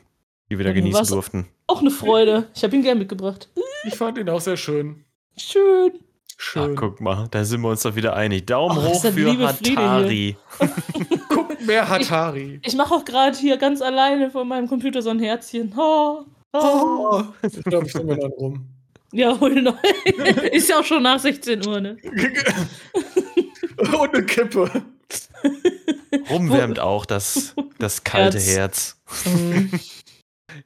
die 0.52 0.58
wir 0.58 0.64
da 0.66 0.72
Ja, 0.72 0.76
genießen 0.76 1.00
war's- 1.00 1.10
durften. 1.10 1.48
Auch 1.68 1.80
eine 1.82 1.92
Freude. 1.92 2.48
Ich 2.54 2.64
habe 2.64 2.76
ihn 2.76 2.84
gern 2.84 2.98
mitgebracht. 3.00 3.50
Ich 3.86 3.96
fand 3.96 4.18
ihn 4.18 4.30
auch 4.30 4.42
sehr 4.42 4.58
schön. 4.58 5.06
Schön. 5.38 5.94
Schön. 6.42 6.76
guck 6.76 7.02
mal, 7.02 7.28
da 7.32 7.44
sind 7.44 7.60
wir 7.62 7.70
uns 7.70 7.82
doch 7.84 7.96
wieder 7.96 8.16
einig. 8.16 8.46
Daumen 8.46 8.78
Ach, 8.80 8.84
ist 8.92 8.98
hoch 8.98 9.02
das 9.04 9.14
für 9.14 9.38
Hatari. 9.48 10.38
Guckt 11.30 11.66
mehr 11.66 11.90
Hatari. 11.90 12.62
Ich 12.64 12.76
mache 12.78 12.94
auch 12.96 13.04
gerade 13.04 13.38
hier 13.38 13.58
ganz 13.58 13.82
alleine 13.82 14.32
vor 14.32 14.46
meinem 14.46 14.68
Computer 14.68 15.02
so 15.02 15.10
ein 15.10 15.20
Herzchen. 15.20 15.74
Oh, 15.78 16.24
oh. 16.54 16.60
Oh, 16.62 17.24
ich 17.46 17.62
glaube, 17.64 17.88
ich 17.88 17.94
nehme 17.96 18.18
dann 18.18 18.32
rum. 18.32 18.70
Ja, 19.12 19.39
hol 19.39 19.62
neu. 19.62 19.74
Ist 20.51 20.70
ja 20.70 20.80
auch 20.80 20.84
schon 20.84 21.03
nach 21.03 21.20
16 21.20 21.66
Uhr, 21.68 21.80
ne? 21.82 21.97
Und 23.78 24.14
eine 24.14 24.26
Kippe. 24.26 24.70
Rumwärmt 26.30 26.80
auch 26.80 27.05
das, 27.05 27.55
das 27.80 28.03
kalte 28.03 28.39
Herz. 28.39 28.97
Herz. 29.07 29.26
Mhm. 29.26 29.72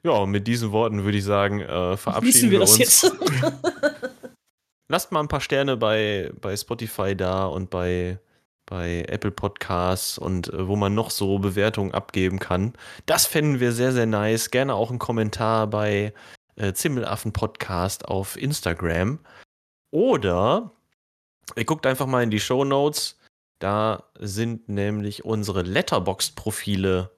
Ja, 0.01 0.25
mit 0.25 0.47
diesen 0.47 0.71
Worten 0.71 1.03
würde 1.03 1.17
ich 1.17 1.23
sagen, 1.23 1.61
äh, 1.61 1.97
verabschieden 1.97 2.51
wir 2.51 2.51
wir 2.51 2.59
das 2.59 2.71
uns. 2.71 2.79
jetzt. 2.79 3.11
Lasst 4.89 5.11
mal 5.11 5.19
ein 5.19 5.27
paar 5.27 5.41
Sterne 5.41 5.77
bei, 5.77 6.31
bei 6.41 6.55
Spotify 6.57 7.15
da 7.15 7.45
und 7.45 7.69
bei, 7.69 8.17
bei 8.65 9.05
Apple 9.07 9.31
Podcasts 9.31 10.17
und 10.17 10.51
äh, 10.51 10.67
wo 10.67 10.75
man 10.75 10.95
noch 10.95 11.09
so 11.09 11.37
Bewertungen 11.37 11.93
abgeben 11.93 12.39
kann. 12.39 12.73
Das 13.05 13.25
fänden 13.25 13.59
wir 13.59 13.71
sehr, 13.71 13.91
sehr 13.91 14.05
nice. 14.05 14.51
Gerne 14.51 14.73
auch 14.73 14.89
einen 14.89 14.99
Kommentar 14.99 15.67
bei 15.67 16.13
äh, 16.55 16.73
Zimmelaffen 16.73 17.33
Podcast 17.33 18.05
auf 18.05 18.37
Instagram. 18.37 19.19
Oder 19.91 20.71
ihr 21.55 21.65
guckt 21.65 21.85
einfach 21.85 22.07
mal 22.07 22.23
in 22.23 22.31
die 22.31 22.39
Show 22.39 22.63
Notes. 22.63 23.19
Da 23.59 24.03
sind 24.19 24.67
nämlich 24.67 25.25
unsere 25.25 25.61
Letterboxd-Profile 25.61 27.11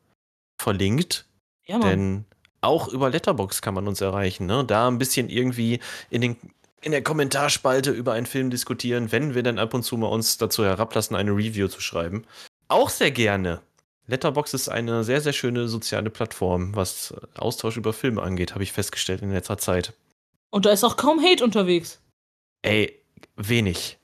verlinkt. 0.61 1.25
Ja, 1.65 1.77
Mann. 1.77 1.89
Denn 1.89 2.25
auch 2.61 2.87
über 2.87 3.09
Letterbox 3.09 3.61
kann 3.61 3.73
man 3.73 3.87
uns 3.87 4.01
erreichen. 4.01 4.45
Ne? 4.45 4.65
Da 4.65 4.87
ein 4.87 4.97
bisschen 4.97 5.29
irgendwie 5.29 5.79
in, 6.09 6.21
den, 6.21 6.37
in 6.81 6.91
der 6.91 7.03
Kommentarspalte 7.03 7.91
über 7.91 8.13
einen 8.13 8.25
Film 8.25 8.49
diskutieren, 8.49 9.11
wenn 9.11 9.35
wir 9.35 9.43
dann 9.43 9.59
ab 9.59 9.73
und 9.73 9.83
zu 9.83 9.97
mal 9.97 10.07
uns 10.07 10.37
dazu 10.37 10.63
herablassen, 10.63 11.15
eine 11.15 11.31
Review 11.31 11.67
zu 11.67 11.81
schreiben. 11.81 12.25
Auch 12.67 12.89
sehr 12.89 13.11
gerne. 13.11 13.61
Letterbox 14.07 14.53
ist 14.53 14.69
eine 14.69 15.03
sehr, 15.03 15.21
sehr 15.21 15.33
schöne 15.33 15.67
soziale 15.67 16.09
Plattform, 16.09 16.75
was 16.75 17.13
Austausch 17.35 17.77
über 17.77 17.91
Filme 17.93 18.21
angeht, 18.21 18.53
habe 18.53 18.63
ich 18.63 18.71
festgestellt 18.71 19.21
in 19.21 19.31
letzter 19.31 19.57
Zeit. 19.57 19.93
Und 20.51 20.65
da 20.65 20.71
ist 20.71 20.83
auch 20.83 20.95
kaum 20.97 21.19
Hate 21.23 21.43
unterwegs. 21.43 21.99
Ey, 22.61 23.01
wenig. 23.35 23.97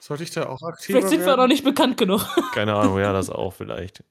Sollte 0.00 0.22
ich 0.22 0.30
da 0.30 0.48
auch 0.48 0.62
aktiv 0.62 0.86
Vielleicht 0.86 1.08
sind 1.08 1.26
wir 1.26 1.36
noch 1.36 1.48
nicht 1.48 1.64
bekannt 1.64 1.96
genug. 1.96 2.24
Keine 2.54 2.74
Ahnung, 2.74 2.98
ja, 2.98 3.12
das 3.12 3.30
auch 3.30 3.52
vielleicht. 3.52 4.04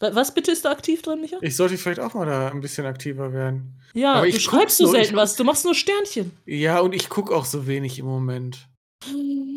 Wa- 0.00 0.10
Was 0.14 0.32
bitte 0.34 0.50
ist 0.50 0.64
da 0.64 0.70
aktiv 0.70 1.02
drin, 1.02 1.20
Micha? 1.20 1.36
Ich 1.42 1.56
sollte 1.56 1.76
vielleicht 1.76 2.00
auch 2.00 2.14
mal 2.14 2.26
da 2.26 2.48
ein 2.48 2.60
bisschen 2.60 2.86
aktiver 2.86 3.32
werden. 3.32 3.78
Ja, 3.92 4.14
Aber 4.14 4.22
du 4.22 4.28
ich 4.28 4.42
schreibst 4.42 4.78
so 4.78 4.86
selten 4.86 5.10
ich- 5.10 5.16
was, 5.16 5.36
du 5.36 5.44
machst 5.44 5.64
nur 5.64 5.74
Sternchen. 5.74 6.32
Ja, 6.46 6.80
und 6.80 6.94
ich 6.94 7.08
gucke 7.10 7.34
auch 7.36 7.44
so 7.44 7.66
wenig 7.66 7.98
im 7.98 8.06
Moment. 8.06 8.66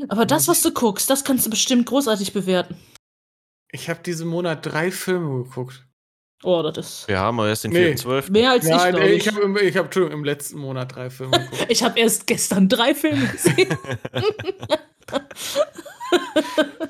Aber 0.09 0.25
das, 0.25 0.47
was 0.47 0.61
du 0.61 0.71
guckst, 0.71 1.09
das 1.09 1.23
kannst 1.23 1.45
du 1.45 1.49
bestimmt 1.49 1.85
großartig 1.87 2.33
bewerten. 2.33 2.75
Ich 3.71 3.89
habe 3.89 4.01
diesen 4.03 4.27
Monat 4.27 4.65
drei 4.65 4.91
Filme 4.91 5.43
geguckt. 5.43 5.85
Oh, 6.43 6.61
das 6.63 6.77
ist 7.01 7.07
Wir 7.09 7.19
haben 7.19 7.37
erst 7.39 7.65
den 7.65 7.71
Nee. 7.71 7.91
4.12. 7.93 8.31
mehr 8.31 8.51
als 8.51 8.65
Nein, 8.65 8.93
ich, 8.93 8.95
glaube 8.95 9.09
ich 9.11 9.27
ich. 9.27 9.33
habe 9.33 9.41
im, 9.41 9.57
ich 9.57 9.75
hab, 9.77 9.85
Entschuldigung, 9.85 10.19
im 10.19 10.23
letzten 10.23 10.57
Monat 10.59 10.95
drei 10.95 11.09
Filme 11.09 11.37
geguckt. 11.37 11.65
Ich 11.69 11.83
habe 11.83 11.99
erst 11.99 12.27
gestern 12.27 12.69
drei 12.69 12.95
Filme 12.95 13.27
gesehen. 13.27 13.75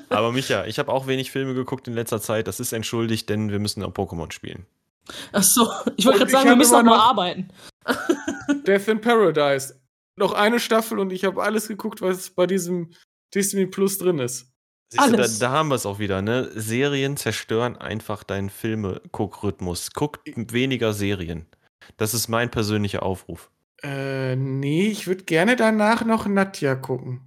Aber 0.08 0.32
Micha, 0.32 0.64
ich 0.66 0.78
habe 0.78 0.92
auch 0.92 1.06
wenig 1.06 1.30
Filme 1.30 1.54
geguckt 1.54 1.88
in 1.88 1.94
letzter 1.94 2.20
Zeit. 2.20 2.46
Das 2.48 2.60
ist 2.60 2.72
entschuldigt, 2.72 3.28
denn 3.28 3.50
wir 3.50 3.58
müssen 3.58 3.82
auch 3.82 3.92
Pokémon 3.92 4.32
spielen. 4.32 4.66
Ach 5.32 5.42
so, 5.42 5.68
ich 5.96 6.04
wollte 6.06 6.20
gerade 6.20 6.30
sagen, 6.30 6.48
wir 6.48 6.56
müssen 6.56 6.72
noch 6.72 6.80
immer 6.80 6.90
mal 6.90 6.96
noch- 6.98 7.08
arbeiten. 7.10 7.48
Death 8.66 8.88
in 8.88 9.00
Paradise. 9.00 9.80
Noch 10.16 10.32
eine 10.32 10.60
Staffel 10.60 10.98
und 10.98 11.12
ich 11.12 11.24
habe 11.24 11.42
alles 11.42 11.68
geguckt, 11.68 12.02
was 12.02 12.30
bei 12.30 12.46
diesem 12.46 12.90
Disney 13.34 13.66
Plus 13.66 13.98
drin 13.98 14.18
ist. 14.18 14.49
Siehst 14.92 15.06
du, 15.06 15.12
da, 15.12 15.16
Alles. 15.18 15.38
da 15.38 15.50
haben 15.50 15.68
wir 15.68 15.76
es 15.76 15.86
auch 15.86 16.00
wieder, 16.00 16.20
ne? 16.20 16.50
Serien 16.54 17.16
zerstören 17.16 17.76
einfach 17.76 18.24
deinen 18.24 18.50
Filme-Guck-Rhythmus. 18.50 19.92
Guck 19.92 20.18
weniger 20.24 20.92
Serien. 20.92 21.46
Das 21.96 22.12
ist 22.12 22.26
mein 22.28 22.50
persönlicher 22.50 23.04
Aufruf. 23.04 23.50
Äh, 23.82 24.34
nee, 24.34 24.88
ich 24.88 25.06
würde 25.06 25.24
gerne 25.24 25.54
danach 25.54 26.04
noch 26.04 26.26
Nadja 26.26 26.74
gucken. 26.74 27.20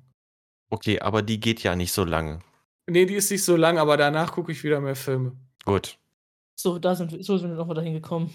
Okay, 0.69 0.99
aber 0.99 1.21
die 1.21 1.39
geht 1.39 1.63
ja 1.63 1.75
nicht 1.75 1.93
so 1.93 2.03
lange. 2.03 2.39
Nee, 2.87 3.05
die 3.05 3.15
ist 3.15 3.31
nicht 3.31 3.45
so 3.45 3.55
lang, 3.55 3.77
aber 3.77 3.95
danach 3.95 4.33
gucke 4.33 4.51
ich 4.51 4.63
wieder 4.63 4.81
mehr 4.81 4.95
Filme. 4.95 5.31
Gut. 5.63 5.97
So, 6.55 6.79
da 6.79 6.95
sind 6.95 7.11
wir, 7.11 7.23
so 7.23 7.37
sind 7.37 7.49
wir 7.49 7.55
noch 7.57 7.69
wieder 7.69 7.81
hingekommen. 7.81 8.29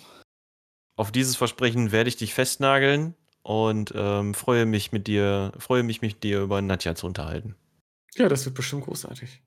Auf 0.96 1.12
dieses 1.12 1.36
Versprechen 1.36 1.92
werde 1.92 2.08
ich 2.08 2.16
dich 2.16 2.32
festnageln 2.32 3.14
und 3.42 3.92
ähm, 3.94 4.34
freue 4.34 4.66
mich 4.66 4.90
mit 4.90 5.06
dir, 5.06 5.52
freue 5.58 5.82
mich 5.82 6.00
mit 6.00 6.22
dir 6.22 6.40
über 6.40 6.62
Nadja 6.62 6.94
zu 6.94 7.06
unterhalten. 7.06 7.54
Ja, 8.18 8.28
das 8.28 8.44
wird 8.44 8.54
bestimmt 8.54 8.84
großartig. 8.84 9.42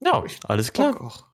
Ja, 0.00 0.22
Ich 0.24 0.38
alles 0.46 0.72
klar. 0.72 1.00
auch. 1.00 1.24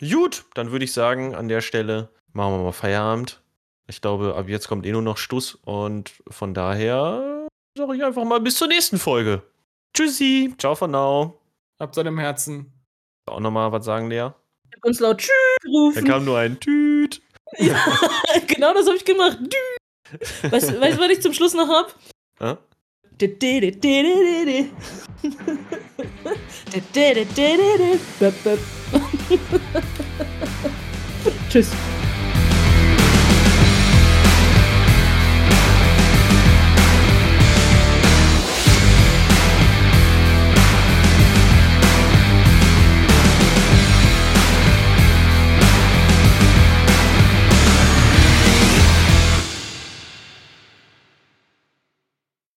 Gut, 0.00 0.44
dann 0.54 0.70
würde 0.72 0.84
ich 0.84 0.92
sagen, 0.92 1.34
an 1.34 1.48
der 1.48 1.60
Stelle 1.60 2.08
machen 2.32 2.52
wir 2.54 2.62
mal 2.64 2.72
Feierabend. 2.72 3.42
Ich 3.88 4.00
glaube, 4.00 4.34
ab 4.36 4.48
jetzt 4.48 4.68
kommt 4.68 4.86
eh 4.86 4.92
nur 4.92 5.02
noch 5.02 5.18
Stuss 5.18 5.54
und 5.56 6.12
von 6.28 6.54
daher 6.54 7.46
sage 7.76 7.96
ich 7.96 8.04
einfach 8.04 8.24
mal 8.24 8.40
bis 8.40 8.56
zur 8.56 8.68
nächsten 8.68 8.98
Folge. 8.98 9.42
Tschüssi, 9.94 10.54
ciao 10.58 10.74
for 10.74 10.88
now. 10.88 11.38
Habt 11.80 11.94
seinem 11.94 12.18
Herzen. 12.18 12.72
Auch 13.26 13.40
nochmal 13.40 13.70
was 13.72 13.84
sagen, 13.84 14.08
Lea? 14.08 14.30
Ich 14.70 14.76
hab 14.76 14.84
uns 14.84 15.00
laut 15.00 15.18
Tschüss 15.18 15.30
Da 15.62 15.68
gerufen. 15.68 16.04
kam 16.06 16.24
nur 16.24 16.38
ein 16.38 16.58
Tüt. 16.60 17.20
genau 18.46 18.72
das 18.72 18.86
habe 18.86 18.96
ich 18.96 19.04
gemacht. 19.04 19.38
Dü. 19.40 20.18
Weißt 20.50 20.70
du, 20.70 20.80
weißt, 20.80 20.98
du, 20.98 21.02
was 21.02 21.10
ich 21.10 21.20
zum 21.22 21.32
Schluss 21.34 21.54
noch 21.54 21.68
hab? 21.68 21.94
Hä? 22.38 22.56
Tschüss. 31.48 31.70